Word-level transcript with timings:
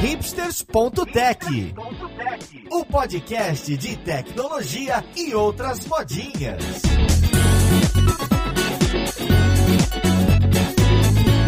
hipsters.tech, 0.00 1.74
o 2.70 2.84
podcast 2.84 3.76
de 3.76 3.96
tecnologia 3.96 5.04
e 5.16 5.34
outras 5.34 5.84
modinhas. 5.86 6.62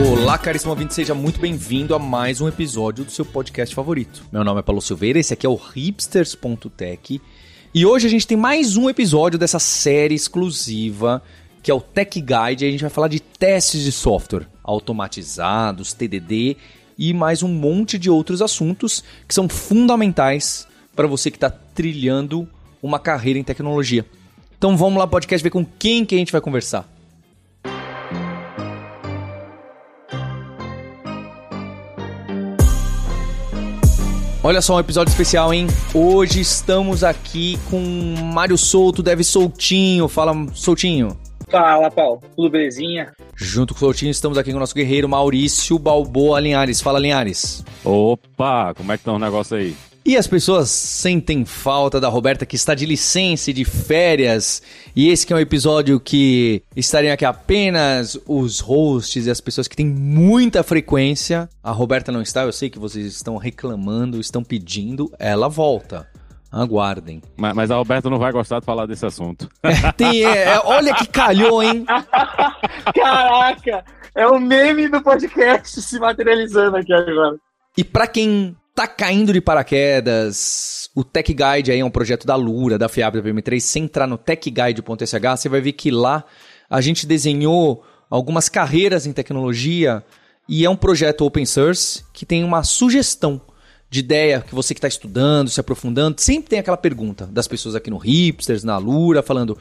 Olá, 0.04 0.36
caríssimo 0.36 0.72
ouvinte, 0.72 0.94
seja 0.94 1.14
muito 1.14 1.38
bem-vindo 1.38 1.94
a 1.94 1.98
mais 1.98 2.40
um 2.40 2.48
episódio 2.48 3.04
do 3.04 3.12
seu 3.12 3.24
podcast 3.24 3.72
favorito. 3.72 4.24
Meu 4.32 4.42
nome 4.42 4.58
é 4.58 4.62
Paulo 4.62 4.82
Silveira, 4.82 5.20
esse 5.20 5.32
aqui 5.32 5.46
é 5.46 5.48
o 5.48 5.54
hipsters.tech 5.54 7.22
e 7.72 7.86
hoje 7.86 8.08
a 8.08 8.10
gente 8.10 8.26
tem 8.26 8.36
mais 8.36 8.76
um 8.76 8.90
episódio 8.90 9.38
dessa 9.38 9.60
série 9.60 10.16
exclusiva 10.16 11.22
que 11.62 11.70
é 11.70 11.74
o 11.74 11.80
Tech 11.80 12.20
Guide. 12.20 12.66
A 12.66 12.70
gente 12.70 12.80
vai 12.80 12.90
falar 12.90 13.08
de 13.08 13.20
testes 13.20 13.82
de 13.82 13.92
software 13.92 14.48
automatizados, 14.64 15.92
TDD 15.92 16.56
e 17.00 17.14
mais 17.14 17.42
um 17.42 17.48
monte 17.48 17.98
de 17.98 18.10
outros 18.10 18.42
assuntos 18.42 19.02
que 19.26 19.34
são 19.34 19.48
fundamentais 19.48 20.68
para 20.94 21.06
você 21.06 21.30
que 21.30 21.38
está 21.38 21.48
trilhando 21.48 22.46
uma 22.82 22.98
carreira 22.98 23.38
em 23.38 23.42
tecnologia. 23.42 24.04
Então 24.58 24.76
vamos 24.76 24.98
lá, 24.98 25.06
podcast, 25.06 25.42
ver 25.42 25.48
com 25.48 25.64
quem 25.64 26.04
que 26.04 26.14
a 26.14 26.18
gente 26.18 26.30
vai 26.30 26.42
conversar. 26.42 26.86
Olha 34.42 34.60
só 34.60 34.76
um 34.76 34.80
episódio 34.80 35.10
especial, 35.10 35.52
hein? 35.54 35.66
Hoje 35.94 36.40
estamos 36.40 37.02
aqui 37.02 37.58
com 37.70 37.80
Mário 38.32 38.58
Souto, 38.58 39.02
Deve 39.02 39.24
Soltinho. 39.24 40.06
Fala, 40.06 40.34
Soltinho. 40.54 41.16
Fala, 41.50 41.90
Paulo. 41.90 42.22
Tudo 42.36 42.48
belezinha? 42.48 43.12
Junto 43.34 43.74
com 43.74 43.78
o 43.78 43.80
Soutinho, 43.80 44.10
estamos 44.10 44.38
aqui 44.38 44.50
com 44.50 44.56
o 44.56 44.60
nosso 44.60 44.74
guerreiro 44.74 45.08
Maurício 45.08 45.78
Balboa 45.78 46.38
Linhares. 46.38 46.80
Fala, 46.80 46.98
Linhares. 46.98 47.64
Opa, 47.84 48.72
como 48.74 48.92
é 48.92 48.98
que 48.98 49.04
tá 49.04 49.12
o 49.12 49.18
negócio 49.18 49.56
aí? 49.56 49.74
E 50.04 50.16
as 50.16 50.26
pessoas 50.26 50.70
sentem 50.70 51.44
falta 51.44 52.00
da 52.00 52.08
Roberta, 52.08 52.46
que 52.46 52.56
está 52.56 52.74
de 52.74 52.86
licença 52.86 53.50
e 53.50 53.54
de 53.54 53.64
férias. 53.64 54.62
E 54.96 55.10
esse 55.10 55.26
que 55.26 55.32
é 55.32 55.36
um 55.36 55.40
episódio 55.40 56.00
que 56.00 56.62
estariam 56.74 57.12
aqui 57.12 57.24
apenas 57.24 58.18
os 58.26 58.60
hosts 58.60 59.26
e 59.26 59.30
as 59.30 59.40
pessoas 59.40 59.68
que 59.68 59.76
têm 59.76 59.86
muita 59.86 60.62
frequência. 60.62 61.48
A 61.62 61.70
Roberta 61.70 62.10
não 62.10 62.22
está, 62.22 62.42
eu 62.42 62.52
sei 62.52 62.70
que 62.70 62.78
vocês 62.78 63.06
estão 63.06 63.36
reclamando, 63.36 64.18
estão 64.18 64.42
pedindo. 64.42 65.12
Ela 65.18 65.48
volta. 65.48 66.08
Aguardem. 66.50 67.22
Mas, 67.36 67.54
mas, 67.54 67.70
a 67.70 67.76
Roberta 67.76 68.10
não 68.10 68.18
vai 68.18 68.32
gostar 68.32 68.60
de 68.60 68.66
falar 68.66 68.86
desse 68.86 69.06
assunto. 69.06 69.48
É, 69.62 69.92
tem, 69.92 70.24
é, 70.24 70.54
é, 70.54 70.60
olha 70.64 70.94
que 70.94 71.06
calhou, 71.06 71.62
hein? 71.62 71.84
Caraca! 72.94 73.84
É 74.14 74.26
o 74.26 74.40
meme 74.40 74.88
do 74.88 75.00
podcast 75.00 75.80
se 75.80 75.98
materializando 76.00 76.76
aqui 76.76 76.92
agora. 76.92 77.36
E 77.76 77.84
para 77.84 78.06
quem 78.08 78.56
tá 78.74 78.88
caindo 78.88 79.32
de 79.32 79.40
paraquedas, 79.40 80.90
o 80.94 81.04
Tech 81.04 81.32
Guide 81.32 81.70
aí 81.70 81.78
é 81.78 81.84
um 81.84 81.90
projeto 81.90 82.26
da 82.26 82.34
Lura, 82.34 82.76
da 82.76 82.88
FIAB 82.88 83.20
da 83.20 83.22
PM3. 83.22 83.60
Se 83.60 83.78
entrar 83.78 84.06
no 84.06 84.18
techguide.sh, 84.18 85.14
você 85.36 85.48
vai 85.48 85.60
ver 85.60 85.72
que 85.72 85.90
lá 85.90 86.24
a 86.68 86.80
gente 86.80 87.06
desenhou 87.06 87.84
algumas 88.08 88.48
carreiras 88.48 89.06
em 89.06 89.12
tecnologia 89.12 90.04
e 90.48 90.64
é 90.64 90.70
um 90.70 90.76
projeto 90.76 91.24
open 91.24 91.46
source 91.46 92.04
que 92.12 92.26
tem 92.26 92.42
uma 92.42 92.64
sugestão 92.64 93.40
de 93.90 93.98
ideia 93.98 94.40
que 94.40 94.54
você 94.54 94.72
que 94.72 94.78
está 94.78 94.86
estudando, 94.86 95.50
se 95.50 95.58
aprofundando, 95.58 96.20
sempre 96.20 96.48
tem 96.48 96.58
aquela 96.60 96.76
pergunta 96.76 97.26
das 97.26 97.48
pessoas 97.48 97.74
aqui 97.74 97.90
no 97.90 97.98
Hipsters, 97.98 98.62
na 98.62 98.78
Lura, 98.78 99.20
falando: 99.20 99.58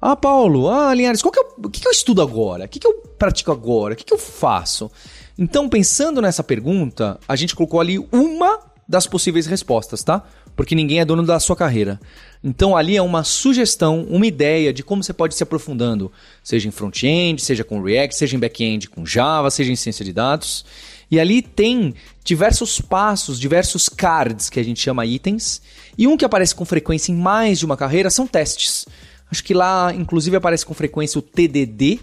Ah, 0.00 0.16
Paulo, 0.16 0.70
ah, 0.70 0.94
Linhares, 0.94 1.20
qual 1.20 1.30
que 1.30 1.38
é 1.38 1.42
o, 1.42 1.66
o 1.66 1.70
que, 1.70 1.82
que 1.82 1.86
eu 1.86 1.92
estudo 1.92 2.22
agora? 2.22 2.64
O 2.64 2.68
que, 2.68 2.78
que 2.78 2.86
eu 2.86 2.94
pratico 3.18 3.52
agora? 3.52 3.92
O 3.92 3.96
que, 3.96 4.04
que 4.04 4.14
eu 4.14 4.18
faço? 4.18 4.90
Então, 5.38 5.68
pensando 5.68 6.22
nessa 6.22 6.42
pergunta, 6.42 7.20
a 7.28 7.36
gente 7.36 7.54
colocou 7.54 7.78
ali 7.78 7.98
uma 8.10 8.58
das 8.88 9.06
possíveis 9.06 9.46
respostas, 9.46 10.02
tá? 10.02 10.24
Porque 10.56 10.74
ninguém 10.74 10.98
é 10.98 11.04
dono 11.04 11.22
da 11.22 11.38
sua 11.38 11.54
carreira. 11.54 12.00
Então, 12.42 12.74
ali 12.74 12.96
é 12.96 13.02
uma 13.02 13.22
sugestão, 13.22 14.02
uma 14.08 14.26
ideia 14.26 14.72
de 14.72 14.82
como 14.82 15.04
você 15.04 15.12
pode 15.12 15.34
se 15.34 15.42
aprofundando, 15.42 16.10
seja 16.42 16.66
em 16.66 16.70
front-end, 16.70 17.42
seja 17.42 17.62
com 17.62 17.82
React, 17.82 18.16
seja 18.16 18.34
em 18.34 18.38
back-end 18.38 18.88
com 18.88 19.04
Java, 19.04 19.50
seja 19.50 19.70
em 19.70 19.76
ciência 19.76 20.04
de 20.04 20.12
dados. 20.12 20.64
E 21.10 21.18
ali 21.18 21.40
tem 21.40 21.94
diversos 22.22 22.80
passos, 22.80 23.40
diversos 23.40 23.88
cards 23.88 24.50
que 24.50 24.60
a 24.60 24.62
gente 24.62 24.80
chama 24.80 25.06
itens. 25.06 25.62
E 25.96 26.06
um 26.06 26.16
que 26.16 26.24
aparece 26.24 26.54
com 26.54 26.64
frequência 26.64 27.12
em 27.12 27.16
mais 27.16 27.58
de 27.58 27.66
uma 27.66 27.76
carreira 27.76 28.10
são 28.10 28.26
testes. 28.26 28.86
Acho 29.30 29.44
que 29.44 29.54
lá, 29.54 29.92
inclusive, 29.94 30.36
aparece 30.36 30.64
com 30.64 30.74
frequência 30.74 31.18
o 31.18 31.22
TDD, 31.22 32.00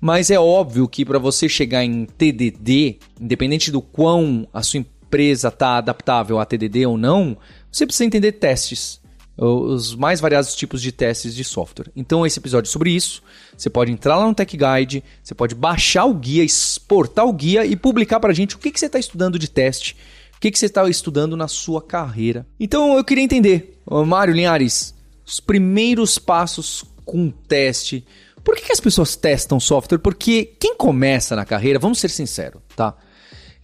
mas 0.00 0.30
é 0.30 0.38
óbvio 0.38 0.88
que 0.88 1.04
para 1.04 1.18
você 1.18 1.48
chegar 1.48 1.84
em 1.84 2.04
TDD, 2.04 2.98
independente 3.20 3.70
do 3.70 3.82
quão 3.82 4.46
a 4.52 4.62
sua 4.62 4.78
empresa 4.78 5.48
está 5.48 5.78
adaptável 5.78 6.38
a 6.38 6.46
TDD 6.46 6.86
ou 6.86 6.96
não, 6.96 7.36
você 7.70 7.84
precisa 7.84 8.04
entender 8.04 8.32
testes 8.32 9.01
os 9.36 9.94
mais 9.94 10.20
variados 10.20 10.54
tipos 10.54 10.82
de 10.82 10.92
testes 10.92 11.34
de 11.34 11.44
software. 11.44 11.90
Então, 11.96 12.26
esse 12.26 12.38
episódio 12.38 12.68
é 12.68 12.72
sobre 12.72 12.90
isso. 12.90 13.22
Você 13.56 13.70
pode 13.70 13.90
entrar 13.90 14.16
lá 14.16 14.26
no 14.26 14.34
Tech 14.34 14.56
Guide, 14.56 15.02
você 15.22 15.34
pode 15.34 15.54
baixar 15.54 16.04
o 16.04 16.14
guia, 16.14 16.44
exportar 16.44 17.26
o 17.26 17.32
guia 17.32 17.64
e 17.64 17.76
publicar 17.76 18.20
para 18.20 18.30
a 18.30 18.34
gente 18.34 18.56
o 18.56 18.58
que, 18.58 18.70
que 18.70 18.78
você 18.78 18.86
está 18.86 18.98
estudando 18.98 19.38
de 19.38 19.48
teste, 19.48 19.96
o 20.36 20.40
que, 20.40 20.50
que 20.50 20.58
você 20.58 20.66
está 20.66 20.88
estudando 20.88 21.36
na 21.36 21.48
sua 21.48 21.80
carreira. 21.80 22.46
Então, 22.58 22.96
eu 22.96 23.04
queria 23.04 23.24
entender, 23.24 23.80
Mário 24.06 24.34
Linhares, 24.34 24.94
os 25.24 25.40
primeiros 25.40 26.18
passos 26.18 26.84
com 27.04 27.30
teste. 27.30 28.04
Por 28.44 28.56
que, 28.56 28.62
que 28.62 28.72
as 28.72 28.80
pessoas 28.80 29.16
testam 29.16 29.58
software? 29.60 29.98
Porque 29.98 30.44
quem 30.58 30.76
começa 30.76 31.34
na 31.36 31.44
carreira, 31.44 31.78
vamos 31.78 31.98
ser 31.98 32.10
sinceros, 32.10 32.60
tá? 32.76 32.94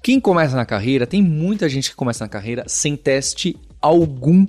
Quem 0.03 0.21
começa 0.21 0.55
na 0.55 0.65
carreira, 0.65 1.07
tem 1.07 1.21
muita 1.21 1.69
gente 1.69 1.91
que 1.91 1.97
começa 1.97 2.25
na 2.25 2.29
carreira 2.29 2.65
sem 2.69 2.97
teste 2.97 3.57
algum 3.81 4.47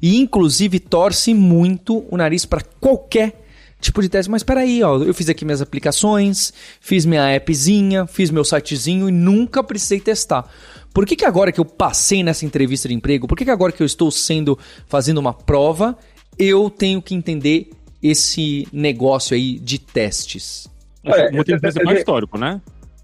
e 0.00 0.18
inclusive 0.18 0.78
torce 0.78 1.34
muito 1.34 2.04
o 2.10 2.16
nariz 2.16 2.44
para 2.44 2.62
qualquer 2.80 3.42
tipo 3.80 4.00
de 4.00 4.08
teste. 4.08 4.30
Mas 4.30 4.40
espera 4.40 4.60
aí, 4.60 4.82
ó, 4.82 4.98
eu 4.98 5.12
fiz 5.12 5.28
aqui 5.28 5.44
minhas 5.44 5.60
aplicações, 5.60 6.52
fiz 6.80 7.04
minha 7.04 7.36
appzinha, 7.36 8.06
fiz 8.06 8.30
meu 8.30 8.44
sitezinho 8.44 9.08
e 9.08 9.12
nunca 9.12 9.62
precisei 9.62 10.00
testar. 10.00 10.48
Por 10.94 11.06
que, 11.06 11.16
que 11.16 11.24
agora 11.24 11.50
que 11.50 11.60
eu 11.60 11.64
passei 11.64 12.22
nessa 12.22 12.44
entrevista 12.44 12.88
de 12.88 12.94
emprego, 12.94 13.26
por 13.26 13.36
que, 13.36 13.44
que 13.44 13.50
agora 13.50 13.72
que 13.72 13.82
eu 13.82 13.86
estou 13.86 14.10
sendo 14.10 14.58
fazendo 14.86 15.18
uma 15.18 15.32
prova, 15.32 15.96
eu 16.38 16.70
tenho 16.70 17.02
que 17.02 17.14
entender 17.14 17.70
esse 18.02 18.68
negócio 18.72 19.34
aí 19.34 19.58
de 19.58 19.78
testes? 19.78 20.68
É, 21.04 21.30
o 21.30 21.36
motivo 21.36 21.60
principal 21.60 21.92
é 21.92 21.98
histórico, 21.98 22.38
né? 22.38 22.60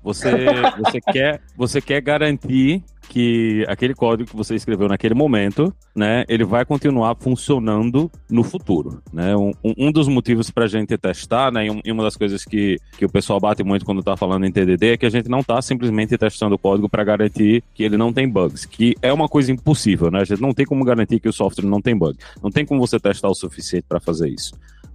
Você, 0.09 0.31
você, 0.79 1.01
quer, 1.03 1.41
você 1.55 1.81
quer 1.83 2.01
garantir 2.01 2.83
que 3.11 3.63
aquele 3.69 3.95
código 3.95 4.31
que 4.31 4.35
você 4.35 4.55
escreveu 4.55 4.89
naquele 4.89 5.13
momento, 5.13 5.71
né, 5.95 6.25
ele 6.31 6.45
vai 6.45 6.65
continuar 6.65 7.15
funcionando 7.21 8.11
no 8.31 8.43
futuro, 8.43 9.03
né? 9.13 9.37
Um, 9.37 9.53
um 9.63 9.93
dos 9.93 10.09
motivos 10.09 10.51
para 10.51 10.65
a 10.65 10.67
gente 10.67 10.97
testar, 10.97 11.53
né, 11.53 11.67
e 11.85 11.93
uma 11.93 12.03
das 12.03 12.17
coisas 12.17 12.43
que, 12.43 12.79
que 12.97 13.05
o 13.05 13.09
pessoal 13.09 13.39
bate 13.39 13.63
muito 13.63 13.85
quando 13.85 13.99
está 13.99 14.17
falando 14.17 14.47
em 14.47 14.51
TDD 14.51 14.93
é 14.93 14.97
que 14.97 15.05
a 15.05 15.11
gente 15.11 15.29
não 15.29 15.41
está 15.41 15.61
simplesmente 15.61 16.17
testando 16.17 16.55
o 16.55 16.59
código 16.59 16.89
para 16.89 17.05
garantir 17.05 17.63
que 17.75 17.83
ele 17.83 17.99
não 17.99 18.11
tem 18.11 18.27
bugs, 18.27 18.65
que 18.65 18.97
é 19.03 19.13
uma 19.13 19.29
coisa 19.29 19.53
impossível, 19.53 20.11
né? 20.11 20.23
A 20.23 20.25
gente 20.25 20.41
não 20.41 20.55
tem 20.55 20.65
como 20.65 20.87
garantir 20.87 21.21
que 21.21 21.29
o 21.29 21.33
software 21.35 21.67
não 21.69 21.83
tem 21.83 21.95
bug, 21.95 22.17
não 22.43 22.51
tem 22.51 22.65
como 22.65 22.81
você 22.81 22.99
testar 22.99 23.29
o 23.29 23.35
suficiente 23.35 23.85
para 23.87 24.01
fazer 24.01 24.31
isso. 24.31 24.55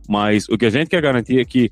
Mas 0.09 0.49
o 0.49 0.57
que 0.57 0.65
a 0.65 0.71
gente 0.71 0.89
quer 0.89 1.01
garantir 1.03 1.39
é 1.39 1.45
que 1.45 1.71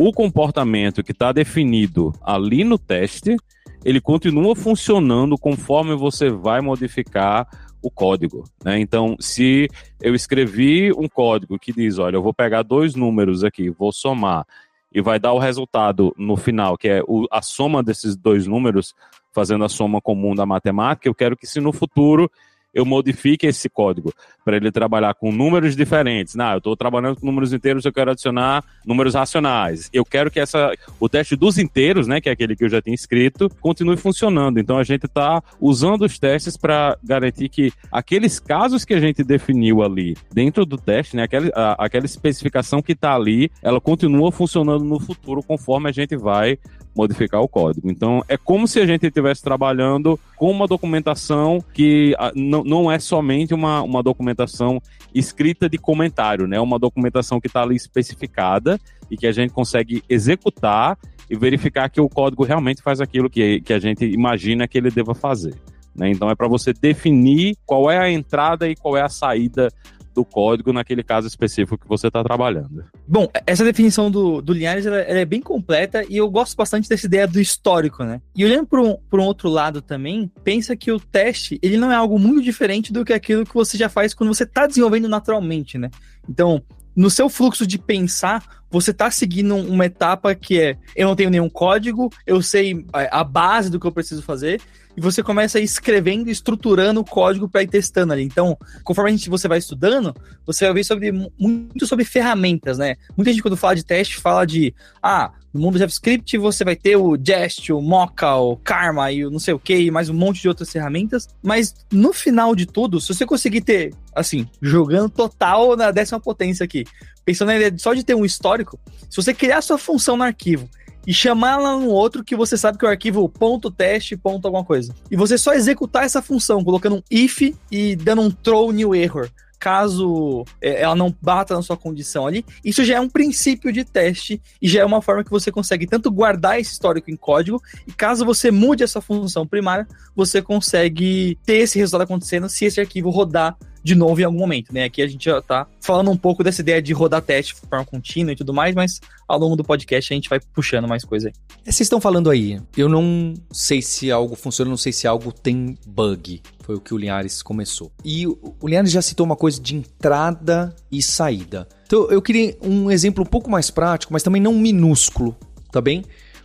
o 0.00 0.14
comportamento 0.14 1.04
que 1.04 1.12
está 1.12 1.30
definido 1.30 2.10
ali 2.22 2.64
no 2.64 2.78
teste, 2.78 3.36
ele 3.84 4.00
continua 4.00 4.56
funcionando 4.56 5.36
conforme 5.36 5.94
você 5.94 6.30
vai 6.30 6.62
modificar 6.62 7.46
o 7.82 7.90
código. 7.90 8.44
Né? 8.64 8.80
Então, 8.80 9.14
se 9.20 9.68
eu 10.00 10.14
escrevi 10.14 10.90
um 10.90 11.06
código 11.06 11.58
que 11.58 11.70
diz, 11.70 11.98
olha, 11.98 12.16
eu 12.16 12.22
vou 12.22 12.32
pegar 12.32 12.62
dois 12.62 12.94
números 12.94 13.44
aqui, 13.44 13.68
vou 13.68 13.92
somar 13.92 14.46
e 14.90 15.02
vai 15.02 15.20
dar 15.20 15.34
o 15.34 15.38
resultado 15.38 16.14
no 16.16 16.34
final, 16.34 16.78
que 16.78 16.88
é 16.88 17.02
a 17.30 17.42
soma 17.42 17.82
desses 17.82 18.16
dois 18.16 18.46
números, 18.46 18.94
fazendo 19.30 19.64
a 19.64 19.68
soma 19.68 20.00
comum 20.00 20.34
da 20.34 20.46
matemática, 20.46 21.10
eu 21.10 21.14
quero 21.14 21.36
que 21.36 21.46
se 21.46 21.60
no 21.60 21.74
futuro 21.74 22.30
eu 22.72 22.84
modifique 22.84 23.46
esse 23.46 23.68
código 23.68 24.12
para 24.44 24.56
ele 24.56 24.70
trabalhar 24.70 25.14
com 25.14 25.32
números 25.32 25.76
diferentes. 25.76 26.34
Não, 26.34 26.52
eu 26.52 26.58
estou 26.58 26.76
trabalhando 26.76 27.16
com 27.16 27.26
números 27.26 27.52
inteiros, 27.52 27.84
eu 27.84 27.92
quero 27.92 28.10
adicionar 28.10 28.64
números 28.84 29.14
racionais. 29.14 29.88
Eu 29.92 30.04
quero 30.04 30.30
que 30.30 30.40
essa, 30.40 30.72
o 30.98 31.08
teste 31.08 31.36
dos 31.36 31.58
inteiros, 31.58 32.06
né, 32.06 32.20
que 32.20 32.28
é 32.28 32.32
aquele 32.32 32.56
que 32.56 32.64
eu 32.64 32.68
já 32.68 32.80
tinha 32.80 32.94
escrito, 32.94 33.50
continue 33.60 33.96
funcionando. 33.96 34.58
Então 34.58 34.78
a 34.78 34.84
gente 34.84 35.06
está 35.06 35.42
usando 35.60 36.02
os 36.02 36.18
testes 36.18 36.56
para 36.56 36.96
garantir 37.02 37.48
que 37.48 37.72
aqueles 37.90 38.38
casos 38.38 38.84
que 38.84 38.94
a 38.94 39.00
gente 39.00 39.22
definiu 39.22 39.82
ali 39.82 40.16
dentro 40.32 40.64
do 40.64 40.76
teste, 40.76 41.16
né, 41.16 41.24
aquela, 41.24 41.50
a, 41.54 41.84
aquela 41.84 42.06
especificação 42.06 42.80
que 42.82 42.92
está 42.92 43.14
ali, 43.14 43.50
ela 43.62 43.80
continua 43.80 44.32
funcionando 44.32 44.84
no 44.84 44.98
futuro 44.98 45.42
conforme 45.42 45.88
a 45.88 45.92
gente 45.92 46.16
vai 46.16 46.58
modificar 46.94 47.40
o 47.40 47.48
código. 47.48 47.90
Então, 47.90 48.22
é 48.28 48.36
como 48.36 48.66
se 48.66 48.80
a 48.80 48.86
gente 48.86 49.06
estivesse 49.06 49.42
trabalhando 49.42 50.18
com 50.36 50.50
uma 50.50 50.66
documentação 50.66 51.62
que 51.72 52.14
ah, 52.18 52.32
não, 52.34 52.90
é 52.90 52.98
somente 52.98 53.54
uma, 53.54 53.82
uma 53.82 54.02
documentação 54.02 54.80
escrita 55.14 55.68
de 55.68 55.78
comentário, 55.78 56.46
né? 56.46 56.60
Uma 56.60 56.78
documentação 56.78 57.40
que 57.40 57.46
está 57.46 57.62
ali 57.62 57.76
especificada 57.76 58.78
e 59.10 59.16
que 59.16 59.26
a 59.26 59.32
gente 59.32 59.52
consegue 59.52 60.02
executar 60.08 60.98
e 61.28 61.36
verificar 61.36 61.88
que 61.88 62.00
o 62.00 62.08
código 62.08 62.44
realmente 62.44 62.82
faz 62.82 63.00
aquilo 63.00 63.30
que, 63.30 63.60
que 63.60 63.72
a 63.72 63.78
gente 63.78 64.04
imagina 64.04 64.66
que 64.66 64.78
ele 64.78 64.90
deva 64.90 65.14
fazer. 65.14 65.54
Né? 65.94 66.10
Então 66.10 66.30
é 66.30 66.34
para 66.34 66.48
você 66.48 66.72
definir 66.72 67.56
qual 67.64 67.90
é 67.90 67.98
a 67.98 68.10
entrada 68.10 68.68
e 68.68 68.74
qual 68.74 68.96
é 68.96 69.02
a 69.02 69.08
saída 69.08 69.68
do 70.14 70.24
código 70.24 70.72
naquele 70.72 71.02
caso 71.02 71.26
específico 71.26 71.78
que 71.78 71.88
você 71.88 72.08
está 72.08 72.22
trabalhando. 72.22 72.84
Bom, 73.06 73.28
essa 73.46 73.64
definição 73.64 74.10
do, 74.10 74.40
do 74.40 74.52
Linhares 74.52 74.86
ela, 74.86 74.98
ela, 74.98 75.18
é 75.18 75.24
bem 75.24 75.40
completa 75.40 76.04
e 76.08 76.16
eu 76.16 76.28
gosto 76.30 76.56
bastante 76.56 76.88
dessa 76.88 77.06
ideia 77.06 77.26
do 77.26 77.40
histórico, 77.40 78.04
né? 78.04 78.20
E 78.34 78.44
olhando 78.44 78.66
por 78.66 78.80
um, 78.80 78.96
um 79.12 79.24
outro 79.24 79.48
lado 79.48 79.80
também, 79.80 80.30
pensa 80.42 80.76
que 80.76 80.90
o 80.90 81.00
teste 81.00 81.58
ele 81.62 81.76
não 81.76 81.90
é 81.90 81.94
algo 81.94 82.18
muito 82.18 82.42
diferente 82.42 82.92
do 82.92 83.04
que 83.04 83.12
aquilo 83.12 83.44
que 83.44 83.54
você 83.54 83.76
já 83.76 83.88
faz 83.88 84.14
quando 84.14 84.34
você 84.34 84.44
está 84.44 84.66
desenvolvendo 84.66 85.08
naturalmente, 85.08 85.78
né? 85.78 85.90
Então, 86.28 86.62
no 86.94 87.10
seu 87.10 87.28
fluxo 87.28 87.66
de 87.66 87.78
pensar, 87.78 88.44
você 88.70 88.92
está 88.92 89.10
seguindo 89.10 89.56
uma 89.56 89.86
etapa 89.86 90.34
que 90.34 90.60
é: 90.60 90.76
eu 90.94 91.06
não 91.08 91.16
tenho 91.16 91.30
nenhum 91.30 91.48
código, 91.48 92.10
eu 92.26 92.40
sei 92.42 92.84
a 92.92 93.24
base 93.24 93.70
do 93.70 93.80
que 93.80 93.86
eu 93.86 93.92
preciso 93.92 94.22
fazer, 94.22 94.60
e 94.96 95.00
você 95.00 95.22
começa 95.22 95.58
escrevendo 95.58 96.30
estruturando 96.30 97.00
o 97.00 97.04
código 97.04 97.48
para 97.48 97.62
ir 97.62 97.68
testando 97.68 98.12
ali. 98.12 98.22
Então, 98.22 98.56
conforme 98.84 99.10
a 99.10 99.12
gente, 99.12 99.30
você 99.30 99.48
vai 99.48 99.58
estudando, 99.58 100.14
você 100.46 100.64
vai 100.66 100.74
ver 100.74 100.84
sobre, 100.84 101.12
muito 101.38 101.86
sobre 101.86 102.04
ferramentas, 102.04 102.78
né? 102.78 102.96
Muita 103.16 103.32
gente, 103.32 103.42
quando 103.42 103.56
fala 103.56 103.74
de 103.74 103.84
teste, 103.84 104.16
fala 104.16 104.44
de, 104.44 104.74
ah, 105.02 105.32
no 105.52 105.60
mundo 105.60 105.78
JavaScript 105.78 106.36
você 106.38 106.64
vai 106.64 106.76
ter 106.76 106.96
o 106.96 107.16
Jest, 107.16 107.72
o 107.72 107.80
Mocha, 107.80 108.36
o 108.36 108.56
Karma 108.56 109.10
e 109.10 109.24
o 109.24 109.30
não 109.30 109.38
sei 109.38 109.54
o 109.54 109.58
que, 109.58 109.76
e 109.76 109.90
mais 109.90 110.08
um 110.08 110.14
monte 110.14 110.40
de 110.40 110.48
outras 110.48 110.70
ferramentas. 110.70 111.28
Mas 111.42 111.74
no 111.92 112.12
final 112.12 112.54
de 112.54 112.66
tudo, 112.66 113.00
se 113.00 113.08
você 113.08 113.26
conseguir 113.26 113.60
ter, 113.62 113.92
assim, 114.14 114.48
jogando 114.62 115.10
total 115.10 115.76
na 115.76 115.90
décima 115.90 116.20
potência 116.20 116.64
aqui, 116.64 116.84
pensando 117.24 117.48
na 117.48 117.56
ideia 117.56 117.74
só 117.78 117.94
de 117.94 118.04
ter 118.04 118.14
um 118.14 118.24
histórico, 118.24 118.78
se 119.08 119.16
você 119.16 119.34
criar 119.34 119.60
sua 119.62 119.78
função 119.78 120.16
no 120.16 120.22
arquivo 120.22 120.68
e 121.06 121.12
chamar 121.12 121.56
lá 121.56 121.76
um 121.76 121.88
outro 121.88 122.22
que 122.22 122.36
você 122.36 122.56
sabe 122.56 122.78
que 122.78 122.84
é 122.84 122.88
o 122.88 122.90
arquivo 122.90 123.28
ponto 123.28 123.70
teste, 123.70 124.16
ponto 124.16 124.46
alguma 124.46 124.64
coisa. 124.64 124.94
E 125.10 125.16
você 125.16 125.36
só 125.36 125.52
executar 125.52 126.04
essa 126.04 126.22
função, 126.22 126.62
colocando 126.62 126.96
um 126.96 127.02
if 127.10 127.54
e 127.70 127.96
dando 127.96 128.22
um 128.22 128.30
throw 128.30 128.70
new 128.70 128.94
error 128.94 129.28
caso 129.60 130.44
é, 130.60 130.82
ela 130.82 130.96
não 130.96 131.14
bata 131.20 131.54
na 131.54 131.60
sua 131.60 131.76
condição 131.76 132.26
ali, 132.26 132.44
isso 132.64 132.82
já 132.82 132.96
é 132.96 133.00
um 133.00 133.08
princípio 133.08 133.70
de 133.70 133.84
teste 133.84 134.40
e 134.60 134.66
já 134.66 134.80
é 134.80 134.84
uma 134.84 135.02
forma 135.02 135.22
que 135.22 135.30
você 135.30 135.52
consegue 135.52 135.86
tanto 135.86 136.10
guardar 136.10 136.58
esse 136.58 136.72
histórico 136.72 137.10
em 137.10 137.16
código 137.16 137.62
e 137.86 137.92
caso 137.92 138.24
você 138.24 138.50
mude 138.50 138.82
essa 138.82 139.02
função 139.02 139.46
primária, 139.46 139.86
você 140.16 140.40
consegue 140.40 141.38
ter 141.44 141.58
esse 141.58 141.78
resultado 141.78 142.02
acontecendo 142.02 142.48
se 142.48 142.64
esse 142.64 142.80
arquivo 142.80 143.10
rodar 143.10 143.56
de 143.82 143.94
novo 143.94 144.20
em 144.20 144.24
algum 144.24 144.38
momento, 144.38 144.72
né? 144.72 144.84
Aqui 144.84 145.02
a 145.02 145.06
gente 145.06 145.24
já 145.24 145.40
tá 145.40 145.66
falando 145.80 146.10
um 146.10 146.16
pouco 146.16 146.44
dessa 146.44 146.60
ideia 146.60 146.80
de 146.82 146.92
rodar 146.92 147.22
teste 147.22 147.54
de 147.54 147.60
forma 147.60 147.84
contínua 147.84 148.32
e 148.32 148.36
tudo 148.36 148.52
mais, 148.52 148.74
mas 148.74 149.00
ao 149.26 149.38
longo 149.38 149.56
do 149.56 149.64
podcast 149.64 150.12
a 150.12 150.16
gente 150.16 150.28
vai 150.28 150.40
puxando 150.40 150.86
mais 150.86 151.04
coisa 151.04 151.28
aí. 151.28 151.34
É, 151.64 151.72
vocês 151.72 151.80
estão 151.82 152.00
falando 152.00 152.30
aí, 152.30 152.60
eu 152.76 152.88
não 152.88 153.34
sei 153.50 153.82
se 153.82 154.10
algo 154.10 154.34
funciona, 154.36 154.70
não 154.70 154.76
sei 154.76 154.92
se 154.92 155.06
algo 155.06 155.32
tem 155.32 155.78
bug. 155.86 156.42
Foi 156.62 156.76
o 156.76 156.80
que 156.80 156.94
o 156.94 156.98
Linhares 156.98 157.42
começou. 157.42 157.90
E 158.04 158.26
o 158.26 158.56
Linhares 158.64 158.90
já 158.90 159.02
citou 159.02 159.26
uma 159.26 159.36
coisa 159.36 159.60
de 159.60 159.74
entrada 159.74 160.74
e 160.90 161.02
saída. 161.02 161.66
Então 161.86 162.10
eu 162.10 162.22
queria 162.22 162.56
um 162.62 162.90
exemplo 162.90 163.24
um 163.24 163.26
pouco 163.26 163.50
mais 163.50 163.70
prático, 163.70 164.12
mas 164.12 164.22
também 164.22 164.40
não 164.40 164.54
minúsculo, 164.54 165.36
tá 165.72 165.80
bem? 165.80 166.04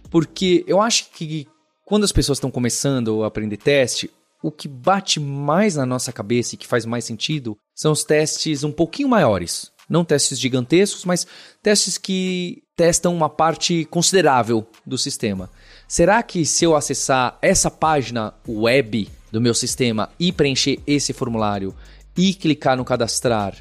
Porque 0.10 0.64
eu 0.68 0.82
acho 0.82 1.12
que 1.12 1.48
quando 1.86 2.04
as 2.04 2.12
pessoas 2.12 2.38
estão 2.38 2.50
começando 2.50 3.24
a 3.24 3.28
aprender 3.28 3.58
teste, 3.58 4.10
o 4.46 4.52
que 4.52 4.68
bate 4.68 5.20
mais 5.20 5.76
na 5.76 5.88
nossa 5.88 6.14
cabeça 6.14 6.54
e 6.54 6.58
que 6.58 6.68
faz 6.68 6.86
mais 6.86 7.04
sentido 7.04 7.58
são 7.74 7.92
os 7.92 8.04
testes 8.04 8.64
um 8.64 8.72
pouquinho 8.72 9.10
maiores. 9.10 9.72
Não 9.90 10.06
testes 10.06 10.40
gigantescos, 10.40 11.04
mas 11.04 11.26
testes 11.64 11.98
que 11.98 12.62
testam 12.76 13.16
uma 13.16 13.28
parte 13.28 13.86
considerável 13.86 14.68
do 14.86 15.00
sistema. 15.00 15.50
Será 15.88 16.22
que 16.22 16.46
se 16.46 16.64
eu 16.64 16.76
acessar 16.76 17.40
essa 17.42 17.72
página 17.72 18.36
web 18.48 19.10
do 19.32 19.42
meu 19.42 19.56
sistema 19.56 20.12
e 20.20 20.32
preencher 20.32 20.80
esse 20.86 21.12
formulário 21.12 21.74
e 22.16 22.32
clicar 22.36 22.78
no 22.78 22.86
cadastrar 22.86 23.56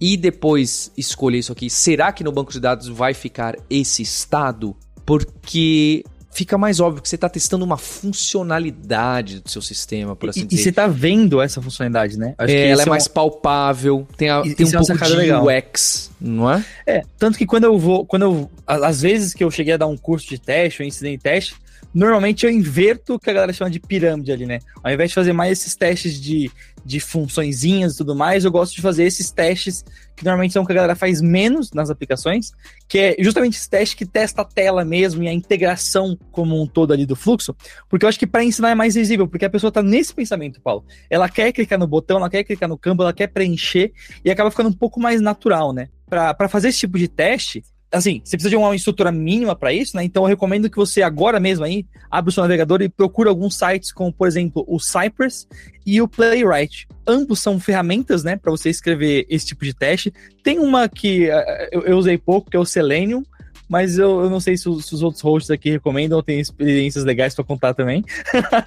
e 0.00 0.16
depois 0.16 0.92
escolher 0.96 1.38
isso 1.38 1.50
aqui, 1.50 1.68
será 1.68 2.12
que 2.12 2.22
no 2.22 2.30
banco 2.30 2.52
de 2.52 2.60
dados 2.60 2.86
vai 2.86 3.14
ficar 3.14 3.56
esse 3.68 4.02
estado? 4.02 4.76
Porque 5.04 6.04
fica 6.30 6.56
mais 6.56 6.80
óbvio 6.80 7.02
que 7.02 7.08
você 7.08 7.16
está 7.16 7.28
testando 7.28 7.64
uma 7.64 7.76
funcionalidade 7.76 9.40
do 9.40 9.50
seu 9.50 9.60
sistema, 9.60 10.14
por 10.14 10.30
assim 10.30 10.40
e, 10.40 10.44
dizer. 10.44 10.60
E 10.60 10.62
você 10.62 10.68
está 10.70 10.86
vendo 10.86 11.40
essa 11.40 11.60
funcionalidade, 11.60 12.18
né? 12.18 12.34
É, 12.38 12.68
ela 12.68 12.82
é, 12.82 12.86
é 12.86 12.88
mais 12.88 13.08
palpável, 13.08 14.06
tem, 14.16 14.30
a, 14.30 14.42
tem 14.42 14.66
um 14.66 14.68
é 14.68 14.72
pouco 14.72 15.04
de 15.04 15.16
legal. 15.16 15.44
UX, 15.46 16.10
não 16.20 16.50
é? 16.50 16.64
É, 16.86 17.02
tanto 17.18 17.36
que 17.36 17.46
quando 17.46 17.64
eu 17.64 17.78
vou, 17.78 18.06
quando 18.06 18.22
eu, 18.22 18.50
às 18.66 19.02
vezes 19.02 19.34
que 19.34 19.42
eu 19.42 19.50
cheguei 19.50 19.74
a 19.74 19.76
dar 19.76 19.88
um 19.88 19.96
curso 19.96 20.28
de 20.28 20.38
teste, 20.38 20.80
eu 20.80 20.86
ensinei 20.86 21.18
teste, 21.18 21.56
normalmente 21.92 22.46
eu 22.46 22.50
inverto 22.50 23.14
o 23.14 23.18
que 23.18 23.30
a 23.30 23.32
galera 23.32 23.52
chama 23.52 23.70
de 23.70 23.80
pirâmide 23.80 24.32
ali, 24.32 24.46
né? 24.46 24.60
Ao 24.82 24.92
invés 24.92 25.10
de 25.10 25.14
fazer 25.14 25.32
mais 25.32 25.58
esses 25.58 25.74
testes 25.74 26.20
de, 26.20 26.50
de 26.84 27.00
funçõezinhas 27.00 27.94
e 27.94 27.98
tudo 27.98 28.14
mais, 28.14 28.44
eu 28.44 28.50
gosto 28.50 28.74
de 28.74 28.80
fazer 28.80 29.04
esses 29.04 29.30
testes 29.30 29.84
que 30.16 30.24
normalmente 30.24 30.52
são 30.52 30.62
o 30.62 30.66
que 30.66 30.72
a 30.72 30.74
galera 30.74 30.94
faz 30.94 31.20
menos 31.20 31.72
nas 31.72 31.90
aplicações, 31.90 32.52
que 32.88 32.98
é 32.98 33.16
justamente 33.18 33.56
esse 33.56 33.68
teste 33.68 33.96
que 33.96 34.06
testa 34.06 34.42
a 34.42 34.44
tela 34.44 34.84
mesmo 34.84 35.22
e 35.22 35.28
a 35.28 35.32
integração 35.32 36.16
como 36.30 36.60
um 36.60 36.66
todo 36.66 36.92
ali 36.92 37.06
do 37.06 37.16
fluxo, 37.16 37.56
porque 37.88 38.04
eu 38.04 38.08
acho 38.08 38.18
que 38.18 38.26
para 38.26 38.44
ensinar 38.44 38.70
é 38.70 38.74
mais 38.74 38.94
visível, 38.94 39.26
porque 39.26 39.44
a 39.44 39.50
pessoa 39.50 39.72
tá 39.72 39.82
nesse 39.82 40.12
pensamento, 40.14 40.60
Paulo. 40.60 40.84
Ela 41.08 41.28
quer 41.28 41.52
clicar 41.52 41.78
no 41.78 41.86
botão, 41.86 42.18
ela 42.18 42.30
quer 42.30 42.44
clicar 42.44 42.68
no 42.68 42.78
campo, 42.78 43.02
ela 43.02 43.12
quer 43.12 43.28
preencher 43.28 43.92
e 44.24 44.30
acaba 44.30 44.50
ficando 44.50 44.68
um 44.68 44.74
pouco 44.74 45.00
mais 45.00 45.20
natural, 45.20 45.72
né? 45.72 45.88
Para 46.08 46.48
fazer 46.48 46.68
esse 46.68 46.80
tipo 46.80 46.98
de 46.98 47.08
teste, 47.08 47.62
assim, 47.92 48.20
você 48.24 48.36
precisa 48.36 48.50
de 48.50 48.56
uma 48.56 48.74
estrutura 48.74 49.10
mínima 49.10 49.56
para 49.56 49.72
isso, 49.72 49.96
né? 49.96 50.04
Então 50.04 50.22
eu 50.22 50.28
recomendo 50.28 50.70
que 50.70 50.76
você 50.76 51.02
agora 51.02 51.40
mesmo 51.40 51.64
aí 51.64 51.84
abra 52.10 52.28
o 52.28 52.32
seu 52.32 52.42
navegador 52.42 52.80
e 52.82 52.88
procure 52.88 53.28
alguns 53.28 53.56
sites 53.56 53.92
como, 53.92 54.12
por 54.12 54.28
exemplo, 54.28 54.64
o 54.68 54.78
Cypress 54.78 55.48
e 55.84 56.00
o 56.00 56.06
Playwright. 56.06 56.86
Ambos 57.06 57.40
são 57.40 57.58
ferramentas, 57.58 58.22
né, 58.22 58.36
para 58.36 58.50
você 58.50 58.70
escrever 58.70 59.26
esse 59.28 59.46
tipo 59.46 59.64
de 59.64 59.74
teste. 59.74 60.12
Tem 60.42 60.58
uma 60.58 60.88
que 60.88 61.28
uh, 61.28 61.68
eu, 61.72 61.82
eu, 61.82 61.98
usei 61.98 62.16
pouco, 62.16 62.50
que 62.50 62.56
é 62.56 62.60
o 62.60 62.64
Selenium, 62.64 63.24
mas 63.68 63.98
eu, 63.98 64.28
não 64.28 64.40
sei 64.40 64.56
se 64.56 64.68
os, 64.68 65.02
outros 65.02 65.22
hosts 65.22 65.50
aqui 65.50 65.70
recomendam 65.70 66.16
ou 66.16 66.22
têm 66.22 66.40
experiências 66.40 67.04
legais 67.04 67.34
para 67.34 67.44
contar 67.44 67.72
também. 67.72 68.04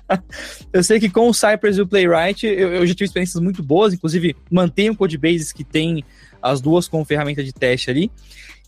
eu 0.71 0.83
sei 0.83 0.99
que 0.99 1.09
com 1.09 1.27
o 1.29 1.33
Cypress 1.33 1.77
e 1.77 1.81
o 1.81 1.87
Playwright 1.87 2.45
eu, 2.45 2.85
já 2.87 2.93
tive 2.93 3.05
experiências 3.05 3.41
muito 3.41 3.61
boas, 3.61 3.93
inclusive 3.93 4.35
mantenho 4.49 4.95
codebases 4.95 5.51
que 5.51 5.63
tem 5.63 6.03
as 6.41 6.61
duas 6.61 6.87
com 6.87 7.03
ferramenta 7.03 7.43
de 7.43 7.53
teste 7.53 7.89
ali. 7.89 8.09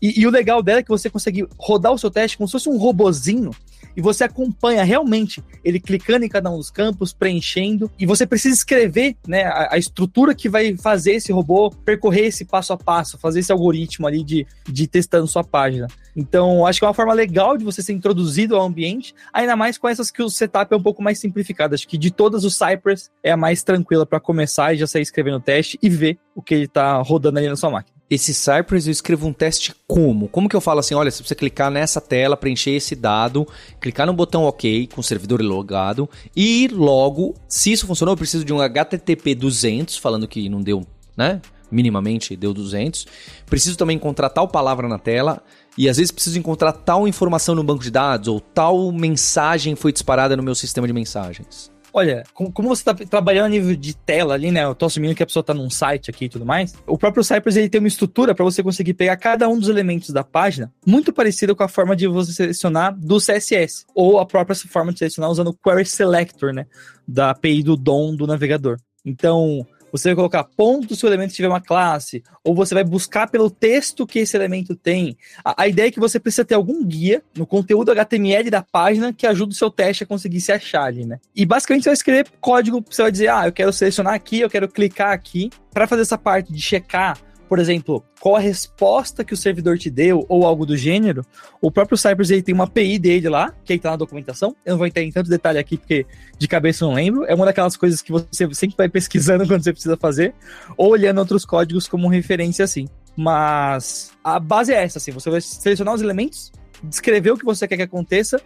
E, 0.06 0.22
e, 0.22 0.28
o 0.28 0.30
legal 0.30 0.62
dela 0.62 0.80
é 0.80 0.84
que 0.84 0.90
você 0.90 1.10
consegue 1.10 1.48
rodar 1.58 1.92
o 1.92 1.98
seu 1.98 2.12
teste 2.12 2.38
como 2.38 2.48
se 2.48 2.52
fosse 2.52 2.70
um 2.70 2.78
robozinho 2.78 3.50
e 3.98 4.02
você 4.02 4.24
acompanha 4.24 4.84
realmente 4.84 5.44
ele 5.64 5.80
clicando 5.80 6.24
em 6.24 6.30
cada 6.30 6.52
um 6.52 6.58
dos 6.58 6.70
campos, 6.70 7.12
preenchendo, 7.12 7.90
e 7.98 8.06
você 8.06 8.28
precisa 8.28 8.54
escrever 8.54 9.16
né, 9.28 9.46
a, 9.46 9.74
a, 9.74 9.78
estrutura 9.80 10.36
que 10.36 10.48
vai 10.48 10.78
fazer 10.78 11.14
esse 11.14 11.32
robô 11.32 11.72
percorrer 11.72 12.26
esse 12.26 12.46
passo 12.46 12.74
a 12.74 12.78
passo, 12.78 13.18
fazer 13.18 13.40
esse 13.40 13.52
algoritmo 13.52 14.06
ali 14.06 14.24
de, 14.24 14.46
de 14.70 14.86
testando 14.86 15.28
sua 15.28 15.44
página. 15.44 15.88
Então, 16.16 16.68
acho 16.68 16.80
que 16.80 16.86
é 16.86 16.88
uma 16.88 16.94
forma 16.94 17.14
legal 17.14 17.58
de 17.58 17.66
você 17.66 17.82
ser 17.82 17.94
introduzido 17.94 18.56
ao 18.56 18.64
ambiente, 18.64 19.16
ainda 19.34 19.56
mais 19.56 19.76
com 19.76 19.88
essas 19.88 20.12
que 20.12 20.22
o 20.22 20.30
setup 20.30 20.72
é 20.72 20.78
um 20.78 20.84
pouco 20.84 21.02
mais 21.02 21.18
simplificado. 21.18 21.74
Acho 21.74 21.88
que 21.88 21.98
de 21.98 22.12
todas, 22.12 22.44
o 22.44 22.52
Cypress 22.52 23.10
é 23.24 23.32
a 23.32 23.38
mais 23.38 23.64
tranquila 23.64 24.06
para 24.06 24.20
começar 24.20 24.74
e 24.74 24.78
já 24.78 24.86
sair 24.86 25.02
escrevendo 25.02 25.38
o 25.38 25.42
teste 25.42 25.80
e 25.82 25.90
ver 25.90 26.20
o 26.36 26.44
que 26.44 26.54
ele 26.54 26.66
está 26.66 27.02
rodando 27.02 27.40
ali 27.40 27.50
na 27.50 27.56
sua 27.56 27.72
máquina 27.72 27.95
esse 28.10 28.34
Cypress 28.34 28.88
eu 28.88 28.92
escrevo 28.92 29.28
um 29.28 29.34
teste 29.34 29.74
como? 29.88 30.28
Como 30.28 30.48
que 30.48 30.56
eu 30.56 30.62
falo 30.62 30.80
assim, 30.80 30.94
olha, 30.94 31.10
você 31.10 31.20
precisa 31.20 31.36
clicar 31.36 31.72
nessa 31.72 32.00
tela, 32.00 32.38
preencher 32.38 32.72
esse 32.72 32.96
dado, 32.96 33.48
clicar 33.82 34.06
no 34.06 34.14
botão 34.14 34.44
OK 34.44 34.88
com 34.94 35.02
o 35.02 35.04
servidor 35.04 35.42
logado 35.42 36.10
e 36.36 36.68
logo, 36.68 37.34
se 37.48 37.72
isso 37.72 37.88
funcionou, 37.88 38.14
eu 38.14 38.18
preciso 38.18 38.46
de 38.46 38.54
um 38.54 38.62
HTTP 38.62 39.34
200, 39.34 39.98
falando 39.98 40.28
que 40.28 40.48
não 40.50 40.62
deu, 40.62 40.86
né? 41.18 41.42
Minimamente 41.72 42.36
deu 42.36 42.54
200. 42.54 43.08
Preciso 43.48 43.76
também 43.76 43.96
encontrar 43.96 44.30
tal 44.30 44.48
palavra 44.48 44.88
na 44.88 45.00
tela 45.00 45.42
e 45.76 45.90
às 45.90 45.98
vezes 45.98 46.12
preciso 46.12 46.38
encontrar 46.38 46.72
tal 46.72 47.08
informação 47.08 47.56
no 47.56 47.64
banco 47.64 47.84
de 47.84 47.90
dados 47.90 48.28
ou 48.28 48.40
tal 48.40 48.92
mensagem 48.92 49.76
foi 49.76 49.92
disparada 49.92 50.38
no 50.38 50.44
meu 50.44 50.54
sistema 50.54 50.86
de 50.86 50.94
mensagens. 50.94 51.75
Olha, 51.98 52.26
como 52.34 52.68
você 52.68 52.82
está 52.82 52.94
trabalhando 52.94 53.46
a 53.46 53.50
nível 53.50 53.74
de 53.74 53.96
tela 53.96 54.34
ali, 54.34 54.52
né? 54.52 54.66
Eu 54.66 54.76
tô 54.76 54.86
assumindo 54.86 55.16
que 55.16 55.24
a 55.24 55.26
pessoa 55.26 55.40
está 55.40 55.54
num 55.54 55.70
site 55.70 56.10
aqui 56.10 56.26
e 56.26 56.30
tudo 56.30 56.46
mais. 56.46 56.74
O 56.86 56.98
próprio 56.98 57.24
Cypress 57.24 57.56
ele 57.56 57.70
tem 57.70 57.80
uma 57.80 57.88
estrutura 57.88 58.36
para 58.36 58.44
você 58.44 58.62
conseguir 58.62 58.96
pegar 58.96 59.16
cada 59.16 59.48
um 59.48 59.58
dos 59.58 59.70
elementos 59.70 60.10
da 60.10 60.22
página, 60.22 60.70
muito 60.86 61.14
parecida 61.14 61.56
com 61.56 61.64
a 61.64 61.70
forma 61.70 61.96
de 61.96 62.06
você 62.06 62.34
selecionar 62.34 62.94
do 63.00 63.16
CSS, 63.18 63.86
ou 63.96 64.20
a 64.20 64.26
própria 64.26 64.54
forma 64.68 64.92
de 64.92 65.00
selecionar 65.00 65.32
usando 65.32 65.48
o 65.48 65.54
Query 65.54 65.86
Selector, 65.86 66.52
né? 66.52 66.66
Da 67.08 67.30
API 67.30 67.64
do 67.64 67.78
DOM 67.78 68.14
do 68.14 68.28
navegador. 68.28 68.76
Então, 69.06 69.66
você 69.98 70.10
vai 70.10 70.16
colocar 70.16 70.44
ponto 70.44 70.96
se 70.96 71.06
o 71.06 71.08
elemento 71.08 71.34
tiver 71.34 71.48
uma 71.48 71.62
classe, 71.62 72.24
ou 72.44 72.54
você 72.54 72.74
vai 72.74 72.84
buscar 72.84 73.30
pelo 73.30 73.50
texto 73.50 74.06
que 74.06 74.20
esse 74.20 74.36
elemento 74.36 74.76
tem. 74.76 75.18
A, 75.44 75.64
a, 75.64 75.68
ideia 75.68 75.88
é 75.88 75.92
que 75.92 76.00
você 76.00 76.20
precisa 76.20 76.44
ter 76.44 76.56
algum 76.56 76.84
guia 76.84 77.24
no 77.36 77.46
conteúdo 77.46 77.92
HTML 77.92 78.50
da 78.50 78.62
página 78.62 79.14
que 79.14 79.26
ajude 79.26 79.54
o 79.54 79.58
seu 79.58 79.70
teste 79.70 80.04
a 80.04 80.08
conseguir 80.08 80.42
se 80.42 80.52
achar 80.52 80.84
ali, 80.84 81.06
né? 81.06 81.20
E 81.36 81.46
basicamente 81.46 81.84
você 81.84 81.90
vai 81.90 81.94
escrever 81.94 82.28
código, 82.42 82.84
você 82.90 83.02
vai 83.04 83.12
dizer, 83.12 83.30
ah, 83.30 83.48
eu 83.48 83.54
quero 83.54 83.72
selecionar 83.72 84.14
aqui, 84.14 84.42
eu 84.42 84.50
quero 84.50 84.68
clicar 84.68 85.12
aqui, 85.12 85.50
para 85.72 85.88
fazer 85.88 86.02
essa 86.02 86.18
parte 86.18 86.52
de 86.52 86.62
checar 86.62 87.18
por 87.48 87.60
exemplo, 87.60 88.04
qual 88.20 88.36
a 88.36 88.40
resposta 88.40 89.24
que 89.24 89.34
o 89.34 89.38
servidor 89.38 89.78
te 89.78 89.90
deu 89.90 90.26
ou 90.28 90.46
algo 90.46 90.66
do 90.66 90.76
gênero, 90.76 91.24
o 91.62 91.72
próprio 91.72 91.98
Cypress 91.98 92.32
ele 92.32 92.42
tem 92.42 92.56
uma 92.56 92.64
API 92.64 92.98
dele 92.98 93.30
lá, 93.30 93.54
que 93.64 93.74
aí 93.74 93.80
tá 93.80 93.92
na 93.92 93.96
documentação. 93.96 94.56
Eu 94.66 94.72
não 94.72 94.78
vou 94.78 94.88
entrar 94.88 95.04
em 95.04 95.12
tanto 95.12 95.30
detalhe 95.30 95.60
aqui 95.60 95.78
porque 95.78 96.06
de 96.38 96.48
cabeça 96.48 96.84
eu 96.84 96.90
não 96.90 96.96
lembro. 96.96 97.26
É 97.26 97.36
uma 97.36 97.46
daquelas 97.46 97.78
coisas 97.78 98.02
que 98.02 98.12
você 98.12 98.28
sempre 98.54 98.76
vai 98.78 98.90
pesquisando 98.90 99.46
quando 99.48 99.64
você 99.64 99.72
precisa 99.72 99.96
fazer, 99.98 100.34
ou 100.76 100.90
olhando 100.90 101.20
outros 101.20 101.46
códigos 101.46 101.88
como 101.88 102.08
referência 102.08 102.66
assim. 102.66 102.88
Mas 103.16 104.12
a 104.24 104.40
base 104.40 104.74
é 104.74 104.84
essa, 104.84 104.98
assim, 104.98 105.12
você 105.12 105.30
vai 105.30 105.40
selecionar 105.40 105.94
os 105.94 106.02
elementos, 106.02 106.52
descrever 106.84 107.32
o 107.32 107.38
que 107.38 107.46
você 107.46 107.68
quer 107.68 107.78
que 107.78 107.84
aconteça, 107.84 108.42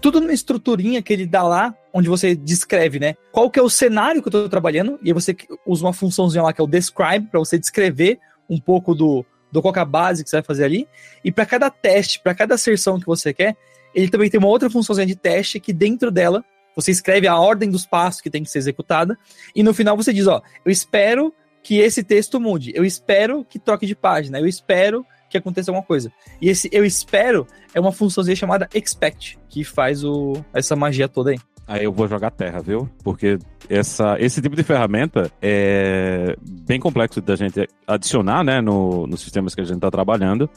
tudo 0.00 0.20
numa 0.20 0.32
estruturinha 0.32 1.02
que 1.02 1.12
ele 1.12 1.26
dá 1.26 1.42
lá, 1.42 1.74
onde 1.92 2.08
você 2.08 2.34
descreve, 2.34 2.98
né? 2.98 3.14
Qual 3.30 3.50
que 3.50 3.58
é 3.58 3.62
o 3.62 3.68
cenário 3.68 4.22
que 4.22 4.28
eu 4.28 4.32
tô 4.32 4.48
trabalhando, 4.48 4.98
e 5.02 5.08
aí 5.08 5.12
você 5.12 5.36
usa 5.66 5.84
uma 5.84 5.92
funçãozinha 5.92 6.42
lá 6.42 6.52
que 6.52 6.60
é 6.60 6.64
o 6.64 6.66
describe, 6.66 7.28
para 7.30 7.38
você 7.38 7.58
descrever 7.58 8.18
um 8.50 8.58
pouco 8.58 8.94
do, 8.94 9.24
do 9.50 9.62
qual 9.62 9.74
é 9.74 9.78
a 9.78 9.84
base 9.84 10.24
que 10.24 10.28
você 10.28 10.36
vai 10.36 10.42
fazer 10.42 10.64
ali, 10.64 10.88
e 11.24 11.30
para 11.30 11.46
cada 11.46 11.70
teste, 11.70 12.20
para 12.20 12.34
cada 12.34 12.56
asserção 12.56 12.98
que 12.98 13.06
você 13.06 13.32
quer, 13.32 13.56
ele 13.94 14.08
também 14.08 14.28
tem 14.28 14.38
uma 14.38 14.48
outra 14.48 14.68
funçãozinha 14.68 15.06
de 15.06 15.16
teste 15.16 15.60
que 15.60 15.72
dentro 15.72 16.10
dela 16.10 16.44
você 16.74 16.90
escreve 16.90 17.26
a 17.26 17.36
ordem 17.36 17.70
dos 17.70 17.86
passos 17.86 18.20
que 18.20 18.30
tem 18.30 18.42
que 18.42 18.50
ser 18.50 18.58
executada, 18.58 19.16
e 19.54 19.62
no 19.62 19.72
final 19.72 19.96
você 19.96 20.12
diz, 20.12 20.26
ó, 20.26 20.42
eu 20.64 20.72
espero 20.72 21.32
que 21.62 21.78
esse 21.78 22.02
texto 22.02 22.40
mude, 22.40 22.72
eu 22.74 22.84
espero 22.84 23.44
que 23.44 23.58
troque 23.58 23.86
de 23.86 23.94
página, 23.94 24.40
eu 24.40 24.46
espero 24.46 25.04
que 25.28 25.38
aconteça 25.38 25.70
alguma 25.70 25.86
coisa. 25.86 26.12
E 26.40 26.48
esse 26.48 26.68
eu 26.72 26.84
espero 26.84 27.46
é 27.72 27.78
uma 27.78 27.92
funçãozinha 27.92 28.34
chamada 28.34 28.68
expect, 28.74 29.38
que 29.48 29.62
faz 29.62 30.02
o, 30.02 30.44
essa 30.52 30.74
magia 30.74 31.08
toda 31.08 31.30
aí. 31.30 31.38
Aí 31.70 31.84
eu 31.84 31.92
vou 31.92 32.08
jogar 32.08 32.32
terra, 32.32 32.60
viu? 32.60 32.90
Porque 33.04 33.38
essa, 33.68 34.16
esse 34.18 34.42
tipo 34.42 34.56
de 34.56 34.64
ferramenta 34.64 35.30
é 35.40 36.34
bem 36.66 36.80
complexo 36.80 37.20
da 37.20 37.36
gente 37.36 37.68
adicionar, 37.86 38.42
né, 38.42 38.60
no, 38.60 39.06
nos 39.06 39.20
sistemas 39.20 39.54
que 39.54 39.60
a 39.60 39.64
gente 39.64 39.76
está 39.76 39.88
trabalhando 39.88 40.50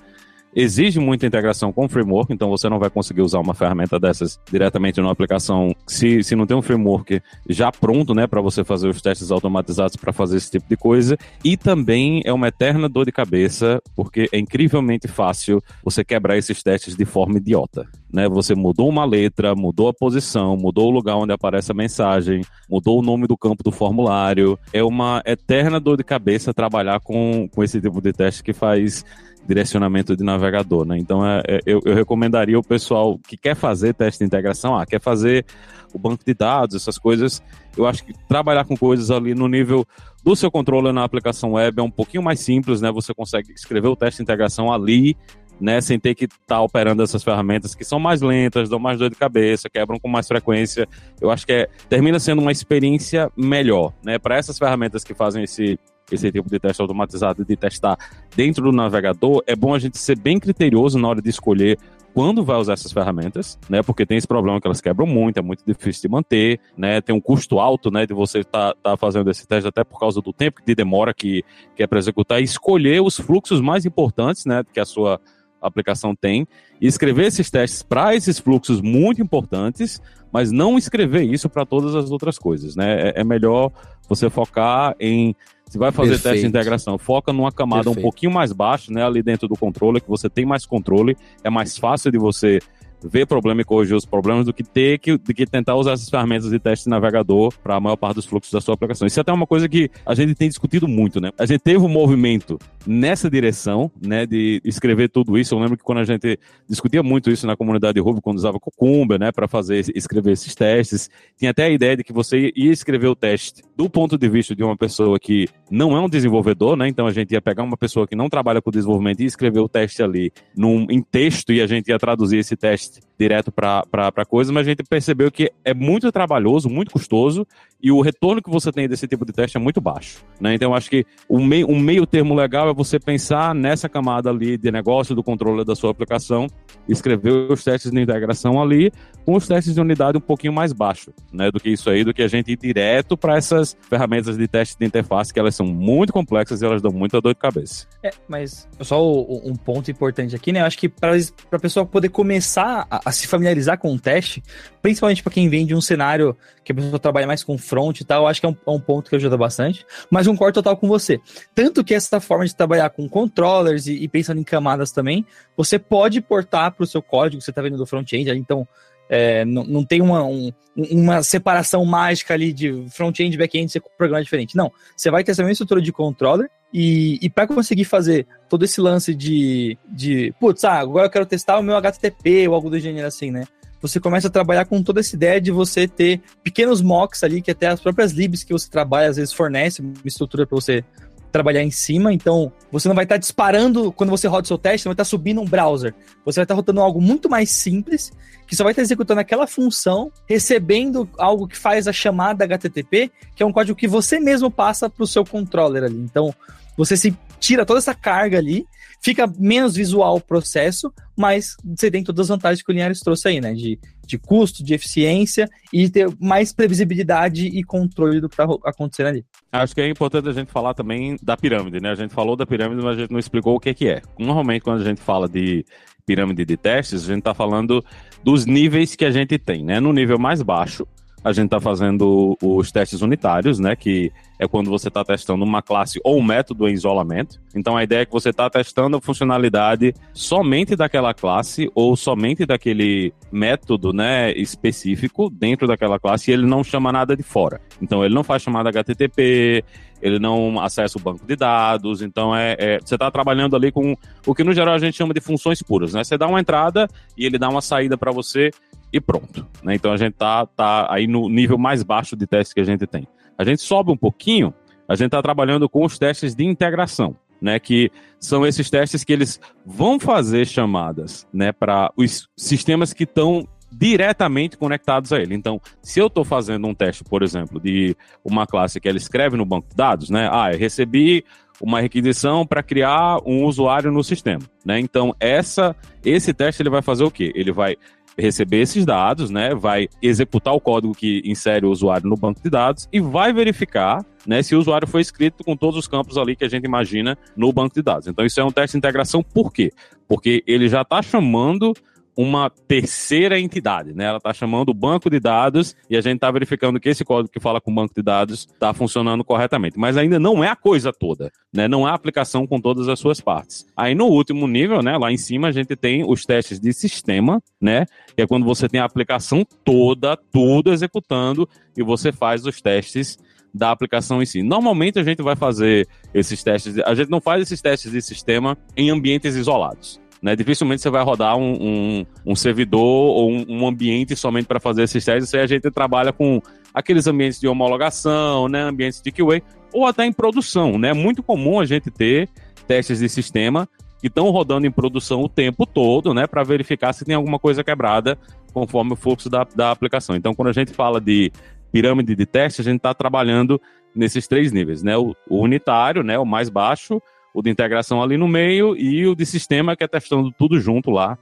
exige 0.56 1.00
muita 1.00 1.26
integração 1.26 1.72
com 1.72 1.86
o 1.86 1.90
framework, 1.90 2.32
então 2.34 2.50
você 2.50 2.70
não 2.70 2.80
vai 2.80 2.90
conseguir 2.90 3.22
usar 3.22 3.40
uma 3.40 3.54
ferramenta 3.54 4.00
dessas 4.00 4.40
diretamente 4.52 5.00
numa 5.00 5.12
aplicação 5.12 5.76
se, 5.88 6.24
se 6.24 6.36
não 6.36 6.46
tem 6.46 6.56
um 6.56 6.62
framework 6.62 7.22
já 7.50 7.72
pronto, 7.72 8.14
né, 8.14 8.28
para 8.28 8.42
você 8.42 8.64
fazer 8.64 8.88
os 8.88 9.02
testes 9.02 9.32
automatizados 9.32 9.96
para 9.96 10.14
fazer 10.14 10.38
esse 10.38 10.52
tipo 10.52 10.66
de 10.70 10.78
coisa. 10.78 11.18
E 11.44 11.58
também 11.58 12.22
é 12.26 12.34
uma 12.34 12.48
eterna 12.48 12.88
dor 12.88 13.06
de 13.06 13.12
cabeça, 13.12 13.82
porque 13.96 14.30
é 14.32 14.40
incrivelmente 14.40 15.08
fácil 15.08 15.62
você 15.84 16.04
quebrar 16.04 16.38
esses 16.38 16.62
testes 16.62 16.96
de 16.96 17.06
forma 17.06 17.38
idiota. 17.38 17.88
Né, 18.12 18.30
você 18.30 18.54
mudou 18.54 18.88
uma 18.88 19.06
letra, 19.06 19.56
mudou 19.56 19.88
a 19.88 19.94
posição, 19.94 20.56
mudou 20.56 20.88
o 20.88 20.92
lugar 20.92 21.16
onde 21.16 21.34
aparece 21.34 21.72
a 21.72 21.76
mensagem, 21.76 22.42
mudou 22.70 23.00
o 23.00 23.02
nome 23.02 23.26
do 23.26 23.36
campo 23.36 23.64
do 23.64 23.72
formulário. 23.72 24.58
É 24.72 24.84
uma 24.84 25.24
eterna 25.26 25.80
dor 25.80 25.98
de 25.98 26.04
cabeça 26.04 26.54
trabalhar 26.54 27.00
com, 27.00 27.50
com 27.52 27.64
esse 27.64 27.82
tipo 27.82 28.00
de 28.00 28.14
teste 28.14 28.44
que 28.44 28.54
faz 28.54 29.04
direcionamento 29.48 30.16
de 30.16 30.24
navegador, 30.24 30.86
né? 30.86 30.98
Então 30.98 31.26
é, 31.26 31.42
é, 31.48 31.60
eu, 31.66 31.82
eu, 31.86 31.94
recomendaria 31.94 32.58
o 32.58 32.64
pessoal 32.64 33.20
que 33.20 33.36
quer 33.36 33.56
fazer 33.56 33.94
teste 33.94 34.20
de 34.20 34.26
integração, 34.26 34.78
ah, 34.78 34.86
quer 34.86 35.02
fazer 35.02 35.46
o 35.94 36.00
banco 36.00 36.24
de 36.26 36.34
dados, 36.34 36.76
essas 36.76 36.98
coisas. 36.98 37.44
Eu 37.78 37.86
acho 37.86 38.04
que 38.04 38.14
trabalhar 38.28 38.66
com 38.66 38.76
coisas 38.76 39.12
ali 39.12 39.36
no 39.36 39.48
nível 39.48 39.86
do 40.24 40.36
seu 40.36 40.50
controller 40.50 40.94
na 40.94 41.04
aplicação 41.04 41.54
web 41.54 41.80
é 41.80 41.84
um 41.84 41.92
pouquinho 41.92 42.24
mais 42.24 42.40
simples, 42.40 42.82
né? 42.82 42.92
Você 42.92 43.14
consegue 43.14 43.52
escrever 43.54 43.88
o 43.88 43.96
teste 43.96 44.18
de 44.18 44.24
integração 44.24 44.72
ali, 44.72 45.16
né? 45.60 45.82
Sem 45.82 46.00
ter 46.00 46.16
que 46.16 46.26
estar 46.26 46.40
tá 46.48 46.62
operando 46.62 47.04
essas 47.04 47.24
ferramentas 47.24 47.76
que 47.76 47.84
são 47.84 48.00
mais 48.00 48.22
lentas, 48.22 48.70
dão 48.70 48.80
mais 48.80 48.98
dor 48.98 49.10
de 49.10 49.16
cabeça, 49.16 49.70
quebram 49.70 50.00
com 50.00 50.08
mais 50.08 50.28
frequência. 50.28 50.88
Eu 51.22 51.30
acho 51.30 51.46
que 51.46 51.54
é, 51.54 51.70
termina 51.90 52.20
sendo 52.20 52.42
uma 52.42 52.52
experiência 52.52 53.30
melhor, 53.36 53.94
né? 54.04 54.18
Para 54.18 54.38
essas 54.38 54.58
ferramentas 54.58 55.04
que 55.04 55.14
fazem 55.14 55.44
esse 55.44 55.78
esse 56.16 56.32
tipo 56.32 56.50
de 56.50 56.60
teste 56.60 56.82
automatizado 56.82 57.44
de 57.44 57.56
testar 57.56 57.98
dentro 58.36 58.64
do 58.64 58.72
navegador, 58.72 59.44
é 59.48 59.56
bom 59.56 59.74
a 59.74 59.80
gente 59.80 59.98
ser 59.98 60.18
bem 60.18 60.40
criterioso 60.40 60.98
na 61.00 61.08
hora 61.08 61.22
de 61.22 61.30
escolher 61.30 61.78
quando 62.14 62.44
vai 62.44 62.58
usar 62.58 62.74
essas 62.74 62.92
ferramentas, 62.92 63.58
né? 63.68 63.82
Porque 63.82 64.06
tem 64.06 64.18
esse 64.18 64.28
problema 64.28 64.62
que 64.62 64.68
elas 64.68 64.80
quebram 64.80 65.08
muito, 65.08 65.40
é 65.40 65.42
muito 65.42 65.64
difícil 65.66 66.04
de 66.04 66.10
manter, 66.10 66.60
né? 66.78 67.02
Tem 67.02 67.16
um 67.16 67.20
custo 67.20 67.60
alto, 67.60 67.90
né? 67.90 68.06
De 68.06 68.14
você 68.14 68.40
estar 68.40 68.74
tá, 68.76 68.92
tá 68.92 68.98
fazendo 68.98 69.32
esse 69.32 69.48
teste 69.48 69.68
até 69.68 69.84
por 69.84 70.00
causa 70.00 70.22
do 70.22 70.32
tempo 70.32 70.62
de 70.66 70.76
demora 70.76 71.14
que, 71.14 71.44
que 71.76 71.82
é 71.82 71.88
para 71.88 71.98
executar 71.98 72.40
e 72.40 72.44
escolher 72.44 73.02
os 73.02 73.18
fluxos 73.18 73.60
mais 73.60 73.86
importantes, 73.86 74.46
né? 74.46 74.64
Que 74.72 74.80
a 74.80 74.86
sua 74.86 75.20
aplicação 75.60 76.14
tem 76.16 76.46
e 76.80 76.86
escrever 76.86 77.28
esses 77.28 77.50
testes 77.50 77.82
para 77.82 78.14
esses 78.14 78.38
fluxos 78.38 78.82
muito 78.82 79.22
importantes, 79.22 80.02
mas 80.32 80.52
não 80.52 80.78
escrever 80.78 81.24
isso 81.24 81.50
para 81.50 81.66
todas 81.66 81.96
as 81.96 82.12
outras 82.12 82.38
coisas, 82.38 82.76
né? 82.76 83.10
É, 83.10 83.22
é 83.22 83.24
melhor 83.24 83.72
você 84.08 84.30
focar 84.30 84.96
em 85.00 85.36
se 85.74 85.80
vai 85.80 85.92
fazer 85.92 86.12
Perfeito. 86.12 86.34
teste 86.34 86.42
de 86.42 86.48
integração, 86.48 87.00
foca 87.00 87.34
numa 87.34 87.52
camada 87.52 87.86
Perfeito. 87.86 88.00
um 88.00 88.02
pouquinho 88.04 88.32
mais 88.32 88.52
baixa, 88.52 88.94
né, 88.94 89.04
ali 89.04 89.24
dentro 89.24 89.48
do 89.48 89.56
controle, 89.56 90.00
que 90.00 90.08
você 90.08 90.30
tem 90.30 90.46
mais 90.46 90.68
controle, 90.68 91.18
é 91.44 91.50
mais 91.50 91.80
fácil 91.80 92.12
de 92.12 92.20
você 92.20 92.60
ver 93.04 93.26
problema 93.26 93.62
e 93.62 93.64
corrigir 93.64 93.96
os 93.96 94.06
problemas 94.06 94.46
do 94.46 94.54
que 94.54 94.64
ter 94.64 95.00
que, 95.00 95.18
de 95.18 95.34
que 95.34 95.46
tentar 95.46 95.76
usar 95.76 95.94
essas 95.94 96.10
ferramentas 96.10 96.50
de 96.50 96.60
teste 96.60 96.86
de 96.86 96.90
navegador 96.90 97.54
para 97.62 97.76
a 97.76 97.80
maior 97.80 97.96
parte 97.96 98.16
dos 98.16 98.26
fluxos 98.26 98.52
da 98.52 98.62
sua 98.62 98.74
aplicação. 98.74 99.08
Isso 99.08 99.20
é 99.20 99.22
até 99.22 99.32
uma 99.32 99.48
coisa 99.48 99.68
que 99.68 99.90
a 100.06 100.14
gente 100.14 100.36
tem 100.36 100.48
discutido 100.48 100.88
muito, 100.88 101.20
né? 101.20 101.32
A 101.38 101.46
gente 101.46 101.62
teve 101.62 101.80
um 101.80 101.90
movimento 101.90 102.58
nessa 102.86 103.30
direção, 103.30 103.92
né, 104.02 104.26
de 104.26 104.62
escrever 104.64 105.10
tudo 105.10 105.38
isso. 105.38 105.56
Eu 105.56 105.60
lembro 105.60 105.78
que 105.78 105.84
quando 105.84 106.00
a 106.00 106.04
gente 106.04 106.38
discutia 106.68 107.02
muito 107.02 107.32
isso 107.32 107.48
na 107.48 107.56
comunidade 107.56 108.00
Ruby, 108.00 108.22
quando 108.22 108.38
usava 108.38 108.60
Cucumber, 108.60 109.20
né, 109.20 109.32
para 109.32 109.48
fazer 109.48 109.86
escrever 109.96 110.32
esses 110.32 110.54
testes, 110.54 111.10
tinha 111.38 111.52
até 111.52 111.66
a 111.66 111.70
ideia 111.70 111.98
de 111.98 112.04
que 112.04 112.14
você 112.14 112.52
ia 112.56 112.72
escrever 112.72 113.08
o 113.08 113.16
teste 113.16 113.64
do 113.76 113.90
ponto 113.90 114.18
de 114.18 114.30
vista 114.30 114.56
de 114.56 114.64
uma 114.64 114.78
pessoa 114.78 115.20
que 115.20 115.48
não 115.72 115.96
é 115.96 116.00
um 116.00 116.10
desenvolvedor, 116.10 116.76
né? 116.76 116.88
Então 116.88 117.08
a 117.08 117.12
gente 117.12 117.32
ia 117.32 117.42
pegar 117.42 117.64
uma 117.64 117.78
pessoa 117.78 118.08
que 118.08 118.16
não 118.16 118.30
trabalha 118.30 118.62
com 118.62 118.72
desenvolvimento 118.72 119.22
e 119.22 119.26
escrever 119.26 119.60
o 119.60 119.70
teste 119.70 120.04
ali 120.04 120.32
num, 120.56 120.86
em 120.90 121.02
texto 121.02 121.52
e 121.52 121.62
a 121.62 121.68
gente 121.68 121.88
ia 121.88 121.98
traduzir 121.98 122.38
esse 122.38 122.56
teste 122.56 122.93
podcast 122.94 123.13
direto 123.24 123.52
para 123.52 124.26
coisa, 124.28 124.52
mas 124.52 124.68
a 124.68 124.70
gente 124.70 124.84
percebeu 124.84 125.32
que 125.32 125.52
é 125.64 125.74
muito 125.74 126.12
trabalhoso, 126.12 126.70
muito 126.70 126.92
custoso 126.92 127.48
e 127.82 127.92
o 127.92 128.02
retorno 128.02 128.42
que 128.42 128.50
você 128.50 128.72
tem 128.72 128.88
desse 128.88 129.08
tipo 129.08 129.26
de 129.26 129.32
teste 129.32 129.58
é 129.58 129.60
muito 129.60 129.80
baixo. 129.80 130.24
Né? 130.40 130.54
Então, 130.54 130.74
acho 130.74 130.90
que 130.90 131.06
um 131.30 131.44
meio, 131.46 131.70
um 131.70 131.80
meio 131.80 132.06
termo 132.06 132.34
legal 132.34 132.70
é 132.70 132.74
você 132.74 133.00
pensar 133.00 133.56
nessa 133.56 133.88
camada 133.90 134.30
ali 134.30 134.58
de 134.58 134.72
negócio, 134.72 135.16
do 135.16 135.24
controle 135.24 135.64
da 135.64 135.76
sua 135.76 135.92
aplicação, 135.92 136.48
escrever 136.88 137.32
os 137.52 137.64
testes 137.64 137.92
de 137.92 138.02
integração 138.02 138.62
ali, 138.62 138.92
com 139.26 139.36
os 139.36 139.48
testes 139.48 139.74
de 139.74 139.82
unidade 139.82 140.18
um 140.18 140.22
pouquinho 140.22 140.54
mais 140.54 140.74
baixo 140.74 141.14
né, 141.32 141.50
do 141.52 141.60
que 141.60 141.70
isso 141.70 141.90
aí, 141.90 142.04
do 142.04 142.14
que 142.14 142.22
a 142.22 142.28
gente 142.28 142.52
ir 142.52 142.58
direto 142.58 143.18
para 143.18 143.38
essas 143.38 143.76
ferramentas 143.90 144.38
de 144.38 144.48
teste 144.48 144.78
de 144.78 144.86
interface, 144.86 145.34
que 145.34 145.40
elas 145.40 145.56
são 145.56 145.66
muito 145.66 146.12
complexas 146.12 146.62
e 146.62 146.66
elas 146.66 146.82
dão 146.82 146.92
muita 146.92 147.22
dor 147.22 147.34
de 147.34 147.40
cabeça. 147.40 147.88
É, 148.04 148.12
mas 148.28 148.68
só 148.82 149.02
um 149.02 149.56
ponto 149.56 149.90
importante 149.90 150.36
aqui, 150.36 150.52
né? 150.52 150.62
Eu 150.62 150.66
acho 150.66 150.78
que 150.78 150.90
para 150.90 151.16
a 151.52 151.60
pessoa 151.60 151.86
poder 151.86 152.10
começar 152.10 152.86
a 152.90 153.12
se 153.14 153.28
familiarizar 153.28 153.78
com 153.78 153.94
o 153.94 154.00
teste, 154.00 154.44
principalmente 154.82 155.24
para 155.24 155.32
quem 155.32 155.48
vem 155.48 155.66
de 155.66 155.76
um 155.76 155.82
cenário 155.82 156.36
que 156.64 156.72
a 156.72 156.76
pessoa 156.76 157.00
trabalha 157.00 157.28
mais 157.28 157.44
com 157.44 157.58
front 157.58 158.00
e 158.00 158.06
tal, 158.06 158.28
acho 158.28 158.40
que 158.40 158.46
é 158.46 158.50
um, 158.50 158.56
é 158.68 158.72
um, 158.72 158.80
ponto 158.80 159.10
que 159.10 159.16
ajuda 159.16 159.38
bastante. 159.38 159.86
Mas 160.10 160.28
um 160.28 160.36
corte 160.36 160.56
total 160.56 160.76
com 160.76 160.88
você. 160.88 161.20
Tanto 161.54 161.84
que 161.84 161.94
essa 161.94 162.20
forma 162.20 162.46
de 162.46 162.56
trabalhar 162.56 162.90
com 162.90 163.08
controllers 163.08 163.88
e, 163.88 163.94
e 163.94 164.08
pensando 164.08 164.40
em 164.40 164.44
camadas 164.44 164.92
também, 164.92 165.26
você 165.56 165.78
pode 165.78 166.22
portar 166.22 166.72
para 166.72 166.84
o 166.84 166.88
seu 166.88 167.02
código 167.02 167.40
que 167.40 167.46
você 167.46 167.52
está 167.52 167.62
vendo 167.62 167.78
do 167.78 167.86
front-end. 167.86 168.30
Então, 168.32 168.68
é, 169.10 169.46
não, 169.46 169.64
não 169.64 169.86
tem 169.86 170.02
uma, 170.02 170.24
um, 170.24 170.52
uma 170.76 171.22
separação 171.24 171.84
mágica 171.86 172.34
ali 172.34 172.52
de 172.52 172.86
front-end 172.90 173.36
e 173.36 173.38
back-end, 173.38 173.72
você 173.72 173.80
programa 173.98 174.24
diferente. 174.24 174.56
Não, 174.56 174.72
você 174.96 175.12
vai 175.12 175.24
ter 175.24 175.32
mesma 175.44 175.52
estrutura 175.52 175.82
de 175.82 175.92
controller 175.92 176.50
e, 176.74 177.20
e 177.22 177.30
para 177.30 177.48
conseguir 177.48 177.86
fazer 177.86 178.26
todo 178.50 178.66
esse 178.66 178.82
lance 178.82 179.14
de, 179.14 179.78
de 179.88 180.34
putz, 180.40 180.64
ah, 180.64 180.80
agora 180.80 181.06
eu 181.06 181.12
quero 181.12 181.26
testar 181.26 181.60
o 181.60 181.64
meu 181.64 181.76
HTTP 181.76 182.48
ou 182.48 182.56
algo 182.56 182.70
do 182.70 182.80
gênero 182.80 183.08
assim, 183.08 183.32
né? 183.32 183.46
Você 183.84 184.00
começa 184.00 184.30
a 184.30 184.32
trabalhar 184.32 184.64
com 184.64 184.82
toda 184.82 185.02
essa 185.02 185.14
ideia 185.14 185.42
de 185.42 185.52
você 185.52 185.90
ter 185.90 186.22
pequenos 186.42 186.82
mocks 186.82 187.22
ali, 187.22 187.42
que 187.42 187.52
até 187.52 187.68
as 187.68 187.82
próprias 187.82 188.14
libs 188.14 188.42
que 188.42 188.54
você 188.54 188.70
trabalha 188.70 189.10
às 189.10 189.18
vezes 189.18 189.34
fornece 189.34 189.82
uma 189.82 189.94
estrutura 190.06 190.48
para 190.48 190.56
você 190.56 190.86
trabalhar 191.34 191.64
em 191.64 191.72
cima, 191.72 192.14
então 192.14 192.54
você 192.72 192.88
não 192.88 192.96
vai 192.96 193.06
estar 193.06 193.16
tá 193.16 193.20
disparando 193.20 193.92
quando 193.92 194.12
você 194.12 194.28
roda 194.28 194.44
o 194.44 194.48
seu 194.48 194.58
teste, 194.58 194.84
você 194.84 194.90
vai 194.90 194.94
estar 194.94 195.04
tá 195.04 195.10
subindo 195.10 195.42
um 195.42 195.46
browser. 195.46 195.94
Você 196.24 196.40
vai 196.40 196.44
estar 196.44 196.54
tá 196.54 196.56
rodando 196.56 196.80
algo 196.80 197.02
muito 197.02 197.28
mais 197.28 197.50
simples, 197.50 198.14
que 198.48 198.56
só 198.56 198.64
vai 198.64 198.72
estar 198.72 198.82
tá 198.82 198.84
executando 198.84 199.20
aquela 199.20 199.48
função, 199.48 200.12
recebendo 200.30 201.10
algo 201.18 201.48
que 201.48 201.58
faz 201.58 201.88
a 201.88 201.92
chamada 201.92 202.46
HTTP, 202.46 203.12
que 203.36 203.42
é 203.42 203.46
um 203.46 203.52
código 203.52 203.76
que 203.76 203.88
você 203.88 204.20
mesmo 204.20 204.52
passa 204.52 204.88
para 204.88 205.04
o 205.04 205.08
seu 205.08 205.26
controller 205.26 205.84
ali. 205.84 205.98
Então, 205.98 206.34
você 206.78 206.98
se 206.98 207.16
tira 207.40 207.66
toda 207.66 207.80
essa 207.80 207.94
carga 207.94 208.38
ali, 208.38 208.66
fica 209.02 209.32
menos 209.38 209.76
visual 209.76 210.16
o 210.16 210.22
processo, 210.22 210.92
mas 211.16 211.58
você 211.64 211.92
tem 211.92 212.04
todas 212.04 212.26
as 212.26 212.30
vantagens 212.30 212.64
que 212.64 212.72
o 212.72 212.74
Linhares 212.74 213.02
trouxe 213.02 213.28
aí, 213.28 213.42
né? 213.42 213.54
De, 213.54 213.78
de 214.08 214.18
custo, 214.18 214.64
de 214.64 214.74
eficiência 214.74 215.50
e 215.72 215.90
ter 215.90 216.08
mais 216.20 216.54
previsibilidade 216.54 217.48
e 217.48 217.64
controle 217.64 218.22
do 218.22 218.30
que 218.30 218.42
está 218.42 218.46
acontecendo 218.66 219.08
ali. 219.08 219.26
Acho 219.52 219.76
que 219.76 219.82
é 219.82 219.90
importante 219.90 220.30
a 220.30 220.34
gente 220.34 220.52
falar 220.52 220.74
também 220.74 221.18
da 221.22 221.36
pirâmide, 221.36 221.82
né? 221.82 221.92
A 221.92 221.96
gente 221.96 222.14
falou 222.14 222.36
da 222.36 222.46
pirâmide, 222.46 222.82
mas 222.82 222.98
a 222.98 223.02
gente 223.02 223.12
não 223.12 223.20
explicou 223.20 223.56
o 223.56 223.60
que, 223.60 223.74
que 223.74 223.90
é. 223.90 224.02
Normalmente, 224.18 224.64
quando 224.64 224.82
a 224.82 224.86
gente 224.86 225.02
fala 225.02 225.28
de 225.28 225.66
pirâmide 226.06 226.46
de 226.46 226.58
testes, 226.58 227.04
a 227.04 227.08
gente 227.08 227.20
está 227.20 227.34
falando 227.34 227.84
dos 228.24 228.46
níveis 228.46 228.96
que 228.96 229.06
a 229.06 229.12
gente 229.12 229.38
tem, 229.38 229.64
né? 229.66 229.82
No 229.82 229.92
nível 229.92 230.18
mais 230.18 230.42
baixo, 230.42 230.88
a 231.24 231.32
gente 231.32 231.46
está 231.46 231.60
fazendo 231.60 232.38
os 232.42 232.72
testes 232.72 233.02
unitários, 233.02 233.60
né? 233.60 233.76
Que 233.76 234.12
é 234.38 234.48
quando 234.48 234.70
você 234.70 234.90
está 234.90 235.04
testando 235.04 235.44
uma 235.44 235.62
classe 235.62 236.00
ou 236.04 236.18
um 236.18 236.24
método 236.24 236.68
em 236.68 236.74
isolamento. 236.74 237.40
Então 237.56 237.78
a 237.78 237.84
ideia 237.84 238.02
é 238.02 238.06
que 238.06 238.12
você 238.12 238.30
está 238.30 238.50
testando 238.50 238.98
a 238.98 239.02
funcionalidade 239.02 239.94
somente 240.14 240.76
daquela 240.76 241.14
classe 241.14 241.72
ou 241.74 241.96
somente 241.96 242.46
daquele 242.46 243.14
método, 243.32 243.94
né, 243.94 244.32
específico 244.34 245.30
dentro 245.30 245.68
daquela 245.68 246.00
classe 246.00 246.30
e 246.30 246.34
ele 246.34 246.46
não 246.46 246.64
chama 246.64 246.92
nada 246.92 247.16
de 247.16 247.24
fora. 247.24 247.62
Então 247.82 248.04
ele 248.04 248.14
não 248.14 248.24
faz 248.24 248.42
chamada 248.42 248.70
HTTP, 248.70 249.64
ele 250.02 250.20
não 250.20 250.60
acessa 250.60 250.98
o 250.98 251.02
banco 251.02 251.26
de 251.26 251.36
dados, 251.36 252.02
então 252.02 252.36
é, 252.36 252.56
é 252.60 252.80
você 252.84 252.96
está 252.96 253.10
trabalhando 253.10 253.56
ali 253.56 253.72
com 253.72 253.96
o 254.28 254.36
que 254.36 254.44
no 254.44 254.54
geral 254.54 254.76
a 254.76 254.80
gente 254.80 254.98
chama 254.98 255.14
de 255.14 255.22
funções 255.22 255.62
puras, 255.62 255.94
né? 255.94 256.04
Você 256.04 256.18
dá 256.18 256.28
uma 256.28 256.42
entrada 256.42 256.90
e 257.18 257.26
ele 257.26 257.38
dá 257.38 257.48
uma 257.48 257.62
saída 257.62 257.98
para 257.98 258.12
você 258.12 258.52
e 258.94 259.02
pronto. 259.02 259.46
Né? 259.64 259.74
Então 259.74 259.92
a 259.92 259.98
gente 259.98 260.14
tá, 260.14 260.46
tá 260.46 260.88
aí 260.90 261.08
no 261.08 261.28
nível 261.28 261.58
mais 261.58 261.82
baixo 261.82 262.16
de 262.16 262.28
teste 262.28 262.54
que 262.54 262.62
a 262.62 262.66
gente 262.66 262.86
tem. 262.86 263.08
A 263.36 263.44
gente 263.44 263.64
sobe 263.64 263.92
um 263.92 263.98
pouquinho, 263.98 264.54
a 264.88 264.96
gente 264.96 265.08
está 265.08 265.22
trabalhando 265.22 265.68
com 265.68 265.84
os 265.84 265.98
testes 265.98 266.36
de 266.36 266.46
integração. 266.46 267.16
Né, 267.42 267.60
que 267.60 267.92
são 268.22 268.48
esses 268.48 268.70
testes 268.70 269.04
que 269.04 269.12
eles 269.12 269.38
vão 269.66 270.00
fazer 270.00 270.48
chamadas 270.48 271.28
né, 271.34 271.52
para 271.52 271.92
os 271.98 272.30
sistemas 272.38 272.94
que 272.94 273.04
estão 273.04 273.46
diretamente 273.70 274.58
conectados 274.58 275.12
a 275.12 275.20
ele. 275.20 275.36
Então, 275.36 275.60
se 275.82 276.00
eu 276.00 276.08
estou 276.08 276.24
fazendo 276.24 276.68
um 276.68 276.74
teste, 276.74 277.04
por 277.04 277.22
exemplo, 277.22 277.60
de 277.60 277.98
uma 278.24 278.46
classe 278.46 278.80
que 278.80 278.88
ela 278.88 278.98
escreve 278.98 279.36
no 279.36 279.46
banco 279.46 279.68
de 279.68 279.76
dados, 279.76 280.10
né? 280.10 280.30
Ah, 280.32 280.54
eu 280.54 280.58
recebi 280.58 281.26
uma 281.62 281.82
requisição 281.82 282.46
para 282.46 282.64
criar 282.64 283.20
um 283.26 283.44
usuário 283.46 283.92
no 283.92 284.04
sistema, 284.04 284.44
né? 284.66 284.80
Então, 284.80 285.16
essa, 285.20 285.76
esse 286.04 286.34
teste 286.34 286.62
ele 286.62 286.70
vai 286.70 286.82
fazer 286.82 287.04
o 287.04 287.12
quê? 287.12 287.32
Ele 287.36 287.52
vai 287.52 287.76
receber 288.18 288.62
esses 288.62 288.86
dados, 288.86 289.30
né? 289.30 289.54
Vai 289.56 289.88
executar 290.02 290.54
o 290.54 290.60
código 290.60 290.94
que 290.94 291.22
insere 291.26 291.66
o 291.66 291.72
usuário 291.72 292.08
no 292.08 292.16
banco 292.16 292.42
de 292.42 292.50
dados 292.50 292.88
e 292.92 293.00
vai 293.00 293.34
verificar 293.34 294.06
né, 294.26 294.42
se 294.42 294.56
o 294.56 294.60
usuário 294.60 294.88
foi 294.88 295.02
escrito 295.02 295.44
com 295.44 295.56
todos 295.56 295.78
os 295.78 295.88
campos 295.88 296.18
ali 296.18 296.36
que 296.36 296.46
a 296.46 296.48
gente 296.48 296.64
imagina 296.64 297.18
no 297.36 297.52
banco 297.52 297.76
de 297.76 297.82
dados. 297.82 298.08
Então, 298.08 298.26
isso 298.26 298.40
é 298.40 298.44
um 298.44 298.52
teste 298.52 298.74
de 298.74 298.78
integração, 298.78 299.22
por 299.22 299.52
quê? 299.52 299.72
Porque 300.08 300.44
ele 300.48 300.70
já 300.70 300.82
está 300.82 301.02
chamando 301.02 301.74
uma 302.16 302.50
terceira 302.50 303.40
entidade, 303.40 303.94
né? 303.94 304.06
Ela 304.06 304.18
está 304.18 304.34
chamando 304.34 304.70
o 304.70 304.74
banco 304.74 305.10
de 305.10 305.20
dados 305.20 305.76
e 305.90 305.98
a 305.98 306.02
gente 306.02 306.16
está 306.16 306.30
verificando 306.32 306.80
que 306.80 306.90
esse 306.90 307.04
código 307.04 307.32
que 307.32 307.40
fala 307.40 307.60
com 307.60 307.72
o 307.72 307.76
banco 307.76 307.94
de 307.94 308.02
dados 308.02 308.48
está 308.52 308.74
funcionando 308.74 309.24
corretamente. 309.24 309.78
Mas 309.80 309.98
ainda 309.98 310.20
não 310.20 310.44
é 310.44 310.50
a 310.50 310.56
coisa 310.56 310.92
toda, 310.92 311.32
né? 311.54 311.68
Não 311.68 311.88
é 311.88 311.92
a 311.92 311.96
aplicação 311.96 312.46
com 312.46 312.60
todas 312.60 312.88
as 312.88 313.00
suas 313.00 313.20
partes. 313.20 313.66
Aí 313.76 313.96
no 313.96 314.06
último 314.06 314.48
nível, 314.48 314.82
né? 314.82 314.98
Lá 314.98 315.12
em 315.12 315.18
cima 315.18 315.48
a 315.48 315.52
gente 315.52 315.76
tem 315.76 316.04
os 316.08 316.26
testes 316.26 316.60
de 316.60 316.72
sistema, 316.74 317.42
né? 317.60 317.86
Que 318.16 318.24
é 318.24 318.28
quando 318.28 318.46
você 318.46 318.70
tem 318.70 318.80
a 318.80 318.86
aplicação 318.86 319.46
toda, 319.64 320.16
tudo 320.32 320.72
executando 320.72 321.48
e 321.76 321.82
você 321.82 322.12
faz 322.12 322.46
os 322.46 322.62
testes 322.62 323.18
da 323.54 323.72
aplicação 323.72 324.22
em 324.22 324.26
si. 324.26 324.42
Normalmente 324.42 324.98
a 324.98 325.04
gente 325.04 325.22
vai 325.22 325.36
fazer 325.36 325.88
esses 326.14 326.42
testes, 326.42 326.80
a 326.80 326.96
gente 326.96 327.10
não 327.10 327.22
faz 327.22 327.44
esses 327.44 327.62
testes 327.62 327.92
de 327.92 328.02
sistema 328.02 328.58
em 328.76 328.90
ambientes 328.90 329.36
isolados. 329.36 330.02
Né? 330.24 330.36
Dificilmente 330.38 330.82
você 330.82 330.90
vai 330.90 331.04
rodar 331.04 331.36
um, 331.36 331.54
um, 331.54 332.06
um 332.26 332.36
servidor 332.36 332.82
ou 332.82 333.30
um, 333.30 333.46
um 333.50 333.68
ambiente 333.68 334.16
somente 334.16 334.46
para 334.46 334.60
fazer 334.60 334.84
esses 334.84 335.04
testes. 335.04 335.28
Isso 335.28 335.36
aí 335.36 335.44
a 335.44 335.48
gente 335.48 335.70
trabalha 335.70 336.14
com 336.14 336.42
aqueles 336.74 337.06
ambientes 337.06 337.40
de 337.40 337.48
homologação, 337.48 338.48
né? 338.48 338.62
ambientes 338.62 339.02
de 339.02 339.12
QA, 339.12 339.42
ou 339.74 339.86
até 339.86 340.06
em 340.06 340.14
produção. 340.14 340.80
Né? 340.80 340.90
É 340.90 340.94
muito 340.94 341.22
comum 341.22 341.60
a 341.60 341.66
gente 341.66 341.92
ter 341.92 342.30
testes 342.66 343.00
de 343.00 343.10
sistema 343.10 343.68
que 344.00 344.08
estão 344.08 344.30
rodando 344.30 344.68
em 344.68 344.72
produção 344.72 345.22
o 345.22 345.30
tempo 345.30 345.66
todo, 345.66 346.14
né, 346.14 346.28
para 346.28 346.44
verificar 346.44 346.92
se 346.92 347.06
tem 347.06 347.16
alguma 347.16 347.40
coisa 347.40 347.64
quebrada 347.64 348.18
conforme 348.52 348.92
o 348.92 348.96
fluxo 348.98 349.30
da, 349.30 349.48
da 349.56 349.72
aplicação. 349.72 350.14
Então, 350.14 350.36
quando 350.36 350.50
a 350.50 350.52
gente 350.52 350.74
fala 350.74 351.00
de 351.00 351.32
pirâmide 351.72 352.14
de 352.14 352.26
teste, 352.26 352.60
a 352.60 352.64
gente 352.66 352.78
está 352.78 352.94
trabalhando 352.94 353.62
nesses 353.96 354.28
três 354.28 354.52
níveis, 354.52 354.84
né? 354.84 354.98
O, 354.98 355.16
o, 355.30 355.42
unitário, 355.42 356.04
né, 356.04 356.20
o 356.20 356.26
mais 356.26 356.50
baixo, 356.50 357.02
o 357.34 357.42
de 357.42 357.50
integração 357.50 358.02
ali 358.02 358.18
no 358.18 358.28
meio 358.28 358.76
e 358.78 359.06
o 359.08 359.16
de 359.16 359.26
sistema 359.26 359.76
que 359.76 359.84
é 359.84 359.88
testando 359.88 360.32
tudo 360.32 360.60
junto 360.60 360.92
lá 360.92 361.18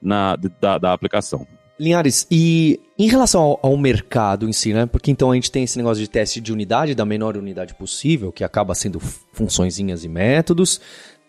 na, 0.00 0.36
da, 0.60 0.78
da 0.78 0.92
aplicação. 0.92 1.46
Linhares, 1.78 2.26
e 2.30 2.80
em 2.98 3.06
relação 3.06 3.42
ao, 3.42 3.60
ao, 3.62 3.76
mercado 3.76 4.48
em 4.48 4.52
si, 4.52 4.72
né? 4.72 4.86
Porque 4.86 5.10
então 5.10 5.30
a 5.30 5.34
gente 5.34 5.50
tem 5.50 5.64
esse 5.64 5.76
negócio 5.76 6.02
de 6.02 6.08
teste 6.08 6.40
de 6.40 6.50
unidade, 6.50 6.94
da 6.94 7.04
menor 7.04 7.36
unidade 7.36 7.74
possível, 7.74 8.32
que 8.32 8.42
acaba 8.42 8.74
sendo 8.74 8.98
funçõezinhas 8.98 10.02
e 10.02 10.08
métodos. 10.08 10.80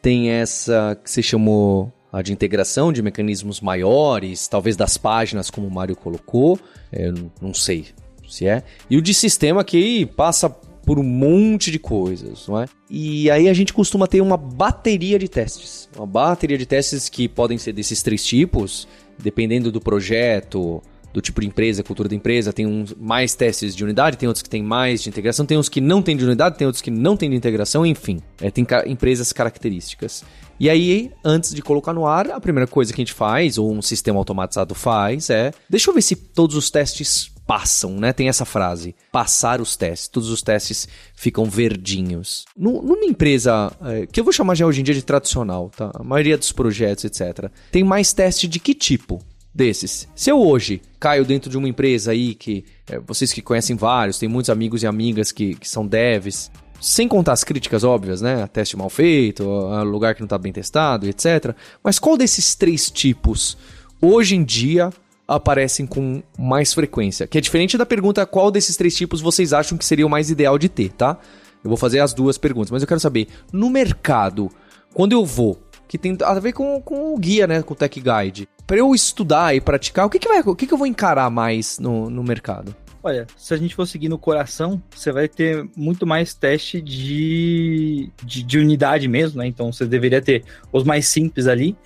Tem 0.02 0.30
essa 0.30 0.98
que 1.04 1.12
você 1.12 1.22
chamou 1.22 1.92
a 2.14 2.22
de 2.22 2.32
integração 2.32 2.94
de 2.94 3.02
mecanismos 3.02 3.60
maiores, 3.60 4.48
talvez 4.48 4.78
das 4.78 4.98
páginas, 4.98 5.50
como 5.50 5.68
o 5.68 5.72
Mário 5.72 5.98
colocou. 5.98 6.58
Eu 6.94 7.30
não 7.42 7.54
sei 7.54 7.88
se 8.30 8.48
é. 8.48 8.64
E 8.90 8.96
o 8.96 9.02
de 9.02 9.14
sistema 9.14 9.66
que 9.66 10.06
passa 10.06 10.56
por 10.88 10.98
um 10.98 11.04
monte 11.04 11.70
de 11.70 11.78
coisas, 11.78 12.48
não 12.48 12.62
é? 12.62 12.66
E 12.90 13.30
aí 13.30 13.50
a 13.50 13.54
gente 13.54 13.74
costuma 13.74 14.08
ter 14.08 14.22
uma 14.22 14.38
bateria 14.38 15.20
de 15.20 15.28
testes. 15.28 15.90
Uma 15.94 16.06
bateria 16.08 16.58
de 16.58 16.66
testes 16.66 17.10
que 17.10 17.28
podem 17.28 17.58
ser 17.58 17.74
desses 17.74 18.02
três 18.02 18.26
tipos, 18.26 18.88
dependendo 19.20 19.70
do 19.70 19.82
projeto, 19.82 20.82
do 21.14 21.20
tipo 21.20 21.42
de 21.42 21.48
empresa, 21.48 21.84
cultura 21.84 22.08
da 22.08 22.16
empresa, 22.16 22.54
tem 22.54 22.66
uns 22.66 22.94
mais 22.94 23.36
testes 23.36 23.76
de 23.76 23.84
unidade, 23.84 24.16
tem 24.16 24.28
outros 24.28 24.42
que 24.42 24.50
tem 24.50 24.64
mais 24.64 25.04
de 25.04 25.10
integração, 25.10 25.46
tem 25.46 25.58
uns 25.58 25.68
que 25.68 25.82
não 25.82 26.02
tem 26.02 26.16
de 26.16 26.24
unidade, 26.24 26.58
tem 26.58 26.66
outros 26.66 26.82
que 26.82 26.90
não 26.90 27.18
tem 27.18 27.30
de 27.30 27.36
integração, 27.36 27.86
enfim, 27.86 28.22
é, 28.40 28.50
tem 28.50 28.64
ca 28.64 28.88
empresas 28.88 29.34
características. 29.34 30.24
E 30.58 30.70
aí, 30.70 31.12
antes 31.22 31.54
de 31.54 31.62
colocar 31.62 31.92
no 31.92 32.06
ar, 32.06 32.32
a 32.32 32.40
primeira 32.40 32.66
coisa 32.66 32.94
que 32.94 33.02
a 33.02 33.04
gente 33.04 33.14
faz, 33.14 33.58
ou 33.58 33.74
um 33.74 33.82
sistema 33.82 34.20
automatizado 34.20 34.74
faz, 34.74 35.30
é 35.30 35.52
deixa 35.70 35.90
eu 35.90 35.94
ver 35.94 36.02
se 36.02 36.16
todos 36.16 36.56
os 36.56 36.72
testes 36.72 37.36
passam, 37.48 37.98
né? 37.98 38.12
Tem 38.12 38.28
essa 38.28 38.44
frase, 38.44 38.94
passar 39.12 39.62
os 39.62 39.78
testes. 39.78 40.10
Todos 40.10 40.30
os 40.30 40.42
testes 40.42 40.88
ficam 41.16 41.46
verdinhos. 41.46 42.46
numa 42.56 43.06
empresa 43.06 43.72
é, 43.82 44.06
que 44.06 44.20
eu 44.20 44.24
vou 44.26 44.34
chamar 44.34 44.54
já 44.54 44.66
hoje 44.66 44.82
em 44.82 44.84
dia 44.84 44.94
de 44.94 45.02
tradicional, 45.02 45.72
tá? 45.76 45.90
A 45.96 46.04
maioria 46.04 46.38
dos 46.38 46.52
projetos, 46.52 47.06
etc. 47.06 47.50
Tem 47.72 47.84
mais 47.84 48.12
teste 48.12 48.48
de 48.48 48.60
que 48.60 48.74
tipo? 48.74 49.24
Desses. 49.54 50.08
Se 50.16 50.30
eu 50.30 50.40
hoje 50.40 50.84
caio 51.00 51.26
dentro 51.26 51.50
de 51.50 51.58
uma 51.58 51.68
empresa 51.68 52.12
aí 52.12 52.36
que 52.36 52.64
é, 52.86 53.00
vocês 53.00 53.34
que 53.34 53.42
conhecem 53.42 53.76
vários, 53.76 54.20
tem 54.20 54.30
muitos 54.30 54.52
amigos 54.52 54.84
e 54.84 54.88
amigas 54.88 55.32
que, 55.32 55.56
que 55.56 55.68
são 55.68 55.88
devs, 55.88 56.52
sem 56.80 57.08
contar 57.08 57.34
as 57.34 57.44
críticas 57.44 57.84
óbvias, 57.84 58.22
né? 58.22 58.46
Teste 58.54 58.78
mal 58.78 58.88
feito, 58.88 59.44
lugar 59.84 60.14
que 60.14 60.22
não 60.22 60.28
está 60.28 60.38
bem 60.38 60.54
testado, 60.54 61.08
etc. 61.08 61.56
Mas 61.84 61.98
qual 61.98 62.16
desses 62.16 62.54
três 62.54 62.92
tipos 62.92 63.58
hoje 64.00 64.36
em 64.36 64.44
dia 64.44 64.92
aparecem 65.28 65.86
com 65.86 66.24
mais 66.38 66.74
frequência. 66.74 67.28
Que 67.28 67.38
é 67.38 67.42
diferente 67.42 67.78
da 67.78 67.86
pergunta 67.86 68.26
qual 68.26 68.50
desses 68.50 68.78
três 68.78 68.96
tipos 68.96 69.20
vocês 69.20 69.52
acham 69.52 69.78
que 69.78 69.86
seria 69.86 70.08
o 70.08 70.10
mais 70.10 70.30
ideal 70.30 70.58
de 70.58 70.70
ter, 70.70 70.92
tá? 70.94 71.18
Eu 71.64 71.70
vou 71.70 71.78
fazer 71.78 72.00
as 72.00 72.14
duas 72.14 72.38
perguntas, 72.38 72.72
mas 72.72 72.82
eu 72.82 72.88
quero 72.88 73.00
saber, 73.00 73.28
no 73.52 73.70
mercado, 73.70 74.50
quando 74.94 75.12
eu 75.12 75.26
vou, 75.26 75.62
que 75.88 75.98
tem 75.98 76.18
a 76.24 76.34
ver 76.40 76.54
com, 76.54 76.82
com 76.82 77.14
o 77.14 77.18
guia, 77.18 77.46
né, 77.46 77.62
com 77.62 77.74
o 77.74 77.78
Tech 77.78 78.00
Guide, 78.00 78.48
para 78.66 78.78
eu 78.78 78.94
estudar 78.94 79.56
e 79.56 79.60
praticar, 79.60 80.06
o 80.06 80.10
que, 80.10 80.20
que, 80.20 80.28
vai, 80.28 80.42
o 80.42 80.56
que, 80.56 80.68
que 80.68 80.74
eu 80.74 80.78
vou 80.78 80.88
encarar 80.88 81.30
mais 81.30 81.80
no, 81.80 82.10
no 82.10 82.24
mercado? 82.24 82.76
Olha, 83.04 83.26
se 83.38 83.54
a 83.54 83.58
gente 83.58 83.76
for 83.76 83.86
seguir 83.86 84.10
no 84.10 84.18
coração, 84.18 84.82
você 84.94 85.12
vai 85.12 85.28
ter 85.28 85.66
muito 85.76 86.06
mais 86.06 86.34
teste 86.34 86.82
de, 86.82 88.12
de, 88.24 88.44
de, 88.44 88.60
unidade 88.60 89.08
mesmo, 89.08 89.40
né? 89.40 89.48
Então 89.48 89.72
você 89.72 89.86
deveria 89.86 90.22
ter 90.22 90.44
os 90.74 90.84
mais 90.84 91.08
simples 91.08 91.48
ali. 91.48 91.78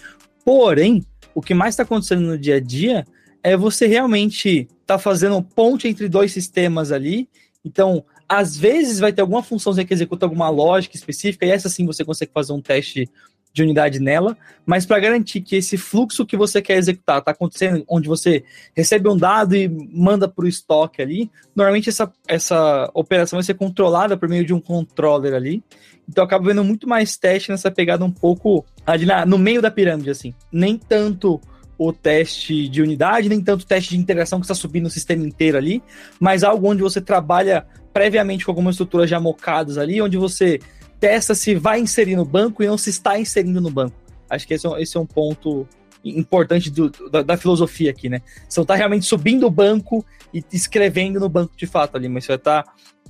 Porém, 0.43 1.05
o 1.35 1.41
que 1.41 1.53
mais 1.53 1.73
está 1.73 1.83
acontecendo 1.83 2.21
no 2.21 2.37
dia 2.37 2.55
a 2.55 2.59
dia 2.59 3.05
é 3.43 3.57
você 3.57 3.87
realmente 3.87 4.67
tá 4.85 4.97
fazendo 4.97 5.41
ponte 5.41 5.87
entre 5.87 6.07
dois 6.07 6.31
sistemas 6.31 6.91
ali. 6.91 7.29
Então, 7.63 8.03
às 8.27 8.57
vezes 8.57 8.99
vai 8.99 9.11
ter 9.11 9.21
alguma 9.21 9.43
função 9.43 9.73
que 9.73 9.93
executa 9.93 10.25
alguma 10.25 10.49
lógica 10.49 10.95
específica, 10.95 11.45
e 11.45 11.51
essa 11.51 11.69
sim 11.69 11.85
você 11.85 12.03
consegue 12.03 12.31
fazer 12.33 12.53
um 12.53 12.61
teste 12.61 13.09
de 13.53 13.63
unidade 13.63 13.99
nela, 13.99 14.37
mas 14.65 14.85
para 14.85 14.99
garantir 14.99 15.41
que 15.41 15.57
esse 15.57 15.77
fluxo 15.77 16.25
que 16.25 16.37
você 16.37 16.61
quer 16.61 16.77
executar 16.77 17.19
está 17.19 17.31
acontecendo, 17.31 17.83
onde 17.87 18.07
você 18.07 18.43
recebe 18.73 19.09
um 19.09 19.17
dado 19.17 19.55
e 19.55 19.67
manda 19.67 20.27
para 20.27 20.45
o 20.45 20.47
estoque 20.47 21.01
ali, 21.01 21.29
normalmente 21.53 21.89
essa, 21.89 22.11
essa 22.27 22.89
operação 22.93 23.37
vai 23.37 23.43
ser 23.43 23.55
controlada 23.55 24.15
por 24.15 24.29
meio 24.29 24.45
de 24.45 24.53
um 24.53 24.61
controller 24.61 25.33
ali. 25.33 25.61
Então 26.07 26.23
acaba 26.23 26.47
vendo 26.47 26.63
muito 26.63 26.87
mais 26.87 27.17
teste 27.17 27.51
nessa 27.51 27.69
pegada 27.69 28.05
um 28.05 28.11
pouco 28.11 28.65
ali 28.85 29.05
na, 29.05 29.25
no 29.25 29.37
meio 29.37 29.61
da 29.61 29.69
pirâmide, 29.69 30.09
assim. 30.09 30.33
Nem 30.51 30.77
tanto 30.77 31.39
o 31.83 31.91
teste 31.91 32.67
de 32.69 32.79
unidade, 32.79 33.27
nem 33.27 33.41
tanto 33.41 33.63
o 33.63 33.65
teste 33.65 33.89
de 33.89 33.97
integração 33.97 34.39
que 34.39 34.43
está 34.43 34.53
subindo 34.53 34.85
o 34.85 34.89
sistema 34.89 35.25
inteiro 35.25 35.57
ali, 35.57 35.81
mas 36.19 36.43
algo 36.43 36.69
onde 36.69 36.83
você 36.83 37.01
trabalha 37.01 37.65
previamente 37.91 38.45
com 38.45 38.51
algumas 38.51 38.75
estruturas 38.75 39.09
já 39.09 39.19
mocadas 39.19 39.79
ali, 39.79 39.99
onde 39.99 40.15
você 40.15 40.59
testa 40.99 41.33
se 41.33 41.55
vai 41.55 41.79
inserir 41.79 42.15
no 42.15 42.23
banco 42.23 42.61
e 42.61 42.67
não 42.67 42.77
se 42.77 42.91
está 42.91 43.19
inserindo 43.19 43.59
no 43.59 43.71
banco. 43.71 43.95
Acho 44.29 44.45
que 44.45 44.53
esse 44.53 44.67
é, 44.67 44.81
esse 44.81 44.95
é 44.95 44.99
um 44.99 45.07
ponto 45.07 45.67
importante 46.05 46.69
do, 46.69 46.91
da, 47.09 47.23
da, 47.23 47.35
filosofia 47.35 47.89
aqui, 47.89 48.09
né? 48.09 48.21
Você 48.47 48.59
não 48.59 48.63
está 48.63 48.75
realmente 48.75 49.07
subindo 49.07 49.47
o 49.47 49.51
banco 49.51 50.05
e 50.31 50.43
escrevendo 50.53 51.19
no 51.19 51.29
banco 51.29 51.53
de 51.57 51.65
fato 51.65 51.97
ali, 51.97 52.07
mas 52.07 52.25
você 52.25 52.33
está 52.33 52.63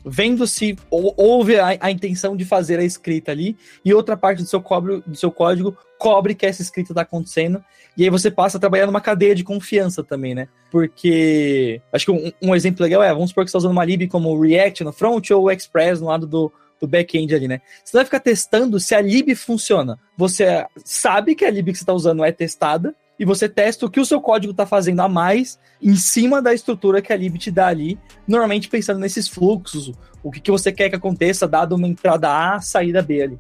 vendo 0.06 0.48
se 0.48 0.78
houve 0.90 1.60
a, 1.60 1.78
a, 1.80 1.92
intenção 1.92 2.38
de 2.38 2.46
fazer 2.46 2.80
a 2.80 2.84
escrita 2.84 3.32
ali 3.32 3.58
e 3.84 3.94
outra 3.94 4.16
parte 4.16 4.42
do 4.42 4.48
seu, 4.48 4.62
código, 4.62 5.04
do 5.06 5.16
seu 5.16 5.32
código 5.32 5.78
descobre 6.02 6.34
que 6.34 6.46
essa 6.46 6.62
escrita 6.62 6.92
está 6.92 7.02
acontecendo. 7.02 7.64
E 7.96 8.04
aí 8.04 8.10
você 8.10 8.32
passa 8.32 8.58
a 8.58 8.60
trabalhar 8.60 8.88
numa 8.88 9.00
cadeia 9.00 9.36
de 9.36 9.44
confiança 9.44 10.04
também, 10.04 10.34
né? 10.34 10.48
Porque 10.72 11.80
acho 11.94 12.06
que 12.06 12.12
um, 12.12 12.32
um 12.42 12.56
exemplo 12.56 12.82
legal 12.82 13.04
é, 13.04 13.14
vamos 13.14 13.30
supor 13.30 13.46
que 13.46 13.52
você 13.52 13.58
está 13.58 13.60
usando 13.60 13.74
uma 13.74 13.86
lib 13.86 14.08
como 14.08 14.40
React 14.40 14.84
no 14.84 14.92
front 14.92 15.30
ou 15.30 15.52
Express 15.52 16.02
no 16.02 16.08
lado 16.08 16.26
do, 16.26 16.52
do 16.80 16.88
back-end 16.88 17.36
ali, 17.36 17.48
né? 17.48 17.62
Você 17.84 17.96
vai 17.96 18.06
ficar 18.06 18.20
testando 18.20 18.80
se 18.80 18.96
a 18.96 19.02
lib 19.02 19.36
funciona. 19.36 20.00
Você 20.18 20.66
sabe 20.84 21.36
que 21.36 21.46
a 21.46 21.52
lib 21.52 21.72
que 21.72 21.78
você 21.78 21.84
está 21.84 21.94
usando 21.94 22.24
é 22.24 22.32
testada 22.32 22.96
e 23.20 23.26
você 23.26 23.48
testa 23.48 23.86
o 23.86 23.90
que 23.90 24.00
o 24.00 24.06
seu 24.06 24.20
código 24.20 24.52
está 24.52 24.66
fazendo 24.66 25.02
a 25.02 25.10
mais 25.10 25.60
em 25.82 25.96
cima 25.96 26.42
da 26.42 26.54
estrutura 26.54 27.02
que 27.02 27.14
a 27.14 27.16
lib 27.16 27.38
te 27.38 27.52
dá 27.52 27.68
ali, 27.68 28.00
normalmente 28.28 28.68
pensando 28.68 29.00
nesses 29.00 29.28
fluxos, 29.28 29.92
o 30.24 30.32
que, 30.32 30.40
que 30.40 30.50
você 30.50 30.72
quer 30.72 30.90
que 30.90 30.96
aconteça, 30.96 31.48
dado 31.48 31.76
uma 31.76 31.88
entrada 31.88 32.56
A, 32.56 32.62
saída 32.62 33.02
B 33.02 33.22
ali. 33.22 33.38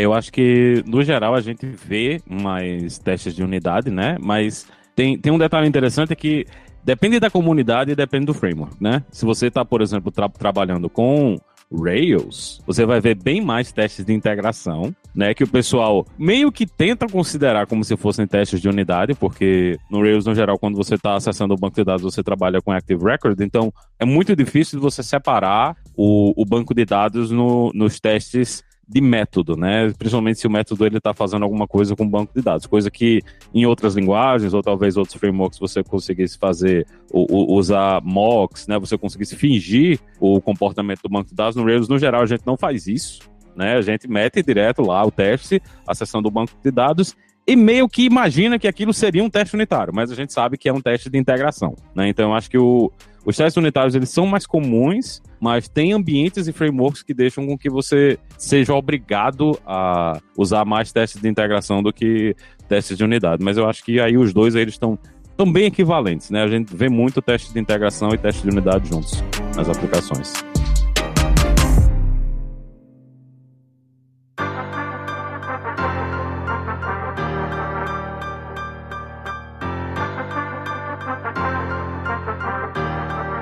Eu 0.00 0.12
acho 0.12 0.32
que, 0.32 0.82
no 0.86 1.02
geral, 1.04 1.34
a 1.34 1.40
gente 1.40 1.66
vê 1.66 2.20
mais 2.26 2.98
testes 2.98 3.34
de 3.34 3.42
unidade, 3.42 3.90
né? 3.90 4.16
Mas 4.20 4.66
tem, 4.96 5.18
tem 5.18 5.32
um 5.32 5.38
detalhe 5.38 5.68
interessante 5.68 6.12
é 6.12 6.16
que 6.16 6.46
depende 6.82 7.20
da 7.20 7.30
comunidade 7.30 7.92
e 7.92 7.94
depende 7.94 8.26
do 8.26 8.34
framework, 8.34 8.76
né? 8.80 9.04
Se 9.10 9.24
você 9.24 9.46
está, 9.46 9.64
por 9.64 9.80
exemplo, 9.80 10.10
tra 10.10 10.28
trabalhando 10.28 10.88
com 10.88 11.38
Rails, 11.72 12.60
você 12.66 12.84
vai 12.84 13.00
ver 13.00 13.14
bem 13.16 13.40
mais 13.40 13.72
testes 13.72 14.04
de 14.04 14.12
integração, 14.12 14.94
né? 15.14 15.32
Que 15.32 15.44
o 15.44 15.48
pessoal 15.48 16.04
meio 16.18 16.52
que 16.52 16.66
tenta 16.66 17.06
considerar 17.06 17.66
como 17.66 17.84
se 17.84 17.96
fossem 17.96 18.26
testes 18.26 18.60
de 18.60 18.68
unidade, 18.68 19.14
porque 19.14 19.78
no 19.90 20.00
Rails, 20.00 20.26
no 20.26 20.34
geral, 20.34 20.58
quando 20.58 20.76
você 20.76 20.96
está 20.96 21.14
acessando 21.14 21.54
o 21.54 21.56
banco 21.56 21.76
de 21.76 21.84
dados, 21.84 22.02
você 22.02 22.22
trabalha 22.22 22.60
com 22.60 22.72
Active 22.72 23.04
Record, 23.04 23.40
então 23.40 23.72
é 23.98 24.04
muito 24.04 24.34
difícil 24.36 24.80
você 24.80 25.02
separar 25.02 25.76
o, 25.96 26.32
o 26.40 26.44
banco 26.44 26.74
de 26.74 26.84
dados 26.84 27.30
no, 27.30 27.70
nos 27.74 27.98
testes 27.98 28.62
de 28.86 29.00
método, 29.00 29.56
né? 29.56 29.92
Principalmente 29.98 30.40
se 30.40 30.46
o 30.46 30.50
método 30.50 30.84
ele 30.86 30.98
está 30.98 31.12
fazendo 31.12 31.42
alguma 31.42 31.66
coisa 31.66 31.96
com 31.96 32.08
banco 32.08 32.32
de 32.34 32.42
dados, 32.42 32.66
coisa 32.66 32.90
que 32.90 33.22
em 33.52 33.66
outras 33.66 33.94
linguagens 33.94 34.52
ou 34.54 34.62
talvez 34.62 34.96
outros 34.96 35.18
frameworks 35.18 35.58
você 35.58 35.82
conseguisse 35.82 36.38
fazer, 36.38 36.86
ou, 37.10 37.56
usar 37.56 38.00
mocks, 38.02 38.66
né? 38.66 38.78
Você 38.78 38.96
conseguisse 38.98 39.36
fingir 39.36 39.98
o 40.20 40.40
comportamento 40.40 41.02
do 41.02 41.08
banco 41.08 41.28
de 41.28 41.34
dados 41.34 41.56
no 41.56 41.64
Rails. 41.64 41.88
No 41.88 41.98
geral, 41.98 42.22
a 42.22 42.26
gente 42.26 42.46
não 42.46 42.56
faz 42.56 42.86
isso, 42.86 43.20
né? 43.56 43.76
A 43.76 43.82
gente 43.82 44.08
mete 44.08 44.42
direto 44.42 44.82
lá 44.82 45.04
o 45.04 45.10
teste, 45.10 45.60
a 45.86 45.94
seção 45.94 46.22
do 46.22 46.30
banco 46.30 46.52
de 46.62 46.70
dados 46.70 47.16
e 47.46 47.56
meio 47.56 47.88
que 47.88 48.04
imagina 48.04 48.58
que 48.58 48.66
aquilo 48.66 48.92
seria 48.92 49.22
um 49.22 49.28
teste 49.28 49.54
unitário, 49.54 49.92
mas 49.94 50.10
a 50.10 50.14
gente 50.14 50.32
sabe 50.32 50.56
que 50.56 50.68
é 50.68 50.72
um 50.72 50.80
teste 50.80 51.10
de 51.10 51.18
integração, 51.18 51.74
né? 51.94 52.08
Então, 52.08 52.30
eu 52.30 52.34
acho 52.34 52.50
que 52.50 52.58
o 52.58 52.90
os 53.24 53.36
testes 53.36 53.56
unitários 53.56 53.94
eles 53.94 54.10
são 54.10 54.26
mais 54.26 54.46
comuns, 54.46 55.22
mas 55.40 55.68
tem 55.68 55.92
ambientes 55.92 56.46
e 56.46 56.52
frameworks 56.52 57.02
que 57.02 57.14
deixam 57.14 57.46
com 57.46 57.56
que 57.56 57.70
você 57.70 58.18
seja 58.36 58.74
obrigado 58.74 59.58
a 59.66 60.20
usar 60.36 60.64
mais 60.64 60.92
testes 60.92 61.20
de 61.20 61.28
integração 61.28 61.82
do 61.82 61.92
que 61.92 62.34
testes 62.68 62.96
de 62.96 63.04
unidade. 63.04 63.42
Mas 63.42 63.56
eu 63.56 63.68
acho 63.68 63.84
que 63.84 64.00
aí 64.00 64.16
os 64.16 64.32
dois 64.32 64.54
eles 64.54 64.74
estão 64.74 64.98
tão 65.36 65.50
bem 65.50 65.66
equivalentes, 65.66 66.30
né? 66.30 66.42
A 66.42 66.48
gente 66.48 66.74
vê 66.74 66.88
muito 66.88 67.20
teste 67.20 67.52
de 67.52 67.58
integração 67.58 68.10
e 68.10 68.18
teste 68.18 68.42
de 68.42 68.48
unidade 68.48 68.88
juntos 68.88 69.22
nas 69.56 69.68
aplicações. 69.68 70.32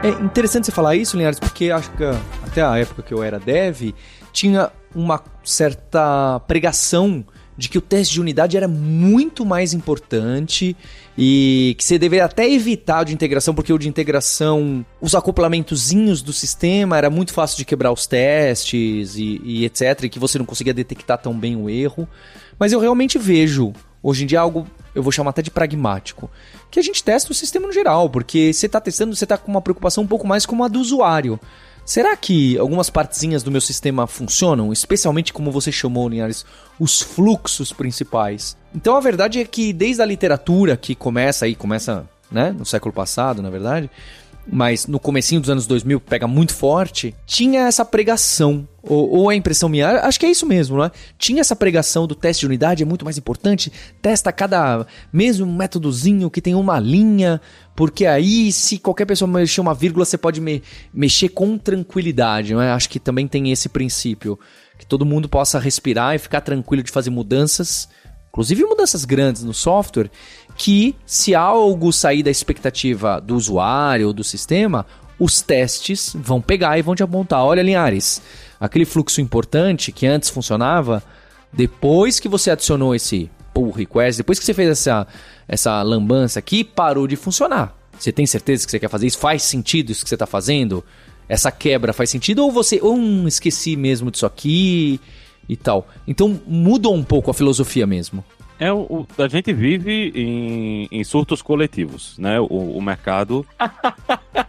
É 0.03 0.09
interessante 0.09 0.67
você 0.67 0.73
falar 0.73 0.97
isso, 0.97 1.17
Linhares, 1.17 1.39
porque 1.39 1.71
acho 1.71 1.89
que 1.93 2.03
até 2.45 2.61
a 2.61 2.77
época 2.77 3.03
que 3.03 3.15
eu 3.15 3.23
era 3.23 3.39
dev, 3.39 3.95
tinha 4.33 4.73
uma 4.93 5.23
certa 5.45 6.41
pregação 6.41 7.25
de 7.57 7.69
que 7.69 7.79
o 7.79 7.81
teste 7.81 8.15
de 8.15 8.21
unidade 8.21 8.57
era 8.57 8.67
muito 8.67 9.47
mais 9.47 9.73
importante 9.73 10.77
e 11.17 11.77
que 11.79 11.85
você 11.85 12.01
deveria 12.01 12.25
até 12.25 12.51
evitar 12.51 13.03
o 13.03 13.05
de 13.05 13.15
integração, 13.15 13.55
porque 13.55 13.73
o 13.73 13.79
de 13.79 13.89
integração, 13.89 14.85
os 15.01 15.15
acoplamentozinhos 15.15 16.21
do 16.21 16.33
sistema 16.33 16.99
era 16.99 17.09
muito 17.09 17.33
fácil 17.33 17.57
de 17.59 17.65
quebrar 17.65 17.93
os 17.93 18.05
testes 18.05 19.15
e, 19.17 19.41
e 19.45 19.65
etc, 19.65 20.03
e 20.03 20.09
que 20.09 20.19
você 20.19 20.37
não 20.37 20.45
conseguia 20.45 20.75
detectar 20.75 21.19
tão 21.19 21.39
bem 21.39 21.55
o 21.55 21.71
erro. 21.71 22.09
Mas 22.59 22.73
eu 22.73 22.81
realmente 22.81 23.19
vejo 23.19 23.73
hoje 24.03 24.25
em 24.25 24.27
dia 24.27 24.41
algo 24.41 24.67
eu 24.95 25.03
vou 25.03 25.13
chamar 25.13 25.31
até 25.31 25.41
de 25.41 25.51
pragmático, 25.51 26.31
que 26.71 26.79
a 26.79 26.83
gente 26.83 27.03
testa 27.03 27.33
o 27.33 27.35
sistema 27.35 27.67
no 27.67 27.73
geral, 27.73 28.11
porque 28.11 28.53
você 28.53 28.67
está 28.67 28.81
testando, 28.81 29.17
você 29.17 29.25
está 29.25 29.39
com 29.39 29.51
uma 29.51 29.63
preocupação 29.63 30.05
um 30.05 30.07
pouco 30.07 30.27
mais 30.27 30.45
como 30.45 30.65
a 30.65 30.69
do 30.69 30.81
usuário. 30.81 31.41
Será 31.85 32.17
que 32.17 32.57
algumas 32.59 32.89
partezinhas 32.91 33.43
do 33.43 33.51
meu 33.51 33.61
sistema 33.61 34.07
funcionam? 34.07 34.73
Especialmente 34.73 35.33
como 35.33 35.51
você 35.51 35.73
chamou, 35.73 36.09
Linhares, 36.09 36.45
os 36.79 37.01
fluxos 37.01 37.73
principais. 37.73 38.57
Então 38.75 38.95
a 38.95 39.01
verdade 39.01 39.41
é 39.41 39.45
que 39.45 39.73
desde 39.73 40.01
a 40.01 40.07
literatura 40.07 40.77
que 40.77 40.95
começa 40.95 41.45
aí, 41.45 41.57
começa 41.57 42.09
né, 42.31 42.55
no 42.57 42.65
século 42.65 42.93
passado, 42.93 43.43
na 43.43 43.51
verdade, 43.51 43.91
mas 44.47 44.87
no 44.87 45.01
comecinho 45.01 45.41
dos 45.41 45.51
anos 45.51 45.67
2000 45.67 46.01
pega 46.01 46.27
muito 46.27 46.55
forte, 46.55 47.15
tinha 47.27 47.63
essa 47.63 47.85
pregação, 47.85 48.67
ou, 48.83 49.09
ou 49.11 49.29
a 49.29 49.35
impressão 49.35 49.69
minha, 49.69 50.01
acho 50.01 50.19
que 50.19 50.27
é 50.27 50.31
isso 50.31 50.45
mesmo, 50.45 50.77
né? 50.79 50.91
Tinha 51.17 51.41
essa 51.41 51.55
pregação 51.55 52.07
do 52.07 52.15
teste 52.15 52.41
de 52.41 52.47
unidade, 52.47 52.83
é 52.83 52.87
muito 52.87 53.05
mais 53.05 53.17
importante, 53.17 53.73
testa 54.01 54.33
cada 54.33 54.85
mesmo 55.13 55.47
métodozinho 55.47 56.31
que 56.31 56.41
tem 56.41 56.55
uma 56.55 56.81
linha, 56.81 57.41
porque 57.77 58.07
aí 58.07 58.51
se 58.51 58.79
qualquer 58.79 59.07
pessoa 59.07 59.31
mexer 59.31 59.61
uma 59.61 59.75
vírgula, 59.75 60.05
você 60.05 60.19
pode 60.19 60.41
me, 60.41 60.63
mexer 60.93 61.29
com 61.29 61.57
tranquilidade, 61.57 62.55
né? 62.55 62.73
Acho 62.73 62.89
que 62.89 62.99
também 62.99 63.29
tem 63.29 63.53
esse 63.53 63.69
princípio, 63.69 64.39
que 64.79 64.87
todo 64.87 65.07
mundo 65.07 65.29
possa 65.29 65.61
respirar 65.61 66.17
e 66.17 66.19
ficar 66.19 66.41
tranquilo 66.41 66.83
de 66.83 66.91
fazer 66.91 67.11
mudanças, 67.11 67.89
inclusive 68.31 68.65
mudanças 68.65 69.05
grandes 69.05 69.45
no 69.45 69.55
software, 69.55 70.11
que 70.57 70.97
se 71.07 71.35
algo 71.37 71.93
sair 71.93 72.23
da 72.23 72.31
expectativa 72.31 73.21
do 73.21 73.37
usuário 73.37 74.09
ou 74.09 74.13
do 74.13 74.25
sistema, 74.25 74.85
os 75.19 75.41
testes 75.41 76.13
vão 76.17 76.41
pegar 76.41 76.79
e 76.79 76.83
vão 76.83 76.97
te 76.97 77.03
apontar. 77.03 77.45
Olha, 77.45 77.63
Linhares, 77.63 78.21
aquele 78.63 78.85
fluxo 78.85 79.21
importante 79.21 79.91
que 79.91 80.07
antes 80.07 80.31
funcionava, 80.31 81.03
depois 81.53 82.21
que 82.21 82.29
você 82.29 82.49
adicionou 82.49 82.95
esse 82.95 83.29
pull 83.53 83.73
request, 83.73 84.19
depois 84.19 84.39
que 84.39 84.45
você 84.45 84.55
fez 84.55 84.71
essa, 84.71 85.05
essa 85.49 85.83
lambança 85.83 86.39
aqui, 86.39 86.63
parou 86.63 87.09
de 87.09 87.17
funcionar. 87.17 87.77
Você 87.99 88.13
tem 88.13 88.25
certeza 88.25 88.65
que 88.65 88.71
você 88.71 88.79
quer 88.79 88.89
fazer 88.89 89.09
isso? 89.09 89.19
Faz 89.19 89.43
sentido 89.43 89.91
isso 89.91 90.05
que 90.05 90.09
você 90.09 90.15
está 90.15 90.27
fazendo? 90.27 90.85
Essa 91.29 91.51
quebra 91.51 91.93
faz 91.93 92.09
sentido? 92.09 92.45
Ou 92.45 92.53
você, 92.53 92.81
um, 92.81 93.27
esqueci 93.27 93.75
mesmo 93.75 94.13
disso 94.13 94.27
aqui 94.27 95.01
e 95.49 95.57
tal? 95.57 95.89
Então 96.07 96.41
mudou 96.47 96.95
um 96.95 97.03
pouco 97.03 97.33
a 97.33 97.35
filosofia 97.35 97.85
mesmo. 97.85 98.25
É, 98.61 98.73
o, 98.73 99.05
a 99.19 99.27
gente 99.27 99.53
vive 99.53 100.13
em, 100.15 100.89
em 100.89 101.03
surtos 101.03 101.43
coletivos, 101.43 102.17
né? 102.17 102.39
O, 102.39 102.77
o 102.77 102.81
mercado. 102.81 103.45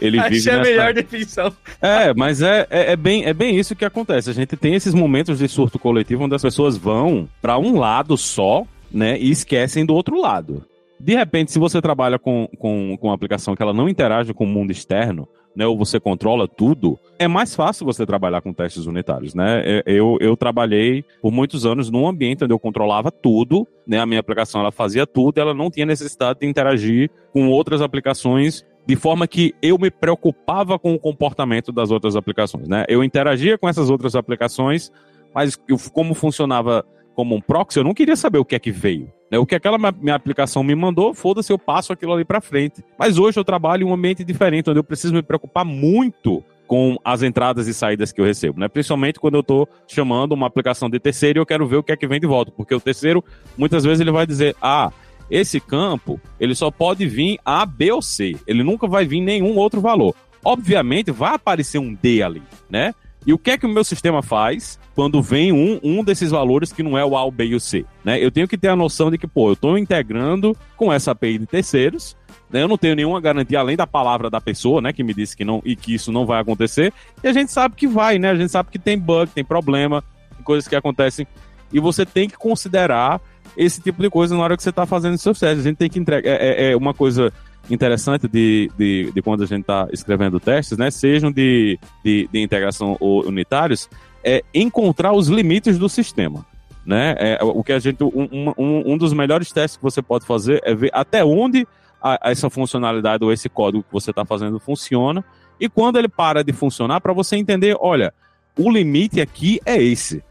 ele 0.00 0.18
Achei 0.18 0.38
vive 0.38 0.50
nessa... 0.50 0.60
a 0.60 0.64
melhor 0.64 0.94
definição. 0.94 1.52
É, 1.80 2.14
mas 2.14 2.42
é, 2.42 2.66
é, 2.70 2.92
é, 2.92 2.96
bem, 2.96 3.24
é 3.24 3.34
bem 3.34 3.58
isso 3.58 3.76
que 3.76 3.84
acontece. 3.84 4.30
A 4.30 4.32
gente 4.32 4.56
tem 4.56 4.74
esses 4.74 4.94
momentos 4.94 5.38
de 5.38 5.48
surto 5.48 5.78
coletivo 5.78 6.24
onde 6.24 6.34
as 6.34 6.42
pessoas 6.42 6.76
vão 6.76 7.28
para 7.40 7.58
um 7.58 7.78
lado 7.78 8.16
só, 8.16 8.64
né? 8.90 9.18
E 9.18 9.30
esquecem 9.30 9.84
do 9.84 9.94
outro 9.94 10.20
lado. 10.20 10.64
De 10.98 11.14
repente, 11.14 11.52
se 11.52 11.58
você 11.58 11.80
trabalha 11.80 12.18
com, 12.18 12.48
com, 12.58 12.96
com 12.98 13.08
uma 13.08 13.14
aplicação 13.14 13.56
que 13.56 13.62
ela 13.62 13.72
não 13.72 13.88
interage 13.88 14.34
com 14.34 14.44
o 14.44 14.48
mundo 14.48 14.70
externo, 14.70 15.26
né, 15.54 15.66
ou 15.66 15.76
você 15.76 15.98
controla 15.98 16.46
tudo, 16.46 16.98
é 17.18 17.26
mais 17.26 17.54
fácil 17.54 17.84
você 17.84 18.06
trabalhar 18.06 18.40
com 18.40 18.52
testes 18.52 18.86
unitários, 18.86 19.34
né? 19.34 19.82
Eu, 19.84 20.16
eu 20.20 20.36
trabalhei 20.36 21.04
por 21.20 21.32
muitos 21.32 21.66
anos 21.66 21.90
num 21.90 22.06
ambiente 22.06 22.44
onde 22.44 22.52
eu 22.52 22.58
controlava 22.58 23.10
tudo, 23.10 23.66
né? 23.86 23.98
A 23.98 24.06
minha 24.06 24.20
aplicação 24.20 24.60
ela 24.60 24.70
fazia 24.70 25.06
tudo, 25.06 25.38
ela 25.38 25.54
não 25.54 25.70
tinha 25.70 25.86
necessidade 25.86 26.40
de 26.40 26.46
interagir 26.46 27.10
com 27.32 27.48
outras 27.48 27.82
aplicações 27.82 28.64
de 28.86 28.96
forma 28.96 29.26
que 29.26 29.54
eu 29.62 29.78
me 29.78 29.90
preocupava 29.90 30.78
com 30.78 30.94
o 30.94 30.98
comportamento 30.98 31.70
das 31.72 31.90
outras 31.90 32.16
aplicações, 32.16 32.68
né? 32.68 32.84
Eu 32.88 33.04
interagia 33.04 33.56
com 33.56 33.68
essas 33.68 33.90
outras 33.90 34.14
aplicações, 34.14 34.90
mas 35.34 35.56
como 35.92 36.14
funcionava 36.14 36.84
como 37.14 37.34
um 37.34 37.40
proxy, 37.40 37.78
eu 37.78 37.84
não 37.84 37.94
queria 37.94 38.16
saber 38.16 38.38
o 38.38 38.44
que 38.44 38.54
é 38.54 38.58
que 38.58 38.70
veio. 38.70 39.12
Né? 39.30 39.38
O 39.38 39.46
que 39.46 39.54
aquela 39.54 39.78
minha 39.78 40.14
aplicação 40.14 40.62
me 40.62 40.74
mandou, 40.74 41.14
foda-se, 41.14 41.52
eu 41.52 41.58
passo 41.58 41.92
aquilo 41.92 42.12
ali 42.12 42.24
para 42.24 42.40
frente. 42.40 42.82
Mas 42.98 43.18
hoje 43.18 43.38
eu 43.38 43.44
trabalho 43.44 43.86
em 43.86 43.90
um 43.90 43.94
ambiente 43.94 44.24
diferente, 44.24 44.70
onde 44.70 44.78
eu 44.78 44.84
preciso 44.84 45.14
me 45.14 45.22
preocupar 45.22 45.64
muito 45.64 46.42
com 46.66 46.96
as 47.04 47.22
entradas 47.22 47.66
e 47.66 47.74
saídas 47.74 48.12
que 48.12 48.20
eu 48.20 48.24
recebo, 48.24 48.60
né? 48.60 48.68
Principalmente 48.68 49.18
quando 49.18 49.34
eu 49.34 49.40
estou 49.40 49.68
chamando 49.88 50.32
uma 50.32 50.46
aplicação 50.46 50.88
de 50.88 51.00
terceiro 51.00 51.38
e 51.38 51.40
eu 51.40 51.46
quero 51.46 51.66
ver 51.66 51.76
o 51.76 51.82
que 51.82 51.90
é 51.90 51.96
que 51.96 52.06
vem 52.06 52.20
de 52.20 52.28
volta, 52.28 52.52
porque 52.52 52.72
o 52.72 52.80
terceiro 52.80 53.24
muitas 53.58 53.82
vezes 53.82 54.00
ele 54.00 54.12
vai 54.12 54.24
dizer: 54.24 54.54
"Ah, 54.62 54.92
esse 55.30 55.60
campo, 55.60 56.20
ele 56.38 56.54
só 56.54 56.70
pode 56.70 57.06
vir 57.06 57.38
A, 57.44 57.64
B 57.64 57.92
ou 57.92 58.02
C. 58.02 58.36
Ele 58.46 58.62
nunca 58.62 58.86
vai 58.86 59.06
vir 59.06 59.20
nenhum 59.20 59.56
outro 59.56 59.80
valor. 59.80 60.14
Obviamente 60.44 61.10
vai 61.10 61.34
aparecer 61.34 61.78
um 61.78 61.94
D 61.94 62.22
ali, 62.22 62.42
né? 62.68 62.94
E 63.26 63.32
o 63.32 63.38
que 63.38 63.50
é 63.50 63.58
que 63.58 63.66
o 63.66 63.68
meu 63.68 63.84
sistema 63.84 64.22
faz 64.22 64.78
quando 64.94 65.22
vem 65.22 65.52
um, 65.52 65.78
um 65.82 66.02
desses 66.02 66.30
valores 66.30 66.72
que 66.72 66.82
não 66.82 66.96
é 66.96 67.04
o 67.04 67.16
A, 67.16 67.24
o 67.24 67.30
B 67.30 67.48
e 67.48 67.54
o 67.54 67.60
C? 67.60 67.84
Né? 68.02 68.18
Eu 68.18 68.30
tenho 68.30 68.48
que 68.48 68.56
ter 68.56 68.68
a 68.68 68.76
noção 68.76 69.10
de 69.10 69.18
que, 69.18 69.26
pô, 69.26 69.50
eu 69.50 69.52
estou 69.52 69.76
integrando 69.76 70.56
com 70.76 70.90
essa 70.90 71.10
API 71.10 71.38
de 71.38 71.46
terceiros, 71.46 72.16
né? 72.50 72.62
eu 72.62 72.68
não 72.68 72.78
tenho 72.78 72.96
nenhuma 72.96 73.20
garantia 73.20 73.60
além 73.60 73.76
da 73.76 73.86
palavra 73.86 74.30
da 74.30 74.40
pessoa, 74.40 74.80
né, 74.80 74.92
que 74.92 75.04
me 75.04 75.12
disse 75.12 75.36
que 75.36 75.44
não 75.44 75.60
e 75.64 75.76
que 75.76 75.94
isso 75.94 76.10
não 76.10 76.24
vai 76.24 76.40
acontecer. 76.40 76.94
E 77.22 77.28
a 77.28 77.32
gente 77.32 77.52
sabe 77.52 77.76
que 77.76 77.86
vai, 77.86 78.18
né? 78.18 78.30
A 78.30 78.34
gente 78.34 78.50
sabe 78.50 78.70
que 78.70 78.78
tem 78.78 78.98
bug, 78.98 79.30
tem 79.30 79.44
problema, 79.44 80.02
coisas 80.42 80.66
que 80.66 80.74
acontecem. 80.74 81.26
E 81.72 81.78
você 81.78 82.04
tem 82.06 82.28
que 82.28 82.36
considerar 82.36 83.20
esse 83.56 83.80
tipo 83.80 84.02
de 84.02 84.10
coisa 84.10 84.36
na 84.36 84.42
hora 84.42 84.56
que 84.56 84.62
você 84.62 84.70
está 84.70 84.86
fazendo 84.86 85.18
seus 85.18 85.38
testes. 85.38 85.60
A 85.64 85.68
gente 85.68 85.76
tem 85.76 85.90
que 85.90 85.98
entregar. 85.98 86.28
É, 86.28 86.68
é, 86.68 86.72
é 86.72 86.76
uma 86.76 86.94
coisa 86.94 87.32
interessante 87.68 88.26
de, 88.26 88.70
de, 88.76 89.12
de, 89.12 89.22
quando 89.22 89.42
a 89.42 89.46
gente 89.46 89.62
está 89.62 89.88
escrevendo 89.92 90.40
testes, 90.40 90.78
né? 90.78 90.90
Sejam 90.90 91.30
de, 91.30 91.78
de, 92.04 92.28
de, 92.32 92.40
integração 92.40 92.96
ou 93.00 93.26
unitários, 93.26 93.88
é 94.24 94.42
encontrar 94.54 95.12
os 95.12 95.28
limites 95.28 95.78
do 95.78 95.88
sistema. 95.88 96.44
Né? 96.84 97.14
É, 97.18 97.38
o 97.42 97.62
que 97.62 97.72
a 97.72 97.78
gente. 97.78 98.02
Um, 98.02 98.52
um, 98.56 98.92
um 98.92 98.98
dos 98.98 99.12
melhores 99.12 99.52
testes 99.52 99.76
que 99.76 99.82
você 99.82 100.00
pode 100.00 100.24
fazer 100.26 100.60
é 100.64 100.74
ver 100.74 100.90
até 100.92 101.24
onde 101.24 101.66
a, 102.02 102.18
essa 102.30 102.48
funcionalidade 102.48 103.22
ou 103.24 103.32
esse 103.32 103.48
código 103.48 103.82
que 103.82 103.92
você 103.92 104.10
está 104.10 104.24
fazendo 104.24 104.58
funciona. 104.58 105.24
E 105.60 105.68
quando 105.68 105.98
ele 105.98 106.08
para 106.08 106.42
de 106.42 106.52
funcionar, 106.52 107.00
para 107.00 107.12
você 107.12 107.36
entender, 107.36 107.76
olha, 107.78 108.14
o 108.58 108.70
limite 108.70 109.20
aqui 109.20 109.60
é 109.64 109.80
esse. 109.80 110.22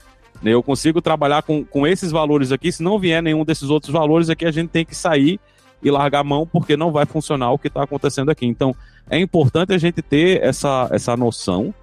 Né? 0.42 0.54
Eu 0.54 0.64
consigo 0.64 1.02
trabalhar 1.02 1.42
com, 1.44 1.64
com 1.64 1.86
esses 1.86 2.12
valores 2.12 2.52
aqui. 2.52 2.72
Se 2.72 2.84
não 2.84 3.00
vier 3.00 3.22
nenhum 3.22 3.44
desses 3.44 3.70
outros 3.70 3.92
valores 3.92 4.30
aqui, 4.30 4.46
a 4.46 4.52
gente 4.52 4.70
tem 4.70 4.86
que 4.86 4.96
sair 4.96 5.40
e 5.82 5.90
largar 5.90 6.20
a 6.20 6.24
mão, 6.24 6.46
porque 6.46 6.76
não 6.76 6.92
vai 6.92 7.06
funcionar 7.06 7.52
o 7.52 7.58
que 7.58 7.68
está 7.68 7.84
acontecendo 7.84 8.30
aqui. 8.30 8.46
Então, 8.46 8.76
é 9.10 9.18
importante 9.18 9.74
a 9.74 9.78
gente 9.78 10.02
ter 10.02 10.44
essa, 10.44 10.90
essa 10.92 11.16
noção 11.16 11.74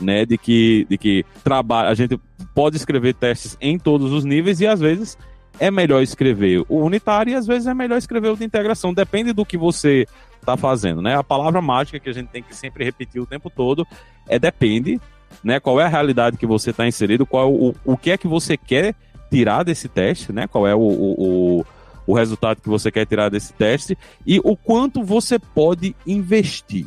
né, 0.00 0.26
de 0.26 0.36
que, 0.36 0.86
de 0.88 0.98
que 0.98 1.24
trabalha, 1.42 1.88
a 1.88 1.94
gente 1.94 2.18
pode 2.54 2.76
escrever 2.76 3.14
testes 3.14 3.56
em 3.60 3.78
todos 3.78 4.12
os 4.12 4.24
níveis 4.24 4.60
e 4.60 4.66
às 4.66 4.80
vezes 4.80 5.16
é 5.60 5.70
melhor 5.70 6.02
escrever 6.02 6.64
o 6.68 6.78
unitário 6.78 7.30
e 7.30 7.34
às 7.34 7.46
vezes 7.46 7.66
é 7.68 7.74
melhor 7.74 7.96
escrever 7.96 8.28
o 8.28 8.36
de 8.36 8.44
integração. 8.44 8.92
Depende 8.92 9.32
do 9.32 9.46
que 9.46 9.56
você 9.56 10.06
está 10.40 10.56
fazendo, 10.56 11.00
né? 11.00 11.16
A 11.16 11.24
palavra 11.24 11.62
mágica 11.62 11.98
que 11.98 12.10
a 12.10 12.12
gente 12.12 12.28
tem 12.28 12.42
que 12.42 12.54
sempre 12.54 12.84
repetir 12.84 13.20
o 13.20 13.26
tempo 13.26 13.48
todo 13.48 13.86
é 14.28 14.38
depende, 14.38 15.00
né? 15.42 15.60
Qual 15.60 15.80
é 15.80 15.84
a 15.84 15.88
realidade 15.88 16.36
que 16.36 16.46
você 16.46 16.70
está 16.70 16.86
inserido, 16.86 17.26
qual 17.26 17.44
é 17.44 17.50
o, 17.50 17.74
o 17.84 17.96
que 17.96 18.10
é 18.10 18.18
que 18.18 18.28
você 18.28 18.56
quer 18.56 18.94
tirar 19.30 19.62
desse 19.62 19.88
teste, 19.88 20.32
né? 20.32 20.46
Qual 20.46 20.66
é 20.66 20.74
o, 20.74 20.80
o, 20.80 21.66
o 22.06 22.14
resultado 22.14 22.60
que 22.60 22.68
você 22.68 22.90
quer 22.90 23.06
tirar 23.06 23.28
desse 23.28 23.52
teste 23.52 23.96
e 24.26 24.38
o 24.40 24.56
quanto 24.56 25.02
você 25.02 25.38
pode 25.38 25.94
investir. 26.06 26.86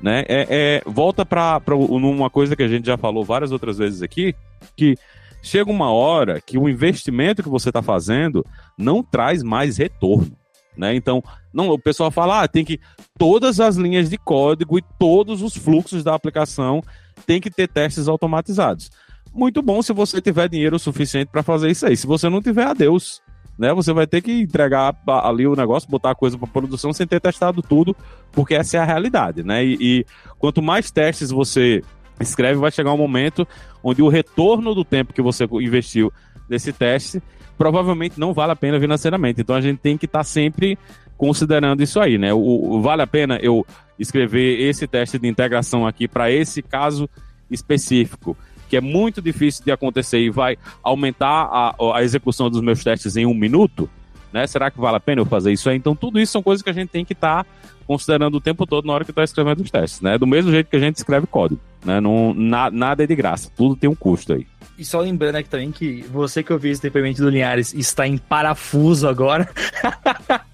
Né? 0.00 0.24
É, 0.28 0.46
é 0.48 0.82
volta 0.86 1.26
para 1.26 1.60
uma 1.74 2.30
coisa 2.30 2.56
que 2.56 2.62
a 2.62 2.68
gente 2.68 2.86
já 2.86 2.96
falou 2.96 3.24
várias 3.24 3.52
outras 3.52 3.78
vezes 3.78 4.02
aqui, 4.02 4.34
que 4.76 4.96
chega 5.42 5.70
uma 5.70 5.90
hora 5.92 6.40
que 6.40 6.58
o 6.58 6.68
investimento 6.68 7.42
que 7.42 7.48
você 7.48 7.70
está 7.70 7.82
fazendo 7.82 8.44
não 8.76 9.02
traz 9.02 9.42
mais 9.42 9.76
retorno. 9.76 10.32
Né? 10.76 10.94
Então, 10.94 11.22
não, 11.52 11.68
o 11.70 11.78
pessoal 11.78 12.10
fala, 12.10 12.42
ah, 12.42 12.48
tem 12.48 12.64
que 12.64 12.80
todas 13.18 13.60
as 13.60 13.76
linhas 13.76 14.08
de 14.08 14.16
código 14.16 14.78
e 14.78 14.84
todos 14.98 15.42
os 15.42 15.56
fluxos 15.56 16.04
da 16.04 16.14
aplicação 16.14 16.82
tem 17.20 17.40
que 17.40 17.50
ter 17.50 17.68
testes 17.68 18.08
automatizados. 18.08 18.90
Muito 19.32 19.62
bom 19.62 19.80
se 19.82 19.92
você 19.92 20.20
tiver 20.20 20.48
dinheiro 20.48 20.78
suficiente 20.78 21.28
para 21.30 21.42
fazer 21.42 21.70
isso 21.70 21.86
aí. 21.86 21.96
Se 21.96 22.06
você 22.06 22.28
não 22.28 22.42
tiver, 22.42 22.66
adeus 22.66 23.22
né? 23.60 23.74
Você 23.74 23.92
vai 23.92 24.06
ter 24.06 24.22
que 24.22 24.32
entregar 24.32 24.96
ali 25.06 25.46
o 25.46 25.54
negócio, 25.54 25.90
botar 25.90 26.12
a 26.12 26.14
coisa 26.14 26.38
para 26.38 26.48
produção 26.48 26.94
sem 26.94 27.06
ter 27.06 27.20
testado 27.20 27.60
tudo, 27.60 27.94
porque 28.32 28.54
essa 28.54 28.78
é 28.78 28.80
a 28.80 28.84
realidade, 28.86 29.42
né? 29.42 29.62
E, 29.62 29.76
e 29.78 30.06
quanto 30.38 30.62
mais 30.62 30.90
testes 30.90 31.30
você 31.30 31.82
escreve, 32.18 32.58
vai 32.58 32.70
chegar 32.70 32.90
um 32.94 32.96
momento 32.96 33.46
onde 33.84 34.00
o 34.00 34.08
retorno 34.08 34.74
do 34.74 34.82
tempo 34.82 35.12
que 35.12 35.20
você 35.20 35.46
investiu 35.52 36.10
nesse 36.48 36.72
teste 36.72 37.22
provavelmente 37.58 38.18
não 38.18 38.32
vale 38.32 38.52
a 38.52 38.56
pena 38.56 38.80
financeiramente. 38.80 39.42
Então 39.42 39.54
a 39.54 39.60
gente 39.60 39.78
tem 39.78 39.98
que 39.98 40.06
estar 40.06 40.20
tá 40.20 40.24
sempre 40.24 40.78
considerando 41.18 41.82
isso 41.82 42.00
aí, 42.00 42.16
né? 42.16 42.32
O, 42.32 42.38
o, 42.38 42.80
vale 42.80 43.02
a 43.02 43.06
pena 43.06 43.38
eu 43.42 43.66
escrever 44.00 44.60
esse 44.60 44.86
teste 44.86 45.18
de 45.18 45.28
integração 45.28 45.86
aqui 45.86 46.08
para 46.08 46.30
esse 46.30 46.62
caso 46.62 47.08
específico 47.50 48.36
que 48.70 48.76
é 48.76 48.80
muito 48.80 49.20
difícil 49.20 49.64
de 49.64 49.72
acontecer 49.72 50.20
e 50.20 50.30
vai 50.30 50.56
aumentar 50.80 51.26
a, 51.26 51.74
a 51.96 52.04
execução 52.04 52.48
dos 52.48 52.60
meus 52.60 52.84
testes 52.84 53.16
em 53.16 53.26
um 53.26 53.34
minuto, 53.34 53.90
né? 54.32 54.46
Será 54.46 54.70
que 54.70 54.80
vale 54.80 54.96
a 54.96 55.00
pena 55.00 55.20
eu 55.20 55.26
fazer 55.26 55.52
isso 55.52 55.68
aí? 55.68 55.76
Então, 55.76 55.96
tudo 55.96 56.20
isso 56.20 56.30
são 56.30 56.40
coisas 56.40 56.62
que 56.62 56.70
a 56.70 56.72
gente 56.72 56.88
tem 56.88 57.04
que 57.04 57.12
estar 57.12 57.42
tá 57.42 57.50
considerando 57.84 58.36
o 58.36 58.40
tempo 58.40 58.64
todo 58.64 58.86
na 58.86 58.92
hora 58.92 59.04
que 59.04 59.10
está 59.10 59.24
escrevendo 59.24 59.60
os 59.60 59.70
testes, 59.72 60.00
né? 60.00 60.16
Do 60.16 60.26
mesmo 60.26 60.52
jeito 60.52 60.70
que 60.70 60.76
a 60.76 60.80
gente 60.80 60.94
escreve 60.94 61.26
código, 61.26 61.60
né? 61.84 62.00
Não, 62.00 62.32
na, 62.32 62.70
nada 62.70 63.02
é 63.02 63.06
de 63.08 63.16
graça, 63.16 63.50
tudo 63.56 63.74
tem 63.74 63.90
um 63.90 63.94
custo 63.96 64.34
aí. 64.34 64.46
E 64.78 64.84
só 64.84 65.00
lembrando 65.00 65.34
aqui 65.34 65.48
também 65.48 65.72
que 65.72 66.02
você 66.02 66.40
que 66.40 66.52
ouviu 66.52 66.70
esse 66.70 66.80
depoimento 66.80 67.20
do 67.20 67.28
Linhares 67.28 67.74
está 67.74 68.06
em 68.06 68.18
parafuso 68.18 69.08
agora. 69.08 69.50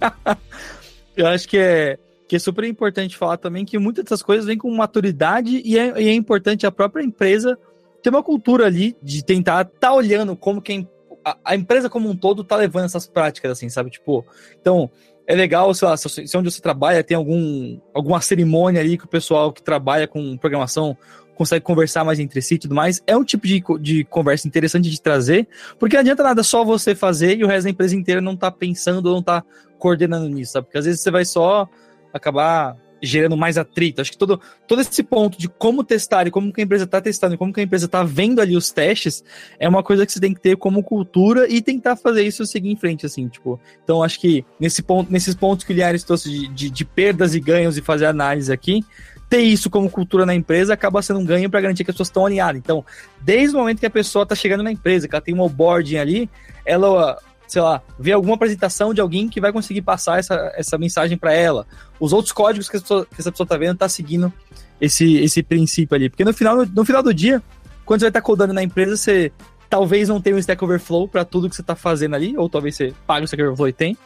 eu 1.14 1.26
acho 1.26 1.46
que 1.46 1.58
é, 1.58 1.98
que 2.28 2.36
é 2.36 2.38
super 2.38 2.64
importante 2.64 3.16
falar 3.16 3.36
também 3.36 3.64
que 3.64 3.78
muitas 3.78 4.04
dessas 4.04 4.22
coisas 4.22 4.46
vêm 4.46 4.58
com 4.58 4.70
maturidade 4.74 5.62
e 5.64 5.78
é, 5.78 6.00
e 6.00 6.08
é 6.08 6.12
importante 6.12 6.66
a 6.66 6.72
própria 6.72 7.02
empresa 7.02 7.58
tem 8.02 8.12
uma 8.12 8.22
cultura 8.22 8.66
ali 8.66 8.96
de 9.02 9.24
tentar 9.24 9.64
tá 9.64 9.92
olhando 9.92 10.36
como 10.36 10.60
quem 10.60 10.88
a, 11.24 11.36
a, 11.44 11.56
empresa 11.56 11.90
como 11.90 12.08
um 12.08 12.16
todo 12.16 12.44
tá 12.44 12.54
levando 12.54 12.84
essas 12.84 13.06
práticas, 13.06 13.50
assim, 13.50 13.68
sabe? 13.68 13.90
Tipo, 13.90 14.24
então, 14.60 14.88
é 15.26 15.34
legal, 15.34 15.74
sei 15.74 15.88
lá, 15.88 15.96
se, 15.96 16.08
se 16.08 16.36
onde 16.36 16.50
você 16.50 16.60
trabalha 16.60 17.02
tem 17.02 17.16
algum, 17.16 17.80
alguma 17.92 18.20
cerimônia 18.20 18.80
ali 18.80 18.96
que 18.96 19.06
o 19.06 19.08
pessoal 19.08 19.52
que 19.52 19.60
trabalha 19.60 20.06
com 20.06 20.36
programação 20.36 20.96
consegue 21.34 21.64
conversar 21.64 22.04
mais 22.04 22.20
entre 22.20 22.40
si 22.40 22.54
e 22.54 22.58
tudo 22.58 22.76
mais. 22.76 23.02
É 23.06 23.16
um 23.16 23.24
tipo 23.24 23.46
de, 23.46 23.62
de 23.80 24.04
conversa 24.04 24.46
interessante 24.46 24.88
de 24.88 25.02
trazer, 25.02 25.48
porque 25.78 25.96
não 25.96 26.00
adianta 26.00 26.22
nada 26.22 26.42
só 26.44 26.64
você 26.64 26.94
fazer 26.94 27.36
e 27.36 27.44
o 27.44 27.48
resto 27.48 27.64
da 27.64 27.70
empresa 27.70 27.96
inteira 27.96 28.20
não 28.20 28.36
tá 28.36 28.50
pensando 28.50 29.06
ou 29.06 29.16
não 29.16 29.22
tá 29.22 29.44
coordenando 29.78 30.28
nisso, 30.28 30.52
sabe? 30.52 30.66
Porque 30.66 30.78
às 30.78 30.84
vezes 30.84 31.00
você 31.00 31.10
vai 31.10 31.24
só 31.24 31.68
acabar 32.16 32.76
gerando 33.02 33.36
mais 33.36 33.58
atrito. 33.58 34.00
Acho 34.00 34.10
que 34.10 34.18
todo, 34.18 34.40
todo 34.66 34.80
esse 34.80 35.02
ponto 35.02 35.38
de 35.38 35.48
como 35.48 35.84
testar 35.84 36.26
e 36.26 36.30
como 36.30 36.52
que 36.52 36.60
a 36.60 36.64
empresa 36.64 36.84
está 36.84 37.00
testando 37.00 37.34
e 37.34 37.38
como 37.38 37.52
que 37.52 37.60
a 37.60 37.62
empresa 37.62 37.86
está 37.86 38.02
vendo 38.02 38.40
ali 38.40 38.56
os 38.56 38.70
testes 38.70 39.22
é 39.58 39.68
uma 39.68 39.82
coisa 39.82 40.06
que 40.06 40.12
você 40.12 40.20
tem 40.20 40.34
que 40.34 40.40
ter 40.40 40.56
como 40.56 40.82
cultura 40.82 41.48
e 41.48 41.60
tentar 41.60 41.96
fazer 41.96 42.22
isso 42.22 42.46
seguir 42.46 42.70
em 42.70 42.76
frente, 42.76 43.06
assim, 43.06 43.28
tipo. 43.28 43.60
Então, 43.82 44.02
acho 44.02 44.20
que 44.20 44.44
nesse 44.58 44.82
ponto, 44.82 45.12
nesses 45.12 45.34
pontos 45.34 45.64
que 45.64 45.72
o 45.72 45.76
Liares 45.76 46.04
trouxe 46.04 46.30
de, 46.30 46.48
de, 46.48 46.70
de 46.70 46.84
perdas 46.84 47.34
e 47.34 47.40
ganhos 47.40 47.76
e 47.76 47.82
fazer 47.82 48.06
análise 48.06 48.52
aqui, 48.52 48.84
ter 49.28 49.40
isso 49.40 49.68
como 49.68 49.90
cultura 49.90 50.24
na 50.24 50.34
empresa 50.34 50.74
acaba 50.74 51.02
sendo 51.02 51.20
um 51.20 51.24
ganho 51.24 51.50
para 51.50 51.60
garantir 51.60 51.84
que 51.84 51.90
as 51.90 51.94
pessoas 51.94 52.08
estão 52.08 52.26
alinhadas. 52.26 52.58
Então, 52.58 52.84
desde 53.20 53.54
o 53.56 53.58
momento 53.58 53.80
que 53.80 53.86
a 53.86 53.90
pessoa 53.90 54.22
está 54.22 54.34
chegando 54.34 54.62
na 54.62 54.70
empresa, 54.70 55.08
que 55.08 55.14
ela 55.14 55.22
tem 55.22 55.34
um 55.34 55.40
onboarding 55.40 55.96
ali, 55.96 56.30
ela 56.64 57.18
sei 57.46 57.62
lá, 57.62 57.82
ver 57.98 58.12
alguma 58.12 58.34
apresentação 58.34 58.92
de 58.92 59.00
alguém 59.00 59.28
que 59.28 59.40
vai 59.40 59.52
conseguir 59.52 59.82
passar 59.82 60.18
essa, 60.18 60.52
essa 60.56 60.76
mensagem 60.78 61.16
para 61.16 61.32
ela. 61.32 61.66
Os 62.00 62.12
outros 62.12 62.32
códigos 62.32 62.68
que, 62.68 62.80
pessoa, 62.80 63.06
que 63.06 63.20
essa 63.20 63.30
pessoa 63.30 63.46
tá 63.46 63.56
vendo 63.56 63.76
tá 63.76 63.88
seguindo 63.88 64.32
esse, 64.80 65.16
esse 65.16 65.42
princípio 65.42 65.94
ali. 65.94 66.10
Porque 66.10 66.24
no 66.24 66.32
final, 66.32 66.66
no 66.66 66.84
final 66.84 67.02
do 67.02 67.14
dia, 67.14 67.42
quando 67.84 68.00
você 68.00 68.06
vai 68.06 68.10
estar 68.10 68.20
tá 68.20 68.26
codando 68.26 68.52
na 68.52 68.62
empresa, 68.62 68.96
você 68.96 69.32
talvez 69.68 70.08
não 70.08 70.20
tenha 70.20 70.36
um 70.36 70.38
Stack 70.38 70.62
Overflow 70.62 71.08
para 71.08 71.24
tudo 71.24 71.48
que 71.48 71.56
você 71.56 71.62
tá 71.62 71.74
fazendo 71.74 72.14
ali, 72.14 72.36
ou 72.36 72.48
talvez 72.48 72.76
você 72.76 72.94
pague 73.06 73.24
o 73.24 73.26
Stack 73.26 73.42
Overflow 73.42 73.68
e 73.68 73.72
tem. 73.72 73.96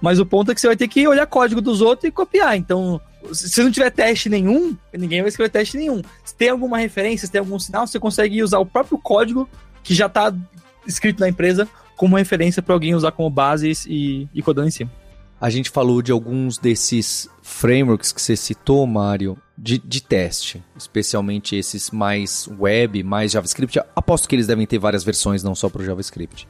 Mas 0.00 0.18
o 0.18 0.26
ponto 0.26 0.50
é 0.50 0.54
que 0.54 0.60
você 0.60 0.66
vai 0.66 0.76
ter 0.76 0.88
que 0.88 1.06
olhar 1.06 1.26
código 1.26 1.60
dos 1.60 1.80
outros 1.80 2.08
e 2.08 2.12
copiar. 2.12 2.56
Então, 2.56 3.00
se 3.32 3.62
não 3.62 3.70
tiver 3.70 3.90
teste 3.90 4.28
nenhum, 4.28 4.76
ninguém 4.92 5.20
vai 5.20 5.28
escrever 5.28 5.50
teste 5.50 5.76
nenhum. 5.76 6.02
Se 6.24 6.34
tem 6.34 6.50
alguma 6.50 6.78
referência, 6.78 7.26
se 7.26 7.32
tem 7.32 7.38
algum 7.38 7.58
sinal, 7.58 7.86
você 7.86 7.98
consegue 7.98 8.42
usar 8.42 8.58
o 8.58 8.66
próprio 8.66 8.98
código 8.98 9.48
que 9.82 9.94
já 9.94 10.06
está 10.06 10.34
escrito 10.86 11.20
na 11.20 11.28
empresa 11.28 11.68
como 11.96 12.16
referência 12.16 12.62
para 12.62 12.74
alguém 12.74 12.94
usar 12.94 13.12
como 13.12 13.28
base 13.30 13.72
e, 13.86 14.28
e 14.34 14.42
codando 14.42 14.68
em 14.68 14.70
cima. 14.70 14.90
A 15.40 15.50
gente 15.50 15.68
falou 15.68 16.00
de 16.00 16.10
alguns 16.12 16.58
desses 16.58 17.28
frameworks 17.42 18.12
que 18.12 18.22
você 18.22 18.36
citou, 18.36 18.86
Mário, 18.86 19.36
de, 19.58 19.78
de 19.78 20.02
teste, 20.02 20.62
especialmente 20.76 21.54
esses 21.56 21.90
mais 21.90 22.48
web, 22.58 23.02
mais 23.02 23.32
JavaScript. 23.32 23.78
Aposto 23.94 24.28
que 24.28 24.34
eles 24.34 24.46
devem 24.46 24.66
ter 24.66 24.78
várias 24.78 25.04
versões, 25.04 25.42
não 25.42 25.54
só 25.54 25.68
para 25.68 25.82
o 25.82 25.84
JavaScript. 25.84 26.48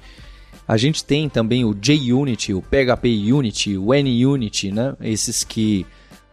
A 0.66 0.76
gente 0.76 1.04
tem 1.04 1.28
também 1.28 1.64
o 1.64 1.74
JUnity, 1.78 2.54
o 2.54 2.62
PHP 2.62 3.32
Unity, 3.32 3.76
o 3.76 3.88
NUnity, 3.92 4.70
né? 4.70 4.94
Esses 5.00 5.44
que 5.44 5.84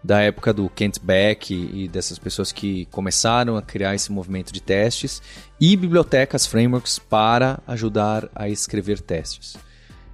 da 0.03 0.21
época 0.21 0.51
do 0.51 0.69
Kent 0.69 0.99
Beck 1.01 1.53
e 1.53 1.87
dessas 1.87 2.17
pessoas 2.17 2.51
que 2.51 2.85
começaram 2.85 3.55
a 3.55 3.61
criar 3.61 3.93
esse 3.93 4.11
movimento 4.11 4.51
de 4.51 4.61
testes 4.61 5.21
e 5.59 5.75
bibliotecas, 5.75 6.45
frameworks 6.45 6.97
para 6.97 7.59
ajudar 7.67 8.27
a 8.33 8.49
escrever 8.49 8.99
testes. 8.99 9.55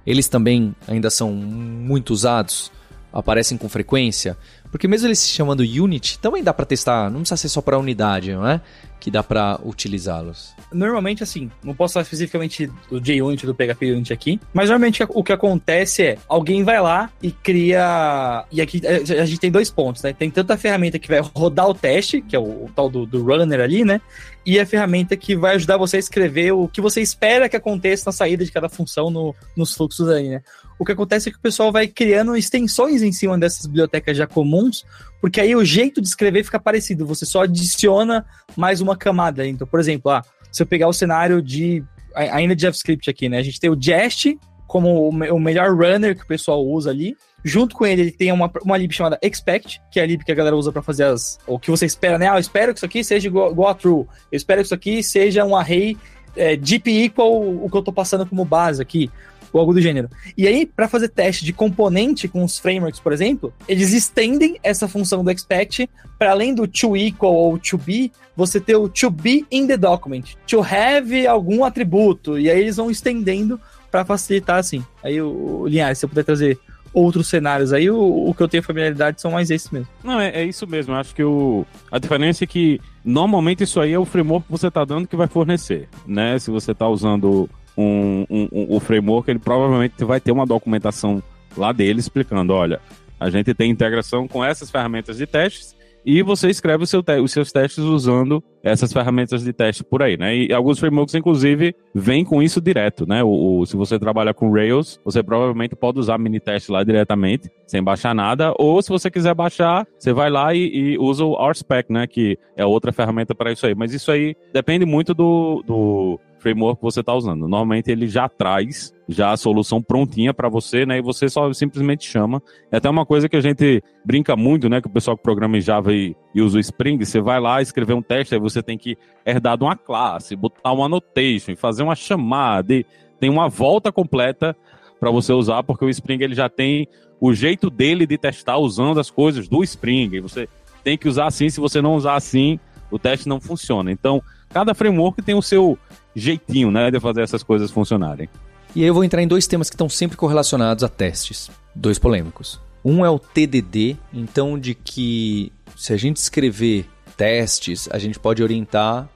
Eles 0.06 0.28
também 0.28 0.74
ainda 0.86 1.10
são 1.10 1.32
muito 1.32 2.12
usados, 2.12 2.70
aparecem 3.12 3.56
com 3.56 3.68
frequência, 3.68 4.36
porque 4.70 4.86
mesmo 4.86 5.08
eles 5.08 5.18
se 5.18 5.28
chamando 5.28 5.60
Unity, 5.60 6.18
também 6.18 6.42
dá 6.42 6.52
para 6.52 6.66
testar, 6.66 7.10
não 7.10 7.20
precisa 7.20 7.36
ser 7.36 7.48
só 7.48 7.62
para 7.62 7.78
unidade, 7.78 8.32
não 8.32 8.46
é? 8.46 8.60
Que 9.00 9.10
dá 9.10 9.22
para 9.22 9.58
utilizá-los. 9.64 10.54
Normalmente, 10.72 11.22
assim, 11.22 11.50
não 11.62 11.74
posso 11.74 11.94
falar 11.94 12.02
especificamente 12.02 12.66
do 12.90 13.04
JUnity, 13.04 13.46
do 13.46 13.54
PHP 13.54 13.92
Unity 13.92 14.12
aqui, 14.12 14.40
mas 14.52 14.68
normalmente 14.68 15.04
o 15.08 15.22
que 15.22 15.32
acontece 15.32 16.02
é, 16.02 16.18
alguém 16.28 16.64
vai 16.64 16.80
lá 16.80 17.10
e 17.22 17.30
cria... 17.30 18.44
E 18.50 18.60
aqui 18.60 18.80
a 18.86 19.24
gente 19.24 19.40
tem 19.40 19.50
dois 19.50 19.70
pontos, 19.70 20.02
né? 20.02 20.12
Tem 20.12 20.30
tanta 20.30 20.56
ferramenta 20.56 20.98
que 20.98 21.08
vai 21.08 21.20
rodar 21.20 21.68
o 21.68 21.74
teste, 21.74 22.20
que 22.20 22.34
é 22.34 22.38
o, 22.38 22.64
o 22.64 22.70
tal 22.74 22.88
do, 22.88 23.06
do 23.06 23.22
runner 23.22 23.60
ali, 23.60 23.84
né? 23.84 24.00
E 24.44 24.58
a 24.58 24.66
ferramenta 24.66 25.16
que 25.16 25.36
vai 25.36 25.54
ajudar 25.56 25.76
você 25.76 25.96
a 25.96 26.00
escrever 26.00 26.52
o 26.52 26.68
que 26.68 26.80
você 26.80 27.00
espera 27.00 27.48
que 27.48 27.56
aconteça 27.56 28.04
na 28.06 28.12
saída 28.12 28.44
de 28.44 28.50
cada 28.50 28.68
função 28.68 29.10
no, 29.10 29.34
nos 29.56 29.74
fluxos 29.74 30.08
aí, 30.08 30.28
né? 30.28 30.42
o 30.78 30.84
que 30.84 30.92
acontece 30.92 31.28
é 31.28 31.32
que 31.32 31.38
o 31.38 31.42
pessoal 31.42 31.72
vai 31.72 31.88
criando 31.88 32.36
extensões 32.36 33.02
em 33.02 33.10
cima 33.10 33.36
dessas 33.36 33.66
bibliotecas 33.66 34.16
já 34.16 34.26
comuns, 34.26 34.86
porque 35.20 35.40
aí 35.40 35.54
o 35.54 35.64
jeito 35.64 36.00
de 36.00 36.08
escrever 36.08 36.44
fica 36.44 36.60
parecido, 36.60 37.06
você 37.06 37.26
só 37.26 37.42
adiciona 37.42 38.24
mais 38.56 38.80
uma 38.80 38.96
camada. 38.96 39.46
Então, 39.46 39.66
por 39.66 39.80
exemplo, 39.80 40.10
ah, 40.10 40.22
se 40.50 40.62
eu 40.62 40.66
pegar 40.66 40.88
o 40.88 40.92
cenário 40.92 41.42
de 41.42 41.84
ainda 42.14 42.54
de 42.56 42.62
JavaScript 42.62 43.08
aqui, 43.08 43.28
né? 43.28 43.38
A 43.38 43.42
gente 43.42 43.60
tem 43.60 43.70
o 43.70 43.80
Jest 43.80 44.38
como 44.66 45.08
o 45.08 45.40
melhor 45.40 45.74
runner 45.74 46.14
que 46.14 46.24
o 46.24 46.26
pessoal 46.26 46.64
usa 46.64 46.90
ali. 46.90 47.16
Junto 47.44 47.74
com 47.74 47.86
ele, 47.86 48.02
ele 48.02 48.10
tem 48.10 48.30
uma, 48.32 48.50
uma 48.62 48.76
lib 48.76 48.92
chamada 48.92 49.18
expect, 49.22 49.80
que 49.90 49.98
é 49.98 50.02
a 50.02 50.06
lib 50.06 50.22
que 50.24 50.32
a 50.32 50.34
galera 50.34 50.56
usa 50.56 50.70
para 50.70 50.82
fazer 50.82 51.04
as. 51.04 51.38
O 51.46 51.58
que 51.58 51.70
você 51.70 51.86
espera, 51.86 52.18
né? 52.18 52.28
Ah, 52.28 52.34
eu 52.34 52.40
espero 52.40 52.72
que 52.74 52.78
isso 52.78 52.86
aqui 52.86 53.02
seja 53.02 53.28
igual, 53.28 53.50
igual 53.50 53.70
a 53.70 53.74
true. 53.74 54.06
Eu 54.30 54.36
espero 54.36 54.60
que 54.60 54.66
isso 54.66 54.74
aqui 54.74 55.02
seja 55.02 55.44
um 55.44 55.56
array 55.56 55.96
é, 56.36 56.56
deep 56.56 56.90
equal 56.90 57.40
o 57.40 57.68
que 57.70 57.76
eu 57.76 57.82
tô 57.82 57.92
passando 57.92 58.26
como 58.26 58.44
base 58.44 58.82
aqui 58.82 59.10
ou 59.52 59.60
algo 59.60 59.72
do 59.72 59.80
gênero. 59.80 60.08
E 60.36 60.46
aí, 60.46 60.66
para 60.66 60.88
fazer 60.88 61.08
teste 61.08 61.44
de 61.44 61.52
componente 61.52 62.28
com 62.28 62.44
os 62.44 62.58
frameworks, 62.58 63.00
por 63.00 63.12
exemplo, 63.12 63.52
eles 63.68 63.92
estendem 63.92 64.58
essa 64.62 64.88
função 64.88 65.24
do 65.24 65.30
expect 65.30 65.88
para 66.18 66.32
além 66.32 66.54
do 66.54 66.66
to 66.66 66.96
equal 66.96 67.34
ou 67.34 67.58
to 67.58 67.78
be, 67.78 68.10
você 68.36 68.60
ter 68.60 68.76
o 68.76 68.88
to 68.88 69.10
be 69.10 69.46
in 69.50 69.66
the 69.66 69.76
document, 69.76 70.34
to 70.46 70.60
have 70.62 71.26
algum 71.26 71.64
atributo, 71.64 72.38
e 72.38 72.50
aí 72.50 72.60
eles 72.60 72.76
vão 72.76 72.90
estendendo 72.90 73.60
para 73.90 74.04
facilitar 74.04 74.58
assim. 74.58 74.84
Aí 75.02 75.20
o, 75.20 75.60
o 75.62 75.66
Linhares, 75.66 75.98
se 75.98 76.04
eu 76.04 76.08
puder 76.08 76.24
trazer 76.24 76.58
outros 76.92 77.28
cenários 77.28 77.72
aí, 77.72 77.90
o, 77.90 78.28
o, 78.28 78.34
que 78.34 78.42
eu 78.42 78.48
tenho 78.48 78.62
familiaridade 78.62 79.20
são 79.20 79.30
mais 79.30 79.50
esses 79.50 79.70
mesmo. 79.70 79.88
Não, 80.02 80.20
é, 80.20 80.30
é 80.30 80.44
isso 80.44 80.66
mesmo. 80.66 80.94
Eu 80.94 80.98
acho 80.98 81.14
que 81.14 81.22
o, 81.22 81.64
a 81.90 81.98
diferença 81.98 82.44
é 82.44 82.46
que 82.46 82.80
normalmente 83.04 83.62
isso 83.62 83.80
aí 83.80 83.92
é 83.92 83.98
o 83.98 84.04
framework 84.04 84.46
que 84.46 84.52
você 84.52 84.68
está 84.68 84.84
dando 84.84 85.06
que 85.06 85.16
vai 85.16 85.26
fornecer, 85.26 85.88
né? 86.06 86.38
Se 86.38 86.50
você 86.50 86.72
está 86.72 86.88
usando 86.88 87.48
um, 87.78 88.26
um, 88.28 88.48
um, 88.52 88.76
o 88.76 88.80
framework, 88.80 89.30
ele 89.30 89.38
provavelmente 89.38 90.04
vai 90.04 90.20
ter 90.20 90.32
uma 90.32 90.44
documentação 90.44 91.22
lá 91.56 91.72
dele 91.72 92.00
explicando, 92.00 92.52
olha, 92.52 92.80
a 93.20 93.30
gente 93.30 93.54
tem 93.54 93.70
integração 93.70 94.26
com 94.26 94.44
essas 94.44 94.70
ferramentas 94.70 95.16
de 95.16 95.26
testes 95.26 95.78
e 96.04 96.22
você 96.22 96.48
escreve 96.48 96.86
seu 96.86 97.04
os 97.22 97.32
seus 97.32 97.52
testes 97.52 97.84
usando 97.84 98.42
essas 98.62 98.92
ferramentas 98.92 99.44
de 99.44 99.52
teste 99.52 99.84
por 99.84 100.02
aí, 100.02 100.16
né? 100.16 100.34
E 100.34 100.52
alguns 100.52 100.78
frameworks, 100.78 101.14
inclusive, 101.14 101.74
vêm 101.94 102.24
com 102.24 102.42
isso 102.42 102.60
direto, 102.60 103.06
né? 103.06 103.22
O, 103.22 103.60
o, 103.60 103.66
se 103.66 103.76
você 103.76 103.98
trabalha 103.98 104.32
com 104.32 104.50
Rails, 104.50 104.98
você 105.04 105.22
provavelmente 105.22 105.76
pode 105.76 105.98
usar 105.98 106.18
mini 106.18 106.40
teste 106.40 106.70
lá 106.70 106.82
diretamente, 106.82 107.50
sem 107.66 107.82
baixar 107.82 108.14
nada, 108.14 108.54
ou 108.58 108.80
se 108.80 108.88
você 108.88 109.10
quiser 109.10 109.34
baixar, 109.34 109.86
você 109.98 110.12
vai 110.12 110.30
lá 110.30 110.54
e, 110.54 110.92
e 110.92 110.98
usa 110.98 111.24
o 111.24 111.36
RSpec, 111.50 111.92
né? 111.92 112.06
Que 112.06 112.38
é 112.56 112.64
outra 112.64 112.92
ferramenta 112.92 113.34
para 113.34 113.52
isso 113.52 113.66
aí. 113.66 113.74
Mas 113.74 113.92
isso 113.92 114.10
aí 114.10 114.34
depende 114.52 114.86
muito 114.86 115.12
do, 115.12 115.62
do 115.66 116.20
framework 116.48 116.78
que 116.78 116.84
você 116.84 117.00
está 117.00 117.14
usando. 117.14 117.40
Normalmente 117.42 117.90
ele 117.90 118.06
já 118.06 118.28
traz 118.28 118.94
já 119.08 119.32
a 119.32 119.36
solução 119.36 119.82
prontinha 119.82 120.32
para 120.32 120.48
você, 120.48 120.86
né? 120.86 120.98
E 120.98 121.02
você 121.02 121.28
só 121.28 121.52
simplesmente 121.52 122.08
chama. 122.08 122.42
É 122.70 122.78
até 122.78 122.88
uma 122.88 123.04
coisa 123.04 123.28
que 123.28 123.36
a 123.36 123.40
gente 123.40 123.82
brinca 124.04 124.34
muito, 124.36 124.68
né? 124.68 124.80
Que 124.80 124.86
o 124.86 124.90
pessoal 124.90 125.16
que 125.16 125.22
programa 125.22 125.58
em 125.58 125.60
Java 125.60 125.92
e, 125.92 126.16
e 126.34 126.40
usa 126.40 126.56
o 126.56 126.60
Spring, 126.60 127.04
você 127.04 127.20
vai 127.20 127.40
lá 127.40 127.60
escrever 127.60 127.94
um 127.94 128.02
teste, 128.02 128.34
aí 128.34 128.40
você 128.40 128.62
tem 128.62 128.78
que 128.78 128.96
herdar 129.24 129.56
de 129.56 129.64
uma 129.64 129.76
classe, 129.76 130.34
botar 130.36 130.72
uma 130.72 130.86
annotation, 130.86 131.54
fazer 131.56 131.82
uma 131.82 131.94
chamada, 131.94 132.74
e 132.74 132.84
tem 133.20 133.30
uma 133.30 133.48
volta 133.48 133.92
completa 133.92 134.56
para 134.98 135.10
você 135.10 135.32
usar, 135.32 135.62
porque 135.62 135.84
o 135.84 135.88
Spring 135.90 136.22
ele 136.22 136.34
já 136.34 136.48
tem 136.48 136.88
o 137.20 137.32
jeito 137.32 137.70
dele 137.70 138.06
de 138.06 138.16
testar 138.16 138.58
usando 138.58 139.00
as 139.00 139.10
coisas 139.10 139.48
do 139.48 139.62
Spring. 139.62 140.16
E 140.16 140.20
você 140.20 140.48
tem 140.82 140.96
que 140.96 141.08
usar 141.08 141.26
assim, 141.26 141.48
se 141.48 141.60
você 141.60 141.80
não 141.80 141.94
usar 141.94 142.14
assim, 142.14 142.58
o 142.90 142.98
teste 142.98 143.28
não 143.28 143.40
funciona. 143.40 143.90
Então, 143.92 144.22
cada 144.48 144.74
framework 144.74 145.22
tem 145.22 145.34
o 145.34 145.42
seu 145.42 145.78
jeitinho, 146.14 146.70
né, 146.70 146.90
de 146.90 147.00
fazer 147.00 147.22
essas 147.22 147.42
coisas 147.42 147.70
funcionarem. 147.70 148.28
E 148.74 148.82
aí 148.82 148.88
eu 148.88 148.94
vou 148.94 149.04
entrar 149.04 149.22
em 149.22 149.28
dois 149.28 149.46
temas 149.46 149.70
que 149.70 149.74
estão 149.74 149.88
sempre 149.88 150.16
correlacionados 150.16 150.84
a 150.84 150.88
testes, 150.88 151.50
dois 151.74 151.98
polêmicos. 151.98 152.60
Um 152.84 153.04
é 153.04 153.10
o 153.10 153.18
TDD, 153.18 153.96
então 154.12 154.58
de 154.58 154.74
que 154.74 155.52
se 155.76 155.92
a 155.92 155.96
gente 155.96 156.16
escrever 156.16 156.88
testes, 157.16 157.88
a 157.90 157.98
gente 157.98 158.18
pode 158.18 158.42
orientar 158.42 159.08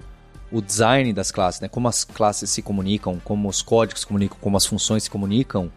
o 0.51 0.61
design 0.61 1.13
das 1.13 1.31
classes, 1.31 1.61
né? 1.61 1.69
Como 1.69 1.89
as 1.89 2.05
classes 2.05 2.51
se 2.51 2.61
comunicam, 2.61 3.19
como 3.25 3.49
os 3.49 3.63
códigos 3.63 4.03
se 4.03 4.07
comunicam, 4.07 4.37
como 4.41 4.57
as 4.57 4.67
funções 4.67 5.05
se 5.05 5.11
comunicam 5.11 5.73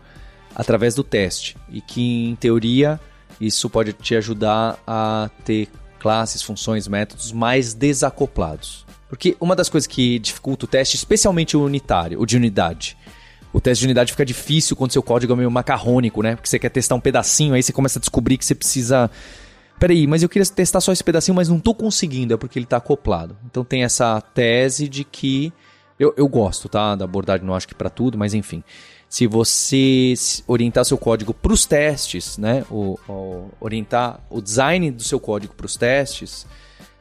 através 0.54 0.96
do 0.96 1.04
teste. 1.04 1.56
E 1.70 1.80
que 1.80 2.26
em 2.30 2.36
teoria 2.36 3.00
isso 3.40 3.70
pode 3.70 3.94
te 3.94 4.16
ajudar 4.16 4.78
a 4.86 5.30
ter 5.46 5.70
classes, 6.00 6.42
funções, 6.42 6.88
métodos 6.88 7.32
mais 7.32 7.74
desacoplados. 7.74 8.85
Porque 9.10 9.38
uma 9.40 9.56
das 9.56 9.70
coisas 9.70 9.88
que 9.88 10.20
dificulta 10.20 10.66
o 10.66 10.68
teste, 10.68 10.96
especialmente 10.96 11.56
o 11.56 11.64
unitário, 11.64 12.20
o 12.20 12.26
de 12.26 12.36
unidade, 12.36 12.98
o 13.56 13.62
teste 13.62 13.82
de 13.82 13.88
unidade 13.88 14.12
fica 14.12 14.26
difícil 14.26 14.76
quando 14.76 14.92
seu 14.92 15.02
código 15.02 15.32
é 15.32 15.36
meio 15.38 15.50
macarrônico, 15.50 16.22
né? 16.22 16.36
Porque 16.36 16.50
você 16.50 16.60
quer 16.60 16.70
testar 16.70 16.96
um 16.96 17.00
pedacinho, 17.00 17.54
aí 17.54 17.64
você 17.64 17.72
começa 17.72 17.98
a 18.00 18.02
descobrir 18.02 18.38
que 18.38 18.44
você 18.44 18.54
precisa. 18.54 19.10
Peraí, 19.80 20.06
mas 20.06 20.22
eu 20.22 20.28
queria 20.28 20.46
testar 20.46 20.82
só 20.82 20.92
esse 20.92 21.04
pedacinho, 21.04 21.36
mas 21.36 21.48
não 21.48 21.58
estou 21.58 21.74
conseguindo, 21.74 22.34
é 22.34 22.38
porque 22.38 22.60
ele 22.60 22.66
está 22.66 22.76
acoplado. 22.76 23.38
Então 23.46 23.64
tem 23.64 23.86
essa 23.86 24.20
tese 24.20 24.90
de 24.90 25.06
que. 25.06 25.54
Eu, 25.98 26.14
eu 26.18 26.28
gosto, 26.28 26.68
tá? 26.68 26.96
Da 26.96 27.06
abordagem, 27.06 27.46
não 27.46 27.56
acho 27.56 27.66
que 27.66 27.74
para 27.74 27.90
tudo, 27.90 28.18
mas 28.18 28.34
enfim. 28.34 28.62
Se 29.08 29.26
você 29.26 30.14
orientar 30.46 30.84
seu 30.84 30.98
código 30.98 31.34
para 31.34 31.54
os 31.54 31.66
testes, 31.66 32.38
né? 32.38 32.66
O, 32.70 33.00
o, 33.08 33.50
orientar 33.62 34.20
o 34.30 34.42
design 34.42 34.92
do 34.92 35.04
seu 35.04 35.18
código 35.18 35.54
para 35.56 35.66
os 35.66 35.78
testes, 35.78 36.46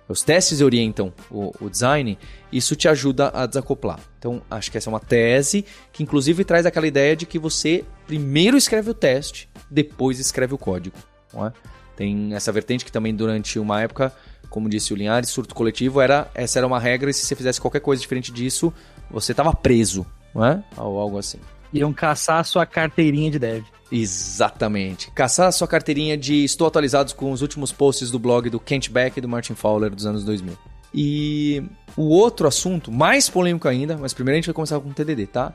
os 0.08 0.22
testes 0.22 0.60
orientam 0.60 1.12
o, 1.30 1.52
o, 1.60 1.70
design, 1.70 2.18
isso 2.52 2.76
te 2.76 2.88
ajuda 2.88 3.30
a 3.34 3.46
desacoplar. 3.46 3.98
Então, 4.18 4.42
acho 4.50 4.70
que 4.70 4.76
essa 4.76 4.90
é 4.90 4.92
uma 4.92 5.00
tese 5.00 5.64
que, 5.92 6.02
inclusive, 6.02 6.44
traz 6.44 6.66
aquela 6.66 6.86
ideia 6.86 7.16
de 7.16 7.24
que 7.24 7.38
você 7.38 7.84
primeiro 8.06 8.56
escreve 8.56 8.90
o 8.90 8.94
teste, 8.94 9.48
depois 9.70 10.18
escreve 10.18 10.54
o 10.54 10.58
código. 10.58 10.96
É? 11.34 11.52
Tem 11.96 12.34
essa 12.34 12.52
vertente 12.52 12.84
que 12.84 12.92
também, 12.92 13.14
durante 13.14 13.58
uma 13.58 13.80
época, 13.80 14.12
como 14.50 14.68
disse 14.68 14.92
o 14.92 14.96
Linhares, 14.96 15.30
surto 15.30 15.54
coletivo, 15.54 16.00
era, 16.00 16.30
essa 16.34 16.58
era 16.58 16.66
uma 16.66 16.78
regra 16.78 17.10
e 17.10 17.14
se 17.14 17.24
você 17.24 17.34
fizesse 17.34 17.60
qualquer 17.60 17.80
coisa 17.80 18.00
diferente 18.00 18.30
disso, 18.30 18.72
você 19.10 19.32
estava 19.32 19.54
preso, 19.54 20.06
não 20.34 20.44
é? 20.44 20.62
Ou 20.76 20.98
algo 20.98 21.18
assim. 21.18 21.38
Iam 21.72 21.92
caçar 21.92 22.40
a 22.40 22.44
sua 22.44 22.66
carteirinha 22.66 23.30
de 23.30 23.38
dev. 23.38 23.64
Exatamente. 23.96 25.08
Caçar 25.12 25.46
a 25.46 25.52
sua 25.52 25.68
carteirinha 25.68 26.16
de 26.16 26.42
estou 26.42 26.66
atualizados 26.66 27.12
com 27.12 27.30
os 27.30 27.42
últimos 27.42 27.70
posts 27.70 28.10
do 28.10 28.18
blog 28.18 28.50
do 28.50 28.58
Kent 28.58 28.90
Beck 28.90 29.16
e 29.16 29.20
do 29.20 29.28
Martin 29.28 29.54
Fowler 29.54 29.94
dos 29.94 30.04
anos 30.04 30.24
2000. 30.24 30.58
E 30.92 31.62
o 31.96 32.08
outro 32.08 32.48
assunto, 32.48 32.90
mais 32.90 33.30
polêmico 33.30 33.68
ainda, 33.68 33.96
mas 33.96 34.12
primeiro 34.12 34.34
a 34.34 34.38
gente 34.38 34.46
vai 34.46 34.54
começar 34.54 34.80
com 34.80 34.88
o 34.88 34.92
TDD, 34.92 35.28
tá? 35.28 35.54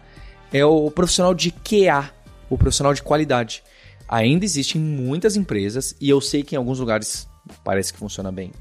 É 0.53 0.63
o 0.63 0.89
profissional 0.89 1.33
de 1.35 1.51
QA, 1.51 2.11
o 2.49 2.57
profissional 2.57 2.93
de 2.93 3.03
qualidade. 3.03 3.61
Ainda 4.07 4.45
existem 4.45 4.79
muitas 4.79 5.35
empresas, 5.35 5.93
e 5.99 6.09
eu 6.09 6.21
sei 6.21 6.41
que 6.41 6.55
em 6.55 6.57
alguns 6.57 6.79
lugares 6.79 7.27
parece 7.61 7.91
que 7.91 7.99
funciona 7.99 8.31
bem. 8.31 8.53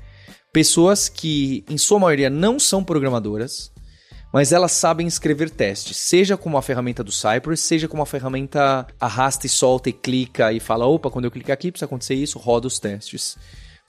Pessoas 0.52 1.08
que, 1.08 1.64
em 1.70 1.78
sua 1.78 2.00
maioria, 2.00 2.28
não 2.28 2.58
são 2.58 2.82
programadoras, 2.82 3.70
mas 4.32 4.52
elas 4.52 4.72
sabem 4.72 5.06
escrever 5.06 5.50
testes, 5.50 5.96
seja 5.96 6.36
com 6.36 6.48
uma 6.48 6.62
ferramenta 6.62 7.02
do 7.02 7.10
Cypress, 7.10 7.62
seja 7.62 7.88
com 7.88 7.96
uma 7.96 8.06
ferramenta 8.06 8.86
arrasta 9.00 9.46
e 9.46 9.48
solta 9.48 9.88
e 9.88 9.92
clica 9.92 10.52
e 10.52 10.60
fala, 10.60 10.86
opa, 10.86 11.10
quando 11.10 11.24
eu 11.24 11.30
clicar 11.30 11.54
aqui 11.54 11.72
precisa 11.72 11.86
acontecer 11.86 12.14
isso, 12.14 12.38
roda 12.38 12.66
os 12.66 12.78
testes. 12.78 13.36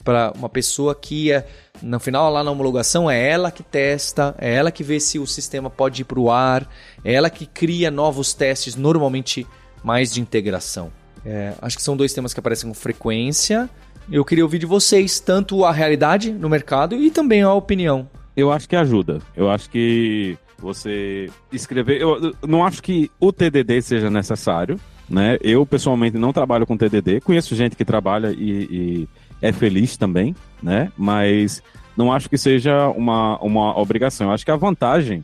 Para 0.02 0.32
uma 0.34 0.48
pessoa 0.48 0.94
que, 0.94 1.30
é, 1.30 1.46
no 1.82 2.00
final, 2.00 2.32
lá 2.32 2.42
na 2.42 2.50
homologação, 2.50 3.10
é 3.10 3.28
ela 3.28 3.50
que 3.50 3.62
testa, 3.62 4.34
é 4.38 4.54
ela 4.54 4.70
que 4.70 4.82
vê 4.82 4.98
se 4.98 5.18
o 5.18 5.26
sistema 5.26 5.68
pode 5.68 6.00
ir 6.00 6.04
para 6.06 6.18
o 6.18 6.30
ar, 6.30 6.66
é 7.04 7.12
ela 7.12 7.28
que 7.28 7.44
cria 7.44 7.90
novos 7.90 8.32
testes, 8.32 8.76
normalmente 8.76 9.46
mais 9.84 10.10
de 10.10 10.22
integração. 10.22 10.90
É, 11.22 11.52
acho 11.60 11.76
que 11.76 11.82
são 11.82 11.98
dois 11.98 12.14
temas 12.14 12.32
que 12.32 12.40
aparecem 12.40 12.66
com 12.66 12.74
frequência. 12.74 13.68
Eu 14.10 14.24
queria 14.24 14.42
ouvir 14.42 14.58
de 14.58 14.64
vocês 14.64 15.20
tanto 15.20 15.66
a 15.66 15.70
realidade 15.70 16.32
no 16.32 16.48
mercado 16.48 16.96
e 16.96 17.10
também 17.10 17.42
a 17.42 17.52
opinião 17.52 18.08
eu 18.36 18.52
acho 18.52 18.68
que 18.68 18.76
ajuda. 18.76 19.18
Eu 19.36 19.50
acho 19.50 19.68
que 19.70 20.36
você 20.58 21.30
escrever. 21.52 22.00
Eu 22.00 22.34
não 22.46 22.64
acho 22.64 22.82
que 22.82 23.10
o 23.18 23.32
TDD 23.32 23.82
seja 23.82 24.10
necessário, 24.10 24.78
né? 25.08 25.38
Eu 25.40 25.64
pessoalmente 25.64 26.18
não 26.18 26.32
trabalho 26.32 26.66
com 26.66 26.76
TDD. 26.76 27.20
Conheço 27.20 27.54
gente 27.54 27.76
que 27.76 27.84
trabalha 27.84 28.32
e, 28.32 28.68
e 28.70 29.08
é 29.42 29.52
feliz 29.52 29.96
também, 29.96 30.34
né? 30.62 30.92
Mas 30.96 31.62
não 31.96 32.12
acho 32.12 32.28
que 32.28 32.38
seja 32.38 32.88
uma, 32.88 33.38
uma 33.38 33.78
obrigação. 33.78 34.28
Eu 34.28 34.32
acho 34.32 34.44
que 34.44 34.50
a 34.50 34.56
vantagem 34.56 35.22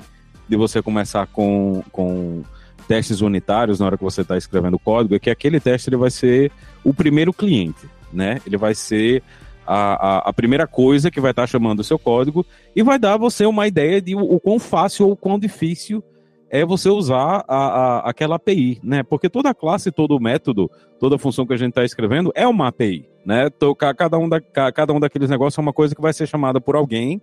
de 0.49 0.57
você 0.57 0.83
começar 0.83 1.27
com, 1.27 1.83
com 1.93 2.43
testes 2.87 3.21
unitários 3.21 3.81
na 3.81 3.87
hora 3.87 3.97
que 3.97 4.05
você 4.05 4.23
está 4.23 4.37
escrevendo 4.37 4.75
o 4.75 4.79
código 4.79 5.15
é 5.15 5.19
que 5.19 5.31
aquele 5.31 5.61
teste 5.61 5.89
ele 5.89 5.97
vai 5.97 6.11
ser 6.11 6.53
o 6.85 6.95
primeiro 6.95 7.33
cliente, 7.33 7.87
né? 8.13 8.41
Ele 8.47 8.57
vai 8.57 8.75
ser 8.75 9.23
a, 9.67 9.95
a, 9.95 10.19
a, 10.29 10.33
primeira 10.33 10.67
coisa 10.67 11.11
que 11.11 11.21
vai 11.21 11.33
estar 11.33 11.47
chamando 11.47 11.81
o 11.81 11.85
seu 11.85 11.99
código 11.99 12.45
e 12.75 12.83
vai 12.83 12.99
dar 12.99 13.17
você 13.17 13.45
uma 13.47 13.67
ideia 13.67 14.01
de 14.01 14.15
o, 14.15 14.21
o 14.21 14.41
quão 14.41 14.59
fácil 14.59 15.09
ou 15.09 15.17
quão 15.17 15.39
difícil 15.39 16.03
é 16.49 16.65
você 16.65 16.89
usar 16.89 17.45
a, 17.49 17.57
a, 17.57 18.11
aquela 18.11 18.37
API, 18.37 18.79
né? 18.83 19.03
Porque 19.03 19.29
toda 19.29 19.53
classe, 19.53 19.91
todo 19.91 20.21
método, 20.21 20.71
toda 20.99 21.19
função 21.19 21.47
que 21.47 21.53
a 21.53 21.57
gente 21.57 21.71
está 21.71 21.85
escrevendo 21.85 22.33
é 22.35 22.47
uma 22.47 22.69
API, 22.69 23.09
né? 23.25 23.47
Então, 23.47 23.75
cada 23.75 24.17
um, 24.17 24.29
da, 24.29 24.41
cada 24.41 24.93
um 24.93 25.01
daqueles 25.01 25.29
negócios 25.29 25.59
é 25.59 25.61
uma 25.61 25.73
coisa 25.73 25.95
que 25.95 26.01
vai 26.01 26.13
ser 26.13 26.27
chamada 26.27 26.61
por 26.61 26.77
alguém 26.77 27.21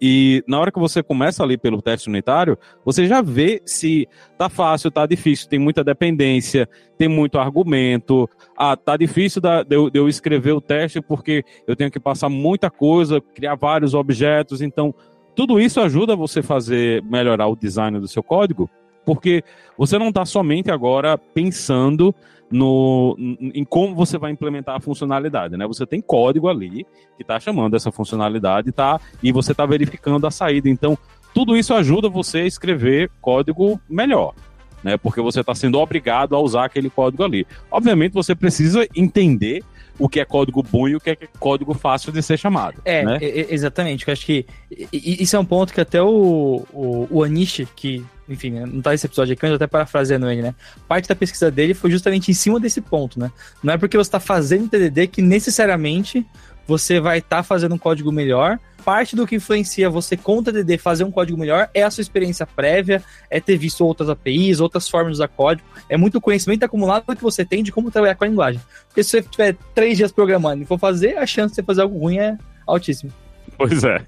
e 0.00 0.42
na 0.46 0.58
hora 0.58 0.72
que 0.72 0.78
você 0.78 1.02
começa 1.02 1.42
ali 1.42 1.56
pelo 1.56 1.80
teste 1.80 2.08
unitário, 2.08 2.58
você 2.84 3.06
já 3.06 3.22
vê 3.22 3.62
se 3.64 4.08
tá 4.36 4.48
fácil, 4.48 4.90
tá 4.90 5.06
difícil, 5.06 5.48
tem 5.48 5.58
muita 5.58 5.84
dependência, 5.84 6.68
tem 6.98 7.08
muito 7.08 7.38
argumento. 7.38 8.28
Ah, 8.56 8.76
tá 8.76 8.96
difícil 8.96 9.40
da, 9.40 9.62
de, 9.62 9.76
eu, 9.76 9.90
de 9.90 9.98
eu 9.98 10.08
escrever 10.08 10.52
o 10.52 10.60
teste 10.60 11.00
porque 11.00 11.44
eu 11.66 11.76
tenho 11.76 11.90
que 11.90 12.00
passar 12.00 12.28
muita 12.28 12.70
coisa, 12.70 13.20
criar 13.20 13.54
vários 13.54 13.94
objetos. 13.94 14.60
Então, 14.60 14.94
tudo 15.34 15.60
isso 15.60 15.80
ajuda 15.80 16.16
você 16.16 16.42
fazer 16.42 17.02
melhorar 17.02 17.46
o 17.48 17.56
design 17.56 17.98
do 17.98 18.08
seu 18.08 18.22
código. 18.22 18.68
Porque 19.04 19.42
você 19.76 19.98
não 19.98 20.08
está 20.08 20.24
somente 20.24 20.70
agora 20.70 21.18
pensando 21.18 22.14
no, 22.50 23.16
em 23.18 23.64
como 23.64 23.94
você 23.94 24.18
vai 24.18 24.30
implementar 24.30 24.76
a 24.76 24.80
funcionalidade, 24.80 25.56
né? 25.56 25.66
Você 25.66 25.86
tem 25.86 26.00
código 26.00 26.48
ali 26.48 26.84
que 27.16 27.22
está 27.22 27.40
chamando 27.40 27.74
essa 27.74 27.90
funcionalidade 27.90 28.72
tá, 28.72 29.00
e 29.22 29.32
você 29.32 29.52
está 29.52 29.66
verificando 29.66 30.26
a 30.26 30.30
saída. 30.30 30.68
Então, 30.68 30.96
tudo 31.32 31.56
isso 31.56 31.74
ajuda 31.74 32.08
você 32.08 32.38
a 32.38 32.46
escrever 32.46 33.10
código 33.20 33.80
melhor. 33.88 34.34
Né, 34.82 34.98
porque 34.98 35.18
você 35.22 35.40
está 35.40 35.54
sendo 35.54 35.78
obrigado 35.78 36.36
a 36.36 36.38
usar 36.38 36.66
aquele 36.66 36.90
código 36.90 37.24
ali. 37.24 37.46
Obviamente, 37.70 38.12
você 38.12 38.34
precisa 38.34 38.86
entender 38.94 39.64
o 39.98 40.10
que 40.10 40.20
é 40.20 40.26
código 40.26 40.62
bom 40.62 40.86
e 40.86 40.94
o 40.94 41.00
que 41.00 41.08
é 41.08 41.16
código 41.38 41.72
fácil 41.72 42.12
de 42.12 42.22
ser 42.22 42.38
chamado. 42.38 42.82
É, 42.84 43.02
né? 43.02 43.18
exatamente. 43.22 44.06
Eu 44.06 44.12
acho 44.12 44.26
que 44.26 44.44
isso 44.92 45.36
é 45.36 45.38
um 45.38 45.44
ponto 45.44 45.72
que 45.72 45.80
até 45.80 46.02
o, 46.02 46.66
o, 46.70 47.08
o 47.10 47.24
Anish, 47.24 47.66
que 47.74 48.04
enfim, 48.28 48.50
né, 48.50 48.64
não 48.66 48.80
tá 48.80 48.90
nesse 48.90 49.06
episódio 49.06 49.32
aqui, 49.34 49.42
mas 49.42 49.52
até 49.52 49.66
parafraseando 49.66 50.30
ele, 50.30 50.42
né? 50.42 50.54
Parte 50.88 51.08
da 51.08 51.14
pesquisa 51.14 51.50
dele 51.50 51.74
foi 51.74 51.90
justamente 51.90 52.30
em 52.30 52.34
cima 52.34 52.58
desse 52.58 52.80
ponto, 52.80 53.18
né? 53.18 53.30
Não 53.62 53.74
é 53.74 53.78
porque 53.78 53.96
você 53.96 54.08
está 54.08 54.20
fazendo 54.20 54.68
TDD 54.68 55.08
que 55.08 55.22
necessariamente 55.22 56.26
você 56.66 57.00
vai 57.00 57.18
estar 57.18 57.38
tá 57.38 57.42
fazendo 57.42 57.74
um 57.74 57.78
código 57.78 58.10
melhor. 58.10 58.58
Parte 58.84 59.16
do 59.16 59.26
que 59.26 59.36
influencia 59.36 59.88
você 59.88 60.16
com 60.16 60.38
o 60.38 60.42
TDD 60.42 60.76
fazer 60.76 61.04
um 61.04 61.10
código 61.10 61.38
melhor 61.38 61.70
é 61.72 61.82
a 61.82 61.90
sua 61.90 62.02
experiência 62.02 62.46
prévia, 62.46 63.02
é 63.30 63.40
ter 63.40 63.56
visto 63.56 63.84
outras 63.84 64.10
APIs, 64.10 64.60
outras 64.60 64.88
formas 64.88 65.12
de 65.12 65.14
usar 65.14 65.28
código, 65.28 65.66
é 65.88 65.96
muito 65.96 66.20
conhecimento 66.20 66.64
acumulado 66.64 67.16
que 67.16 67.22
você 67.22 67.44
tem 67.44 67.62
de 67.62 67.72
como 67.72 67.90
trabalhar 67.90 68.14
com 68.14 68.24
a 68.24 68.28
linguagem. 68.28 68.60
Porque 68.88 69.02
se 69.02 69.10
você 69.10 69.22
tiver 69.22 69.56
três 69.74 69.96
dias 69.96 70.12
programando 70.12 70.62
e 70.62 70.66
for 70.66 70.78
fazer, 70.78 71.16
a 71.16 71.26
chance 71.26 71.50
de 71.50 71.56
você 71.56 71.62
fazer 71.62 71.82
algo 71.82 71.98
ruim 71.98 72.18
é 72.18 72.36
altíssima. 72.66 73.23
Pois 73.56 73.84
é. 73.84 74.04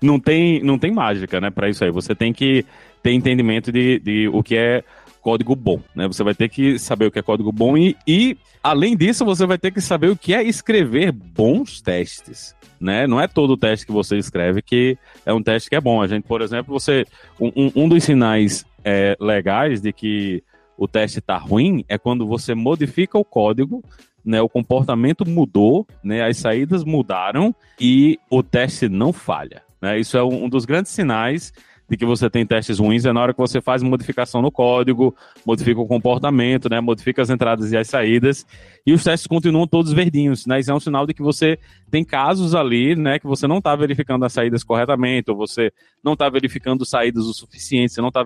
não, 0.00 0.18
tem, 0.18 0.62
não 0.62 0.78
tem 0.78 0.90
mágica, 0.90 1.40
né, 1.40 1.50
para 1.50 1.68
isso 1.68 1.84
aí. 1.84 1.90
Você 1.90 2.14
tem 2.14 2.32
que 2.32 2.64
ter 3.02 3.12
entendimento 3.12 3.70
de, 3.72 3.98
de 3.98 4.28
o 4.28 4.42
que 4.42 4.56
é 4.56 4.82
código 5.20 5.54
bom, 5.54 5.80
né? 5.94 6.06
Você 6.08 6.24
vai 6.24 6.34
ter 6.34 6.48
que 6.48 6.78
saber 6.78 7.06
o 7.06 7.10
que 7.10 7.18
é 7.18 7.22
código 7.22 7.52
bom 7.52 7.76
e, 7.76 7.96
e, 8.06 8.36
além 8.62 8.96
disso, 8.96 9.24
você 9.24 9.46
vai 9.46 9.56
ter 9.56 9.70
que 9.70 9.80
saber 9.80 10.08
o 10.08 10.16
que 10.16 10.34
é 10.34 10.42
escrever 10.42 11.12
bons 11.12 11.80
testes, 11.80 12.56
né? 12.80 13.06
Não 13.06 13.20
é 13.20 13.28
todo 13.28 13.56
teste 13.56 13.86
que 13.86 13.92
você 13.92 14.16
escreve 14.16 14.60
que 14.60 14.98
é 15.24 15.32
um 15.32 15.42
teste 15.42 15.70
que 15.70 15.76
é 15.76 15.80
bom. 15.80 16.02
A 16.02 16.08
gente, 16.08 16.24
por 16.24 16.42
exemplo, 16.42 16.78
você 16.78 17.06
um, 17.40 17.70
um 17.76 17.88
dos 17.88 18.02
sinais 18.02 18.66
é, 18.84 19.16
legais 19.20 19.80
de 19.80 19.92
que 19.92 20.42
o 20.76 20.88
teste 20.88 21.20
está 21.20 21.38
ruim 21.38 21.84
é 21.88 21.96
quando 21.96 22.26
você 22.26 22.54
modifica 22.54 23.16
o 23.16 23.24
código 23.24 23.84
né, 24.24 24.40
o 24.40 24.48
comportamento 24.48 25.28
mudou, 25.28 25.86
né, 26.02 26.22
as 26.22 26.36
saídas 26.36 26.84
mudaram 26.84 27.54
e 27.80 28.18
o 28.30 28.42
teste 28.42 28.88
não 28.88 29.12
falha. 29.12 29.62
Né? 29.80 29.98
Isso 29.98 30.16
é 30.16 30.22
um, 30.22 30.48
dos 30.48 30.64
grandes 30.64 30.92
sinais 30.92 31.52
de 31.90 31.96
que 31.96 32.06
você 32.06 32.30
tem 32.30 32.46
testes 32.46 32.78
ruins 32.78 33.04
é 33.04 33.12
na 33.12 33.20
hora 33.20 33.34
que 33.34 33.38
você 33.38 33.60
faz 33.60 33.82
modificação 33.82 34.40
no 34.40 34.50
código, 34.50 35.14
modifica 35.44 35.78
o 35.78 35.86
comportamento, 35.86 36.70
né, 36.70 36.80
modifica 36.80 37.20
as 37.20 37.28
entradas 37.28 37.70
e 37.70 37.76
as 37.76 37.86
saídas, 37.86 38.46
e 38.86 38.94
os 38.94 39.04
testes 39.04 39.26
continuam 39.26 39.66
todos 39.66 39.92
verdinhos, 39.92 40.46
né, 40.46 40.58
isso 40.58 40.70
é 40.70 40.74
um 40.74 40.80
sinal 40.80 41.06
de 41.06 41.12
que 41.12 41.20
você 41.20 41.58
tem 41.90 42.02
casos 42.02 42.54
ali, 42.54 42.96
né, 42.96 43.18
que 43.18 43.26
você 43.26 43.46
não 43.46 43.58
está 43.58 43.76
verificando 43.76 44.24
as 44.24 44.32
saídas 44.32 44.64
corretamente, 44.64 45.30
ou 45.30 45.36
você 45.36 45.70
não 46.02 46.14
está 46.14 46.30
verificando 46.30 46.86
saídas 46.86 47.26
o 47.26 47.34
suficiente, 47.34 47.92
você 47.92 48.00
não 48.00 48.08
está 48.08 48.24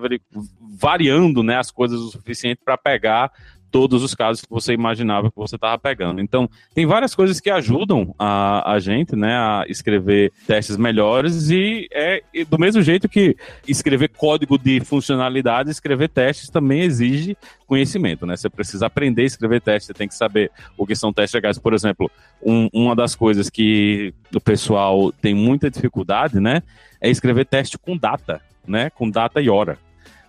variando, 0.79 1.43
né, 1.43 1.57
as 1.57 1.69
coisas 1.69 1.99
o 1.99 2.09
suficiente 2.09 2.61
para 2.63 2.77
pegar 2.77 3.29
todos 3.77 4.01
os 4.01 4.15
casos 4.15 4.41
que 4.41 4.49
você 4.49 4.73
imaginava 4.73 5.29
que 5.29 5.37
você 5.37 5.55
estava 5.55 5.77
pegando. 5.77 6.19
Então, 6.19 6.49
tem 6.73 6.87
várias 6.87 7.13
coisas 7.13 7.39
que 7.39 7.47
ajudam 7.47 8.11
a, 8.17 8.73
a 8.73 8.79
gente, 8.79 9.15
né, 9.15 9.35
a 9.35 9.65
escrever 9.69 10.33
testes 10.47 10.77
melhores 10.77 11.51
e 11.51 11.87
é 11.93 12.23
e 12.33 12.43
do 12.43 12.57
mesmo 12.57 12.81
jeito 12.81 13.07
que 13.07 13.37
escrever 13.67 14.09
código 14.09 14.57
de 14.57 14.79
funcionalidade, 14.79 15.69
escrever 15.69 16.09
testes 16.09 16.49
também 16.49 16.81
exige 16.81 17.37
conhecimento, 17.67 18.25
né? 18.25 18.35
Você 18.35 18.49
precisa 18.49 18.87
aprender 18.87 19.21
a 19.21 19.25
escrever 19.25 19.61
testes, 19.61 19.85
você 19.85 19.93
tem 19.93 20.07
que 20.07 20.15
saber 20.15 20.49
o 20.75 20.83
que 20.83 20.95
são 20.95 21.13
testes 21.13 21.35
legais. 21.35 21.59
Por 21.59 21.75
exemplo, 21.75 22.09
um, 22.43 22.67
uma 22.73 22.95
das 22.95 23.13
coisas 23.13 23.47
que 23.47 24.11
o 24.33 24.41
pessoal 24.41 25.11
tem 25.11 25.35
muita 25.35 25.69
dificuldade, 25.69 26.39
né, 26.39 26.63
é 26.99 27.11
escrever 27.11 27.45
teste 27.45 27.77
com 27.77 27.95
data, 27.95 28.41
né, 28.67 28.89
com 28.89 29.07
data 29.07 29.39
e 29.39 29.51
hora. 29.51 29.77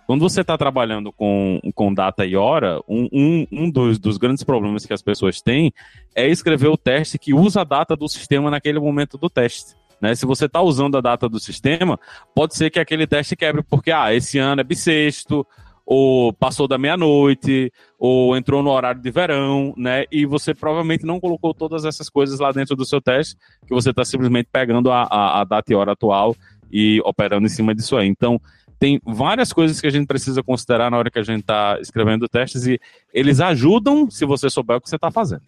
Quando 0.09 0.21
você 0.21 0.41
está 0.41 0.57
trabalhando 0.57 1.13
com, 1.13 1.61
com 1.75 1.93
data 1.93 2.25
e 2.25 2.35
hora, 2.35 2.81
um, 2.89 3.07
um, 3.13 3.47
um 3.51 3.69
dos, 3.69 3.99
dos, 3.99 4.17
grandes 4.17 4.43
problemas 4.43 4.83
que 4.83 4.91
as 4.91 5.03
pessoas 5.03 5.39
têm 5.39 5.71
é 6.15 6.27
escrever 6.27 6.67
o 6.67 6.75
teste 6.75 7.19
que 7.19 7.31
usa 7.31 7.61
a 7.61 7.63
data 7.63 7.95
do 7.95 8.09
sistema 8.09 8.49
naquele 8.49 8.79
momento 8.79 9.19
do 9.19 9.29
teste. 9.29 9.75
Né? 10.01 10.15
Se 10.15 10.25
você 10.25 10.45
está 10.45 10.63
usando 10.63 10.97
a 10.97 11.01
data 11.01 11.29
do 11.29 11.39
sistema, 11.39 11.99
pode 12.33 12.55
ser 12.55 12.71
que 12.71 12.79
aquele 12.79 13.05
teste 13.05 13.35
quebre, 13.35 13.61
porque 13.61 13.91
ah, 13.91 14.11
esse 14.11 14.39
ano 14.39 14.61
é 14.61 14.63
bissexto, 14.63 15.45
ou 15.85 16.33
passou 16.33 16.67
da 16.67 16.79
meia-noite, 16.79 17.71
ou 17.99 18.35
entrou 18.35 18.63
no 18.63 18.71
horário 18.71 18.99
de 18.99 19.11
verão, 19.11 19.75
né? 19.77 20.05
E 20.11 20.25
você 20.25 20.55
provavelmente 20.55 21.05
não 21.05 21.19
colocou 21.19 21.53
todas 21.53 21.85
essas 21.85 22.09
coisas 22.09 22.39
lá 22.39 22.51
dentro 22.51 22.75
do 22.75 22.83
seu 22.83 22.99
teste, 22.99 23.35
que 23.67 23.75
você 23.75 23.91
está 23.91 24.03
simplesmente 24.03 24.49
pegando 24.51 24.91
a, 24.91 25.03
a, 25.03 25.41
a 25.41 25.43
data 25.43 25.71
e 25.71 25.75
hora 25.75 25.91
atual 25.91 26.35
e 26.71 26.99
operando 27.05 27.45
em 27.45 27.49
cima 27.49 27.75
disso 27.75 27.95
aí. 27.95 28.07
Então, 28.07 28.41
tem 28.79 29.01
várias 29.05 29.51
coisas 29.51 29.81
que 29.81 29.87
a 29.87 29.89
gente 29.89 30.07
precisa 30.07 30.41
considerar 30.41 30.89
na 30.89 30.97
hora 30.97 31.11
que 31.11 31.19
a 31.19 31.23
gente 31.23 31.41
está 31.41 31.77
escrevendo 31.81 32.29
testes 32.29 32.65
e 32.65 32.79
eles 33.13 33.41
ajudam 33.41 34.09
se 34.09 34.25
você 34.25 34.49
souber 34.49 34.77
o 34.77 34.81
que 34.81 34.89
você 34.89 34.95
está 34.95 35.11
fazendo. 35.11 35.41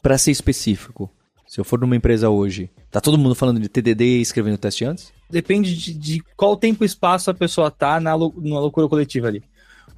Para 0.00 0.16
ser 0.16 0.30
específico, 0.30 1.10
se 1.44 1.60
eu 1.60 1.64
for 1.64 1.80
numa 1.80 1.96
empresa 1.96 2.30
hoje, 2.30 2.70
tá 2.90 3.00
todo 3.00 3.18
mundo 3.18 3.34
falando 3.34 3.58
de 3.58 3.68
TDD 3.68 4.18
e 4.18 4.20
escrevendo 4.20 4.56
teste 4.58 4.84
antes? 4.84 5.12
Depende 5.28 5.76
de, 5.76 5.92
de 5.92 6.22
qual 6.36 6.56
tempo 6.56 6.84
e 6.84 6.86
espaço 6.86 7.30
a 7.30 7.34
pessoa 7.34 7.70
tá 7.70 7.98
na, 7.98 8.12
na 8.12 8.60
loucura 8.60 8.88
coletiva 8.88 9.26
ali. 9.26 9.42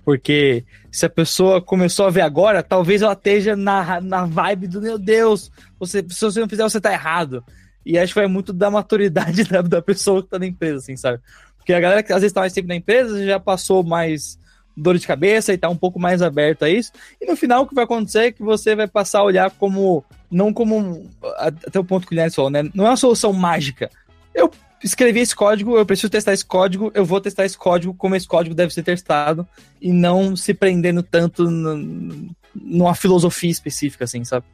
Porque 0.02 0.64
se 0.90 1.04
a 1.04 1.10
pessoa 1.10 1.60
começou 1.60 2.06
a 2.06 2.10
ver 2.10 2.22
agora, 2.22 2.62
talvez 2.62 3.02
ela 3.02 3.12
esteja 3.12 3.54
na, 3.54 4.00
na 4.00 4.24
vibe 4.24 4.68
do 4.68 4.80
meu 4.80 4.98
Deus, 4.98 5.52
você, 5.78 6.04
se 6.08 6.20
você 6.22 6.40
não 6.40 6.48
fizer, 6.48 6.62
você 6.62 6.80
tá 6.80 6.92
errado. 6.92 7.44
E 7.84 7.98
acho 7.98 8.12
que 8.12 8.20
vai 8.20 8.28
muito 8.28 8.52
da 8.52 8.70
maturidade 8.70 9.44
da, 9.50 9.60
da 9.60 9.82
pessoa 9.82 10.22
que 10.22 10.30
tá 10.30 10.38
na 10.38 10.46
empresa, 10.46 10.78
assim, 10.78 10.96
sabe? 10.96 11.20
Porque 11.60 11.72
a 11.72 11.80
galera 11.80 12.02
que 12.02 12.12
às 12.12 12.22
vezes 12.22 12.32
tá 12.32 12.40
mais 12.40 12.52
tempo 12.52 12.68
na 12.68 12.74
empresa 12.74 13.24
já 13.24 13.38
passou 13.38 13.84
mais 13.84 14.40
dor 14.76 14.96
de 14.98 15.06
cabeça 15.06 15.52
e 15.52 15.58
tá 15.58 15.68
um 15.68 15.76
pouco 15.76 16.00
mais 16.00 16.22
aberto 16.22 16.64
a 16.64 16.70
isso. 16.70 16.90
E 17.20 17.26
no 17.26 17.36
final 17.36 17.62
o 17.62 17.66
que 17.66 17.74
vai 17.74 17.84
acontecer 17.84 18.18
é 18.18 18.32
que 18.32 18.42
você 18.42 18.74
vai 18.74 18.88
passar 18.88 19.20
a 19.20 19.24
olhar 19.24 19.50
como 19.50 20.04
não 20.30 20.52
como 20.52 21.08
até 21.38 21.78
o 21.78 21.84
ponto 21.84 22.02
que 22.02 22.08
o 22.08 22.10
Guilherme 22.10 22.34
falou, 22.34 22.50
né? 22.50 22.62
Não 22.74 22.86
é 22.86 22.90
uma 22.90 22.96
solução 22.96 23.32
mágica. 23.32 23.90
Eu 24.34 24.50
escrevi 24.82 25.20
esse 25.20 25.36
código, 25.36 25.76
eu 25.76 25.84
preciso 25.84 26.08
testar 26.08 26.32
esse 26.32 26.44
código, 26.44 26.90
eu 26.94 27.04
vou 27.04 27.20
testar 27.20 27.44
esse 27.44 27.58
código 27.58 27.92
como 27.94 28.16
esse 28.16 28.26
código 28.26 28.54
deve 28.54 28.72
ser 28.72 28.82
testado 28.82 29.46
e 29.80 29.92
não 29.92 30.34
se 30.34 30.54
prendendo 30.54 31.02
tanto 31.02 31.50
no, 31.50 32.30
numa 32.54 32.94
filosofia 32.94 33.50
específica 33.50 34.04
assim, 34.04 34.24
sabe? 34.24 34.46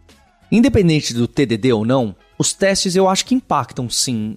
Independente 0.50 1.12
do 1.14 1.28
TDD 1.28 1.72
ou 1.72 1.84
não, 1.84 2.14
os 2.38 2.52
testes 2.52 2.96
eu 2.96 3.08
acho 3.08 3.24
que 3.24 3.34
impactam 3.34 3.88
sim 3.88 4.36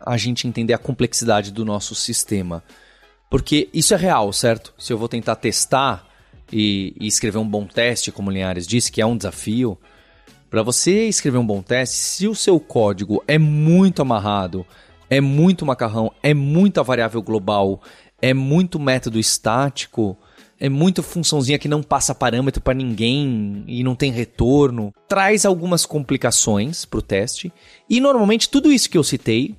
a 0.00 0.16
gente 0.16 0.48
entender 0.48 0.74
a 0.74 0.78
complexidade 0.78 1.52
do 1.52 1.64
nosso 1.64 1.94
sistema. 1.94 2.62
Porque 3.30 3.68
isso 3.72 3.94
é 3.94 3.96
real, 3.96 4.32
certo? 4.32 4.74
Se 4.78 4.92
eu 4.92 4.98
vou 4.98 5.08
tentar 5.08 5.36
testar 5.36 6.06
e, 6.52 6.94
e 6.98 7.06
escrever 7.06 7.38
um 7.38 7.48
bom 7.48 7.66
teste, 7.66 8.10
como 8.10 8.30
o 8.30 8.32
Linhares 8.32 8.66
disse, 8.66 8.90
que 8.90 9.00
é 9.00 9.06
um 9.06 9.16
desafio, 9.16 9.78
para 10.50 10.62
você 10.62 11.06
escrever 11.06 11.38
um 11.38 11.46
bom 11.46 11.62
teste, 11.62 11.96
se 11.96 12.26
o 12.26 12.34
seu 12.34 12.58
código 12.58 13.22
é 13.28 13.38
muito 13.38 14.00
amarrado, 14.00 14.66
é 15.10 15.20
muito 15.20 15.66
macarrão, 15.66 16.12
é 16.22 16.32
muita 16.32 16.82
variável 16.82 17.22
global, 17.22 17.82
é 18.20 18.32
muito 18.32 18.80
método 18.80 19.18
estático, 19.18 20.16
é 20.60 20.68
muita 20.68 21.02
funçãozinha 21.02 21.58
que 21.58 21.68
não 21.68 21.82
passa 21.82 22.14
parâmetro 22.14 22.60
para 22.60 22.74
ninguém 22.74 23.64
e 23.66 23.84
não 23.84 23.94
tem 23.94 24.10
retorno. 24.10 24.92
Traz 25.06 25.44
algumas 25.44 25.86
complicações 25.86 26.84
para 26.84 26.98
o 26.98 27.02
teste. 27.02 27.52
E 27.88 28.00
normalmente 28.00 28.48
tudo 28.48 28.72
isso 28.72 28.90
que 28.90 28.98
eu 28.98 29.04
citei 29.04 29.54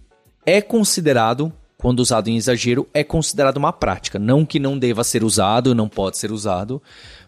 é 0.45 0.61
considerado, 0.61 1.53
quando 1.77 1.99
usado 1.99 2.29
em 2.29 2.35
exagero, 2.35 2.87
é 2.93 3.03
considerado 3.03 3.57
uma 3.57 3.71
prática. 3.71 4.19
Não 4.19 4.45
que 4.45 4.59
não 4.59 4.77
deva 4.77 5.03
ser 5.03 5.23
usado, 5.23 5.73
não 5.73 5.87
pode 5.87 6.17
ser 6.17 6.31
usado. 6.31 6.81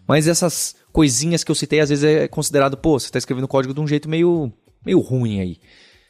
Mas 0.06 0.28
essas 0.28 0.74
coisinhas 0.92 1.42
que 1.42 1.50
eu 1.50 1.54
citei, 1.54 1.80
às 1.80 1.88
vezes 1.88 2.04
é 2.04 2.28
considerado, 2.28 2.76
pô, 2.76 2.98
você 2.98 3.06
está 3.06 3.18
escrevendo 3.18 3.48
código 3.48 3.72
de 3.72 3.80
um 3.80 3.88
jeito 3.88 4.08
meio, 4.08 4.52
meio 4.84 5.00
ruim 5.00 5.40
aí. 5.40 5.58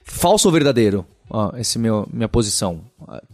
Falso 0.04 0.48
ou 0.48 0.52
verdadeiro? 0.52 1.06
Essa 1.54 1.78
é 1.78 1.80
meu, 1.80 2.06
minha 2.12 2.28
posição. 2.28 2.82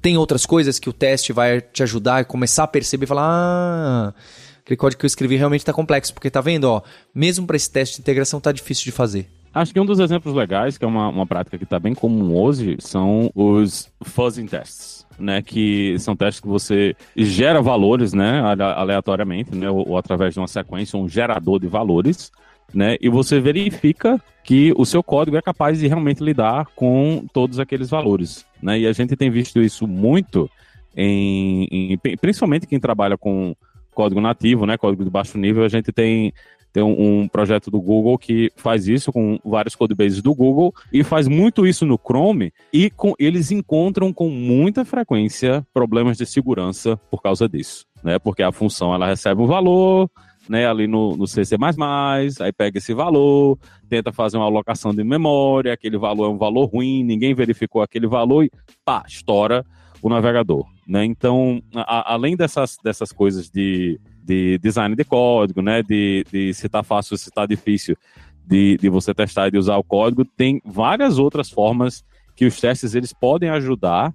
Tem 0.01 0.17
outras 0.17 0.47
coisas 0.47 0.79
que 0.79 0.89
o 0.89 0.93
teste 0.93 1.33
vai 1.33 1.61
te 1.61 1.83
ajudar 1.83 2.19
a 2.19 2.25
começar 2.25 2.65
a 2.65 2.69
perceber 2.69 3.05
e 3.05 3.09
falar: 3.09 3.25
ah, 3.25 4.15
aquele 4.61 4.77
código 4.77 5.01
que 5.01 5.07
eu 5.07 5.09
escrevi 5.09 5.37
realmente 5.37 5.61
está 5.61 5.73
complexo, 5.73 6.15
porque 6.15 6.31
tá 6.31 6.41
vendo, 6.41 6.65
ó, 6.65 6.83
mesmo 7.15 7.47
para 7.47 7.57
esse 7.57 7.71
teste 7.71 7.97
de 7.97 8.03
integração 8.03 8.41
tá 8.41 8.53
difícil 8.53 8.85
de 8.85 8.93
fazer. 8.93 9.29
Acho 9.53 9.73
que 9.73 9.81
um 9.81 9.87
dos 9.87 9.99
exemplos 9.99 10.35
legais, 10.35 10.79
que 10.79 10.85
é 10.85 10.89
uma, 10.89 11.09
uma 11.09 11.27
prática 11.27 11.59
que 11.59 11.65
está 11.65 11.81
bem 11.81 11.95
comum 11.95 12.37
hoje, 12.37 12.77
são 12.79 13.31
os 13.35 13.91
fuzzing 14.03 14.47
tests. 14.47 15.07
Né, 15.19 15.43
que 15.43 15.99
são 15.99 16.15
testes 16.15 16.41
que 16.41 16.47
você 16.47 16.95
gera 17.17 17.61
valores, 17.61 18.13
né, 18.13 18.41
aleatoriamente, 18.41 19.53
né, 19.53 19.69
ou, 19.69 19.89
ou 19.89 19.99
através 19.99 20.33
de 20.33 20.39
uma 20.39 20.47
sequência, 20.47 20.97
um 20.97 21.09
gerador 21.09 21.59
de 21.59 21.67
valores, 21.67 22.31
né? 22.73 22.97
E 23.01 23.09
você 23.09 23.41
verifica 23.41 24.21
que 24.45 24.73
o 24.77 24.85
seu 24.85 25.03
código 25.03 25.37
é 25.37 25.43
capaz 25.43 25.79
de 25.79 25.87
realmente 25.87 26.23
lidar 26.23 26.67
com 26.75 27.27
todos 27.33 27.59
aqueles 27.59 27.91
valores, 27.91 28.47
né? 28.63 28.79
E 28.79 28.87
a 28.87 28.93
gente 28.93 29.17
tem 29.17 29.31
visto 29.31 29.61
isso 29.61 29.87
muito 29.87 30.51
em, 30.97 31.69
em, 31.71 31.99
principalmente 32.17 32.67
quem 32.67 32.81
trabalha 32.81 33.17
com 33.17 33.55
código 33.93 34.21
nativo, 34.21 34.65
né, 34.65 34.77
código 34.77 35.05
de 35.05 35.11
baixo 35.11 35.37
nível, 35.39 35.65
a 35.65 35.69
gente 35.69 35.93
tem 35.93 36.33
tem 36.71 36.83
um, 36.83 37.27
projeto 37.27 37.71
do 37.71 37.81
Google 37.81 38.19
que 38.19 38.53
faz 38.55 38.87
isso 38.87 39.11
com 39.11 39.39
vários 39.43 39.75
codebases 39.75 40.21
do 40.21 40.35
Google 40.35 40.73
e 40.93 41.03
faz 41.03 41.27
muito 41.27 41.67
isso 41.67 41.87
no 41.87 41.99
Chrome 41.99 42.53
e 42.71 42.91
com, 42.91 43.15
eles 43.19 43.51
encontram 43.51 44.13
com 44.13 44.29
muita 44.29 44.85
frequência 44.85 45.67
problemas 45.73 46.19
de 46.19 46.27
segurança 46.27 46.97
por 47.11 47.23
causa 47.23 47.49
disso, 47.49 47.87
né? 48.05 48.19
Porque 48.19 48.43
a 48.43 48.53
função 48.53 48.95
ela 48.95 49.07
recebe 49.09 49.41
um 49.41 49.47
valor, 49.47 50.11
né, 50.49 50.67
ali 50.67 50.87
no, 50.87 51.17
no 51.17 51.27
CC++, 51.27 51.57
aí 52.41 52.53
pega 52.53 52.79
esse 52.79 52.95
valor, 52.95 53.59
tenta 53.89 54.13
fazer 54.13 54.37
uma 54.37 54.47
alocação 54.47 54.95
de 54.95 55.05
memória, 55.05 55.73
aquele 55.73 55.99
valor 55.99 56.27
é 56.27 56.29
um 56.29 56.39
valor 56.39 56.67
ruim, 56.67 57.05
ninguém 57.05 57.35
verificou 57.35 57.83
aquele 57.83 58.07
valor 58.07 58.45
e 58.45 58.51
pá, 58.85 59.05
estoura 59.07 59.65
o 60.01 60.09
navegador. 60.09 60.65
Né? 60.87 61.05
Então, 61.05 61.63
a, 61.75 62.15
além 62.15 62.37
dessas, 62.37 62.77
dessas 62.83 63.13
coisas 63.13 63.51
de, 63.51 64.01
de 64.23 64.59
design 64.59 64.95
de 64.97 65.05
código, 65.05 65.61
né? 65.61 65.83
de, 65.83 66.25
de 66.33 66.55
se 66.55 66.67
está 66.67 66.83
fácil, 66.83 67.17
se 67.19 67.29
está 67.29 67.45
difícil 67.45 67.97
de, 68.47 68.79
de 68.79 68.89
você 68.89 69.13
testar 69.13 69.49
e 69.49 69.51
de 69.51 69.59
usar 69.59 69.77
o 69.77 69.85
código, 69.85 70.25
tem 70.25 70.61
várias 70.65 71.19
outras 71.19 71.51
formas 71.51 72.03
que 72.35 72.47
os 72.47 72.59
testes 72.59 72.95
eles 72.95 73.13
podem 73.13 73.51
ajudar 73.51 74.15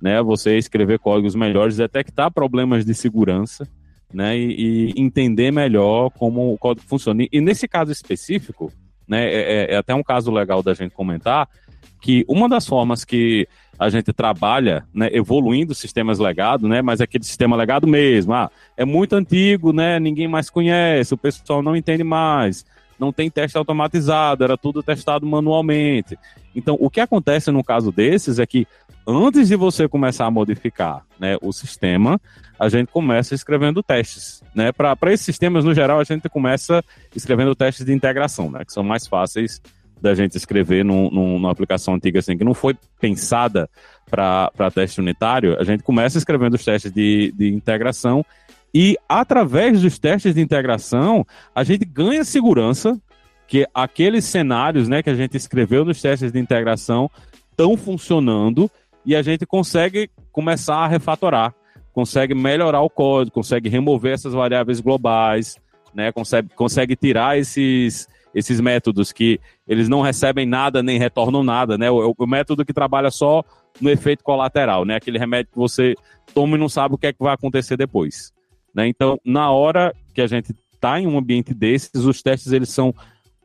né, 0.00 0.22
você 0.22 0.58
escrever 0.58 0.98
códigos 0.98 1.34
melhores, 1.34 1.78
detectar 1.78 2.30
problemas 2.30 2.84
de 2.84 2.94
segurança 2.94 3.66
né, 4.14 4.38
e, 4.38 4.92
e 4.92 5.00
entender 5.00 5.50
melhor 5.50 6.10
como 6.10 6.52
o 6.52 6.58
código 6.58 6.86
funciona. 6.86 7.26
E, 7.30 7.40
nesse 7.40 7.66
caso 7.66 7.90
específico, 7.90 8.72
né, 9.06 9.26
é, 9.26 9.40
é, 9.40 9.74
é 9.74 9.76
até 9.76 9.94
um 9.94 10.02
caso 10.02 10.30
legal 10.30 10.62
da 10.62 10.72
gente 10.72 10.92
comentar, 10.92 11.48
que 12.00 12.24
uma 12.28 12.48
das 12.48 12.66
formas 12.66 13.04
que 13.04 13.48
a 13.78 13.90
gente 13.90 14.12
trabalha, 14.12 14.84
né, 14.94 15.08
evoluindo 15.12 15.74
sistemas 15.74 16.18
legados, 16.18 16.68
né, 16.68 16.80
mas 16.80 17.00
aquele 17.00 17.24
sistema 17.24 17.56
legado 17.56 17.86
mesmo, 17.86 18.32
ah, 18.32 18.50
é 18.76 18.84
muito 18.84 19.14
antigo, 19.16 19.72
né, 19.72 19.98
ninguém 19.98 20.28
mais 20.28 20.48
conhece, 20.48 21.12
o 21.12 21.18
pessoal 21.18 21.62
não 21.62 21.74
entende 21.74 22.04
mais, 22.04 22.64
não 23.04 23.12
tem 23.12 23.30
teste 23.30 23.58
automatizado, 23.58 24.42
era 24.42 24.56
tudo 24.56 24.82
testado 24.82 25.26
manualmente. 25.26 26.18
Então, 26.54 26.76
o 26.80 26.88
que 26.88 27.00
acontece 27.00 27.50
no 27.50 27.62
caso 27.62 27.92
desses 27.92 28.38
é 28.38 28.46
que 28.46 28.66
antes 29.06 29.48
de 29.48 29.56
você 29.56 29.86
começar 29.86 30.26
a 30.26 30.30
modificar 30.30 31.04
né, 31.18 31.36
o 31.42 31.52
sistema, 31.52 32.20
a 32.58 32.68
gente 32.68 32.88
começa 32.88 33.34
escrevendo 33.34 33.82
testes. 33.82 34.42
Né? 34.54 34.72
Para 34.72 35.12
esses 35.12 35.26
sistemas, 35.26 35.64
no 35.64 35.74
geral, 35.74 36.00
a 36.00 36.04
gente 36.04 36.28
começa 36.28 36.82
escrevendo 37.14 37.54
testes 37.54 37.84
de 37.84 37.92
integração, 37.92 38.50
né, 38.50 38.64
que 38.64 38.72
são 38.72 38.82
mais 38.82 39.06
fáceis 39.06 39.60
da 40.00 40.14
gente 40.14 40.36
escrever 40.36 40.84
num, 40.84 41.10
num, 41.10 41.38
numa 41.38 41.50
aplicação 41.50 41.94
antiga 41.94 42.18
assim, 42.18 42.36
que 42.36 42.44
não 42.44 42.52
foi 42.52 42.76
pensada 43.00 43.70
para 44.10 44.70
teste 44.72 45.00
unitário, 45.00 45.58
a 45.58 45.64
gente 45.64 45.82
começa 45.82 46.18
escrevendo 46.18 46.54
os 46.54 46.64
testes 46.64 46.92
de, 46.92 47.32
de 47.36 47.48
integração 47.52 48.24
e, 48.74 48.96
através 49.08 49.80
dos 49.82 49.98
testes 50.00 50.34
de 50.34 50.40
integração, 50.40 51.24
a 51.54 51.62
gente 51.62 51.84
ganha 51.84 52.24
segurança 52.24 53.00
que 53.46 53.66
aqueles 53.72 54.24
cenários 54.24 54.88
né, 54.88 55.00
que 55.00 55.10
a 55.10 55.14
gente 55.14 55.36
escreveu 55.36 55.84
nos 55.84 56.02
testes 56.02 56.32
de 56.32 56.40
integração 56.40 57.08
estão 57.50 57.76
funcionando 57.76 58.68
e 59.06 59.14
a 59.14 59.22
gente 59.22 59.46
consegue 59.46 60.10
começar 60.32 60.78
a 60.78 60.88
refatorar, 60.88 61.54
consegue 61.92 62.34
melhorar 62.34 62.80
o 62.80 62.90
código, 62.90 63.34
consegue 63.34 63.68
remover 63.68 64.14
essas 64.14 64.32
variáveis 64.32 64.80
globais, 64.80 65.56
né, 65.94 66.10
consegue, 66.10 66.48
consegue 66.56 66.96
tirar 66.96 67.38
esses, 67.38 68.08
esses 68.34 68.60
métodos 68.60 69.12
que 69.12 69.38
eles 69.68 69.88
não 69.88 70.02
recebem 70.02 70.46
nada 70.46 70.82
nem 70.82 70.98
retornam 70.98 71.44
nada, 71.44 71.78
né? 71.78 71.88
O, 71.90 72.12
o, 72.18 72.26
método 72.26 72.64
que 72.64 72.72
trabalha 72.72 73.10
só 73.10 73.44
no 73.80 73.88
efeito 73.88 74.24
colateral, 74.24 74.84
né? 74.84 74.96
Aquele 74.96 75.18
remédio 75.18 75.52
que 75.52 75.58
você 75.58 75.94
toma 76.34 76.56
e 76.56 76.60
não 76.60 76.68
sabe 76.68 76.96
o 76.96 76.98
que 76.98 77.06
é 77.06 77.12
que 77.12 77.22
vai 77.22 77.34
acontecer 77.34 77.76
depois, 77.76 78.33
né? 78.74 78.88
Então, 78.88 79.18
na 79.24 79.50
hora 79.50 79.94
que 80.12 80.20
a 80.20 80.26
gente 80.26 80.54
está 80.72 81.00
em 81.00 81.06
um 81.06 81.16
ambiente 81.16 81.54
desses, 81.54 82.04
os 82.04 82.22
testes 82.22 82.52
eles 82.52 82.68
são 82.68 82.94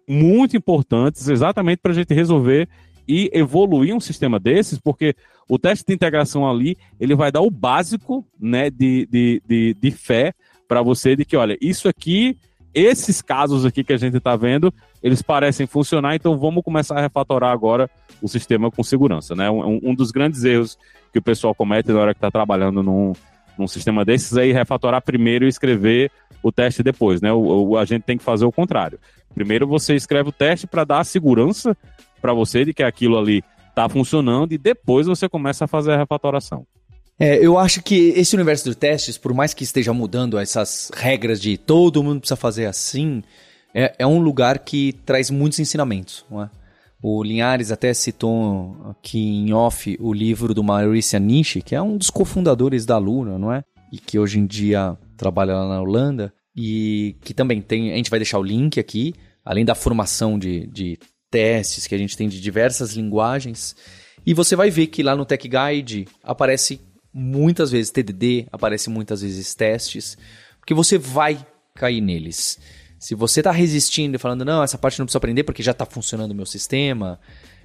muito 0.08 0.58
importantes, 0.58 1.28
exatamente 1.28 1.80
para 1.80 1.92
a 1.92 1.96
gente 1.96 2.14
resolver 2.14 2.68
e 3.08 3.30
evoluir 3.34 3.96
um 3.96 4.00
sistema 4.00 4.40
desses, 4.40 4.80
porque 4.80 5.16
o 5.48 5.58
teste 5.58 5.86
de 5.88 5.94
integração 5.94 6.50
ali 6.50 6.78
ele 7.00 7.16
vai 7.16 7.32
dar 7.32 7.42
o 7.42 7.50
básico, 7.50 8.26
né, 8.40 8.70
de, 8.70 9.08
de, 9.08 9.42
de, 9.48 9.74
de 9.74 9.92
fé 9.92 10.34
para 10.68 10.82
você 10.82 11.16
de 11.16 11.26
que, 11.26 11.36
olha, 11.36 11.58
isso 11.62 11.88
aqui 11.88 12.38
esses 12.74 13.22
casos 13.22 13.66
aqui 13.66 13.84
que 13.84 13.94
a 13.94 13.98
gente 13.98 14.18
está 14.18 14.36
vendo, 14.36 14.74
eles 15.02 15.22
parecem 15.22 15.66
funcionar, 15.66 16.16
então 16.16 16.38
vamos 16.38 16.64
começar 16.64 16.98
a 16.98 17.02
refatorar 17.02 17.52
agora 17.52 17.90
o 18.22 18.28
sistema 18.28 18.70
com 18.70 18.84
segurança, 18.84 19.36
né? 19.36 19.50
Um, 19.50 19.80
um 19.84 19.96
dos 19.96 20.12
grandes 20.12 20.44
erros 20.44 20.78
que 21.12 21.20
o 21.20 21.22
pessoal 21.22 21.56
comete 21.56 21.92
na 21.92 22.00
hora 22.00 22.14
que 22.14 22.20
está 22.20 22.30
trabalhando 22.30 22.84
num, 22.84 23.14
num 23.60 23.68
sistema 23.68 24.05
desses 24.05 24.32
ir 24.32 24.53
refatorar 24.53 25.01
primeiro 25.01 25.45
e 25.45 25.49
escrever 25.49 26.10
o 26.41 26.51
teste 26.51 26.82
depois, 26.82 27.22
né? 27.22 27.32
O, 27.32 27.70
o, 27.70 27.78
a 27.78 27.86
gente 27.86 28.03
tem 28.03 28.18
que 28.18 28.24
fazer 28.24 28.45
o 28.45 28.51
contrário. 28.51 28.97
Primeiro 29.36 29.68
você 29.68 29.93
escreve 29.93 30.30
o 30.30 30.32
teste 30.32 30.66
para 30.66 30.84
dar 30.84 30.99
a 30.99 31.03
segurança 31.03 31.76
para 32.22 32.34
você 32.34 32.66
de 32.66 32.74
que 32.74 32.82
aquilo 32.82 33.18
ali 33.18 33.43
está 33.68 33.88
funcionando 33.88 34.53
e 34.53 34.57
depois 34.57 35.05
você 35.05 35.30
começa 35.30 35.66
a 35.66 35.68
fazer 35.68 35.91
a 35.91 35.97
refatoração. 35.97 36.66
É, 37.20 37.36
eu 37.45 37.57
acho 37.57 37.84
que 37.84 38.14
esse 38.16 38.34
universo 38.34 38.66
dos 38.66 38.78
testes, 38.78 39.18
por 39.18 39.34
mais 39.34 39.53
que 39.53 39.64
esteja 39.64 39.91
mudando 39.91 40.39
essas 40.39 40.89
regras 40.95 41.41
de 41.41 41.57
todo 41.57 42.01
mundo 42.01 42.22
precisa 42.22 42.38
fazer 42.38 42.66
assim, 42.66 43.22
é, 43.74 43.93
é 43.99 44.07
um 44.07 44.20
lugar 44.20 44.60
que 44.60 44.93
traz 45.05 45.30
muitos 45.30 45.60
ensinamentos. 45.60 46.26
Não 46.32 46.43
é? 46.43 46.49
O 47.02 47.24
Linhares 47.24 47.72
até 47.72 47.93
citou 47.93 48.76
aqui 48.89 49.20
em 49.20 49.54
off 49.54 49.97
o 50.02 50.14
livro 50.14 50.54
do 50.54 50.64
Maurício 50.64 51.20
Nishi, 51.20 51.62
que 51.62 51.74
é 51.74 51.82
um 51.82 51.97
dos 51.97 52.10
cofundadores 52.10 52.86
da 52.86 52.97
Luna, 52.97 53.39
não 53.39 53.54
é? 53.54 53.64
E 53.91 53.97
que 53.97 54.20
hoje 54.20 54.38
em 54.38 54.45
dia 54.45 54.97
trabalha 55.16 55.54
lá 55.54 55.70
na 55.70 55.82
Holanda. 55.82 56.34
E 56.56 57.16
que 57.22 57.34
também 57.34 57.62
tem. 57.62 57.93
A 57.93 57.95
gente 57.95 58.10
vai 58.10 58.20
deixar 58.20 58.38
o 58.38 58.43
link 58.43 58.80
aqui, 58.80 59.14
além 59.45 59.64
da 59.64 59.76
formação 59.76 60.38
de, 60.38 60.68
de 60.68 61.00
testes 61.32 61.88
que 61.88 61.95
a 61.95 61.97
gente 61.97 62.18
tem 62.18 62.28
de 62.28 62.41
diversas 62.41 62.93
linguagens. 62.93 63.76
E 64.26 64.34
você 64.34 64.56
vai 64.56 64.70
ver 64.70 64.88
que 64.88 65.02
lá 65.02 65.16
no 65.16 65.26
Tech 65.26 65.47
Guide 65.47 66.06
aparece 66.22 66.82
muitas 67.14 67.72
vezes 67.72 67.91
TDD, 67.91 68.47
aparece 68.52 68.89
muitas 68.89 69.22
vezes 69.22 69.56
testes, 69.56 70.18
porque 70.60 70.74
você 70.74 70.97
vai 70.97 71.39
cair 71.76 72.02
neles. 72.02 72.60
Se 73.00 73.16
você 73.16 73.39
está 73.39 73.52
resistindo 73.52 74.16
e 74.16 74.18
falando, 74.18 74.43
não, 74.43 74.62
essa 74.62 74.78
parte 74.78 75.00
não 75.00 75.06
precisa 75.06 75.18
aprender 75.18 75.43
porque 75.43 75.64
já 75.64 75.72
está 75.72 75.86
funcionando 75.86 76.32
o 76.32 76.36
meu 76.36 76.45
sistema, 76.45 77.20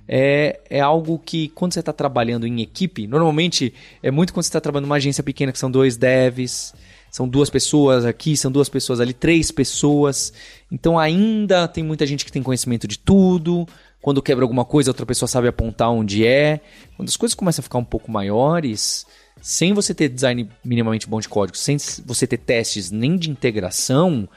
é, 0.06 0.60
é 0.70 0.80
algo 0.80 1.18
que 1.18 1.48
quando 1.48 1.74
você 1.74 1.80
está 1.80 1.92
trabalhando 1.92 2.46
em 2.46 2.60
equipe, 2.60 3.06
normalmente 3.06 3.74
é 4.02 4.10
muito 4.10 4.32
quando 4.32 4.44
você 4.44 4.48
está 4.48 4.60
trabalhando 4.60 4.86
numa 4.86 4.96
agência 4.96 5.24
pequena 5.24 5.50
que 5.50 5.58
são 5.58 5.70
dois 5.70 5.96
devs, 5.96 6.72
são 7.10 7.28
duas 7.28 7.50
pessoas 7.50 8.04
aqui, 8.04 8.36
são 8.36 8.50
duas 8.50 8.68
pessoas 8.68 9.00
ali, 9.00 9.12
três 9.12 9.50
pessoas. 9.50 10.32
Então 10.70 10.98
ainda 10.98 11.66
tem 11.66 11.82
muita 11.82 12.06
gente 12.06 12.24
que 12.24 12.32
tem 12.32 12.42
conhecimento 12.42 12.86
de 12.86 12.98
tudo. 12.98 13.66
Quando 14.00 14.20
quebra 14.20 14.44
alguma 14.44 14.64
coisa, 14.64 14.90
outra 14.90 15.06
pessoa 15.06 15.26
sabe 15.28 15.48
apontar 15.48 15.90
onde 15.90 16.26
é. 16.26 16.60
Quando 16.96 17.08
as 17.08 17.16
coisas 17.16 17.34
começam 17.34 17.60
a 17.60 17.64
ficar 17.64 17.78
um 17.78 17.84
pouco 17.84 18.10
maiores, 18.10 19.06
sem 19.40 19.72
você 19.72 19.94
ter 19.94 20.08
design 20.08 20.48
minimamente 20.64 21.08
bom 21.08 21.20
de 21.20 21.28
código, 21.28 21.56
sem 21.56 21.76
você 22.04 22.26
ter 22.26 22.38
testes 22.38 22.90
nem 22.90 23.16
de 23.16 23.30
integração, 23.30 24.28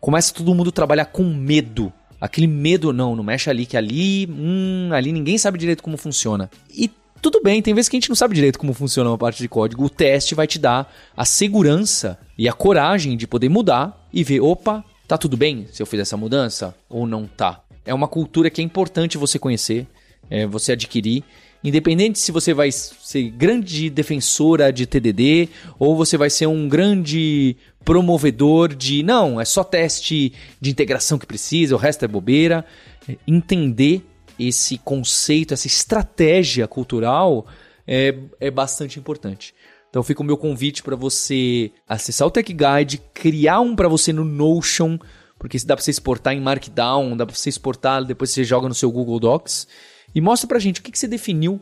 começa 0.00 0.32
todo 0.32 0.54
mundo 0.54 0.70
a 0.70 0.72
trabalhar 0.72 1.06
com 1.06 1.22
medo. 1.22 1.92
Aquele 2.20 2.46
medo, 2.46 2.92
não, 2.92 3.16
não 3.16 3.24
mexe 3.24 3.48
ali, 3.48 3.66
que 3.66 3.76
ali, 3.76 4.28
hum, 4.30 4.90
ali 4.92 5.12
ninguém 5.12 5.38
sabe 5.38 5.58
direito 5.58 5.82
como 5.82 5.96
funciona. 5.96 6.50
E 6.70 6.90
tudo 7.22 7.40
bem, 7.42 7.62
tem 7.62 7.74
vezes 7.74 7.88
que 7.88 7.96
a 7.96 8.00
gente 8.00 8.08
não 8.08 8.16
sabe 8.16 8.34
direito 8.34 8.58
como 8.58 8.72
funciona 8.72 9.10
uma 9.10 9.18
parte 9.18 9.38
de 9.38 9.48
código. 9.48 9.84
O 9.84 9.90
teste 9.90 10.34
vai 10.34 10.46
te 10.46 10.58
dar 10.58 10.92
a 11.16 11.24
segurança 11.24 12.18
e 12.36 12.48
a 12.48 12.52
coragem 12.52 13.16
de 13.16 13.26
poder 13.26 13.48
mudar 13.48 14.06
e 14.12 14.24
ver, 14.24 14.40
opa, 14.40 14.84
tá 15.06 15.16
tudo 15.16 15.36
bem 15.36 15.66
se 15.72 15.82
eu 15.82 15.86
fizer 15.86 16.02
essa 16.02 16.16
mudança 16.16 16.74
ou 16.88 17.06
não 17.06 17.26
tá. 17.26 17.60
É 17.84 17.94
uma 17.94 18.08
cultura 18.08 18.50
que 18.50 18.60
é 18.60 18.64
importante 18.64 19.18
você 19.18 19.38
conhecer, 19.38 19.86
é, 20.28 20.46
você 20.46 20.72
adquirir 20.72 21.24
Independente 21.62 22.18
se 22.18 22.32
você 22.32 22.54
vai 22.54 22.72
ser 22.72 23.30
grande 23.30 23.90
defensora 23.90 24.72
de 24.72 24.86
TDD 24.86 25.50
ou 25.78 25.94
você 25.94 26.16
vai 26.16 26.30
ser 26.30 26.46
um 26.46 26.66
grande 26.66 27.54
promovedor 27.84 28.74
de 28.74 29.02
não, 29.02 29.40
é 29.40 29.44
só 29.44 29.64
teste 29.64 30.32
de 30.60 30.70
integração 30.70 31.18
que 31.18 31.26
precisa, 31.26 31.74
o 31.74 31.78
resto 31.78 32.04
é 32.04 32.08
bobeira. 32.08 32.64
É, 33.08 33.16
entender 33.26 34.04
esse 34.38 34.78
conceito, 34.78 35.52
essa 35.54 35.66
estratégia 35.66 36.66
cultural 36.66 37.46
é, 37.86 38.14
é 38.38 38.50
bastante 38.50 38.98
importante. 38.98 39.54
Então 39.88 40.02
fica 40.02 40.22
o 40.22 40.24
meu 40.24 40.36
convite 40.36 40.82
para 40.82 40.94
você 40.94 41.72
acessar 41.88 42.28
o 42.28 42.30
Tech 42.30 42.52
Guide, 42.52 43.02
criar 43.12 43.60
um 43.60 43.74
para 43.74 43.88
você 43.88 44.12
no 44.12 44.24
Notion, 44.24 44.96
porque 45.38 45.58
dá 45.58 45.74
para 45.74 45.82
você 45.82 45.90
exportar 45.90 46.32
em 46.32 46.40
Markdown, 46.40 47.16
dá 47.16 47.26
para 47.26 47.34
você 47.34 47.48
exportar, 47.48 48.04
depois 48.04 48.30
você 48.30 48.44
joga 48.44 48.68
no 48.68 48.74
seu 48.74 48.90
Google 48.90 49.18
Docs. 49.18 49.66
E 50.14 50.20
mostra 50.20 50.46
pra 50.46 50.58
gente 50.58 50.80
o 50.80 50.82
que, 50.82 50.92
que 50.92 50.98
você 50.98 51.08
definiu 51.08 51.60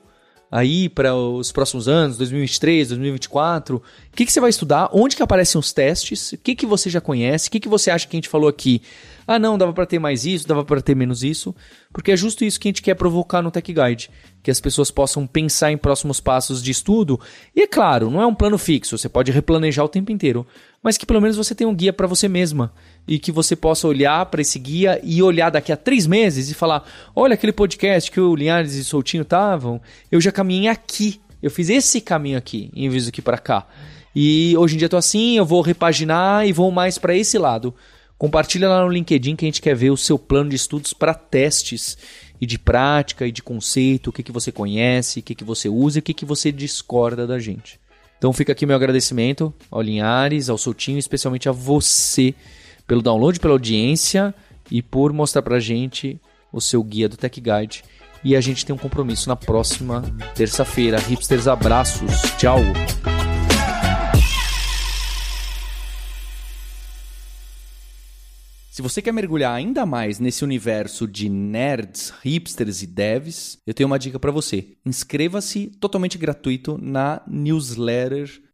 aí 0.51 0.89
para 0.89 1.15
os 1.15 1.53
próximos 1.53 1.89
anos, 1.89 2.17
2023, 2.17 2.89
2024. 2.89 3.77
O 3.77 3.83
que, 4.15 4.25
que 4.25 4.33
você 4.33 4.41
vai 4.41 4.51
estudar? 4.51 4.89
Onde 4.93 5.17
que 5.17 5.23
aparecem 5.23 5.59
os 5.59 5.73
testes? 5.73 6.33
O 6.33 6.39
que, 6.39 6.55
que 6.55 6.67
você 6.67 6.89
já 6.89 7.01
conhece? 7.01 7.49
O 7.49 7.51
que, 7.51 7.61
que 7.61 7.69
você 7.69 7.91
acha 7.91 8.07
que 8.07 8.17
a 8.17 8.19
gente 8.19 8.29
falou 8.29 8.49
aqui? 8.49 8.83
Ah, 9.27 9.39
não, 9.39 9.59
dava 9.59 9.75
para 9.75 9.85
ter 9.85 9.99
mais 9.99 10.25
isso, 10.25 10.49
dava 10.49 10.65
para 10.65 10.81
ter 10.81 10.95
menos 10.95 11.23
isso. 11.23 11.55
Porque 11.93 12.13
é 12.13 12.17
justo 12.17 12.45
isso 12.45 12.59
que 12.59 12.69
a 12.69 12.71
gente 12.71 12.83
quer 12.83 12.95
provocar 12.95 13.43
no 13.43 13.51
Tech 13.51 13.73
Guide. 13.73 14.11
Que 14.43 14.51
as 14.51 14.61
pessoas 14.61 14.91
possam 14.91 15.27
pensar 15.27 15.73
em 15.73 15.77
próximos 15.77 16.21
passos 16.21 16.63
de 16.63 16.71
estudo. 16.71 17.21
E 17.55 17.63
é 17.63 17.67
claro, 17.67 18.11
não 18.11 18.21
é 18.21 18.27
um 18.27 18.35
plano 18.35 18.59
fixo, 18.59 18.97
você 18.97 19.09
pode 19.09 19.33
replanejar 19.33 19.85
o 19.85 19.89
tempo 19.89 20.13
inteiro, 20.13 20.47
mas 20.83 20.97
que 20.97 21.05
pelo 21.05 21.21
menos 21.21 21.37
você 21.37 21.55
tenha 21.55 21.69
um 21.69 21.75
guia 21.75 21.93
para 21.93 22.07
você 22.07 22.29
mesma 22.29 22.73
e 23.07 23.19
que 23.19 23.33
você 23.33 23.57
possa 23.57 23.89
olhar 23.89 24.25
para 24.27 24.41
esse 24.41 24.59
guia 24.59 25.01
e 25.03 25.23
olhar 25.23 25.51
daqui 25.51 25.73
a 25.73 25.77
três 25.77 26.07
meses 26.07 26.51
e 26.51 26.55
falar: 26.55 26.85
olha 27.15 27.35
aquele 27.35 27.53
podcast 27.53 28.11
que 28.11 28.21
o 28.21 28.35
Linhares 28.35 28.77
e 28.77 28.81
o 28.81 28.85
Soltinho 28.85 29.23
estavam, 29.23 29.81
eu 30.11 30.21
já 30.21 30.31
caminhei 30.31 30.69
aqui, 30.69 31.21
eu 31.43 31.51
fiz 31.51 31.69
esse 31.69 32.01
caminho 32.01 32.39
aqui 32.39 32.71
em 32.75 32.89
vez 32.89 33.07
do 33.07 33.13
que 33.13 33.23
para 33.23 33.39
cá. 33.39 33.67
E 34.15 34.57
hoje 34.57 34.75
em 34.75 34.79
dia 34.79 34.89
tô 34.89 34.97
assim, 34.97 35.37
eu 35.37 35.45
vou 35.45 35.61
repaginar 35.61 36.47
e 36.47 36.53
vou 36.53 36.71
mais 36.71 36.99
para 36.99 37.15
esse 37.15 37.39
lado. 37.39 37.75
Compartilha 38.19 38.69
lá 38.69 38.83
no 38.83 38.91
LinkedIn 38.91 39.37
que 39.37 39.45
a 39.45 39.49
gente 39.49 39.63
quer 39.63 39.77
ver 39.77 39.91
o 39.91 39.97
seu 39.97 40.19
plano 40.19 40.51
de 40.51 40.57
estudos 40.57 40.93
para 40.93 41.15
testes 41.15 41.97
e 42.41 42.47
de 42.47 42.59
prática 42.59 43.27
e 43.27 43.33
de 43.33 43.43
conceito, 43.43 44.09
o 44.09 44.13
que, 44.13 44.23
que 44.23 44.33
você 44.33 44.53
conhece, 44.53 45.21
o 45.21 45.23
que, 45.23 45.35
que 45.35 45.45
você 45.45 45.69
usa 45.69 45.99
e 45.99 46.01
o 46.01 46.03
que, 46.03 46.15
que 46.15 46.25
você 46.25 46.53
discorda 46.53 47.27
da 47.27 47.39
gente. 47.39 47.81
Então 48.17 48.33
fica 48.33 48.53
aqui 48.53 48.67
meu 48.67 48.77
agradecimento 48.77 49.53
ao 49.71 49.81
Linhares, 49.81 50.49
ao 50.49 50.59
Soutinho, 50.59 50.99
especialmente 50.99 51.49
a 51.49 51.53
você 51.53 52.35
pelo 52.87 53.03
download, 53.03 53.39
pela 53.39 53.55
audiência 53.55 54.35
e 54.71 54.83
por 54.83 55.13
mostrar 55.13 55.43
pra 55.43 55.61
gente 55.61 56.21
o 56.53 56.61
seu 56.61 56.83
guia 56.83 57.09
do 57.09 57.17
Tech 57.17 57.41
Guide. 57.41 57.85
E 58.25 58.35
a 58.35 58.41
gente 58.41 58.67
tem 58.67 58.75
um 58.75 58.79
compromisso 58.79 59.29
na 59.29 59.37
próxima 59.37 60.03
terça-feira. 60.35 60.99
Hipsters, 60.99 61.47
abraços. 61.47 62.11
Tchau. 62.37 62.59
Se 68.79 68.83
você 68.83 69.03
quer 69.03 69.11
mergulhar 69.11 69.53
ainda 69.53 69.85
mais 69.85 70.21
nesse 70.21 70.45
universo 70.45 71.05
de 71.09 71.29
nerds, 71.29 72.15
hipsters 72.23 72.81
e 72.81 72.87
devs, 72.87 73.59
eu 73.67 73.75
tenho 73.75 73.89
uma 73.89 73.99
dica 73.99 74.21
para 74.21 74.31
você. 74.31 74.77
Inscreva-se 74.87 75.67
totalmente 75.81 76.17
gratuito 76.17 76.79
na 76.81 77.21
newsletter 77.27 78.41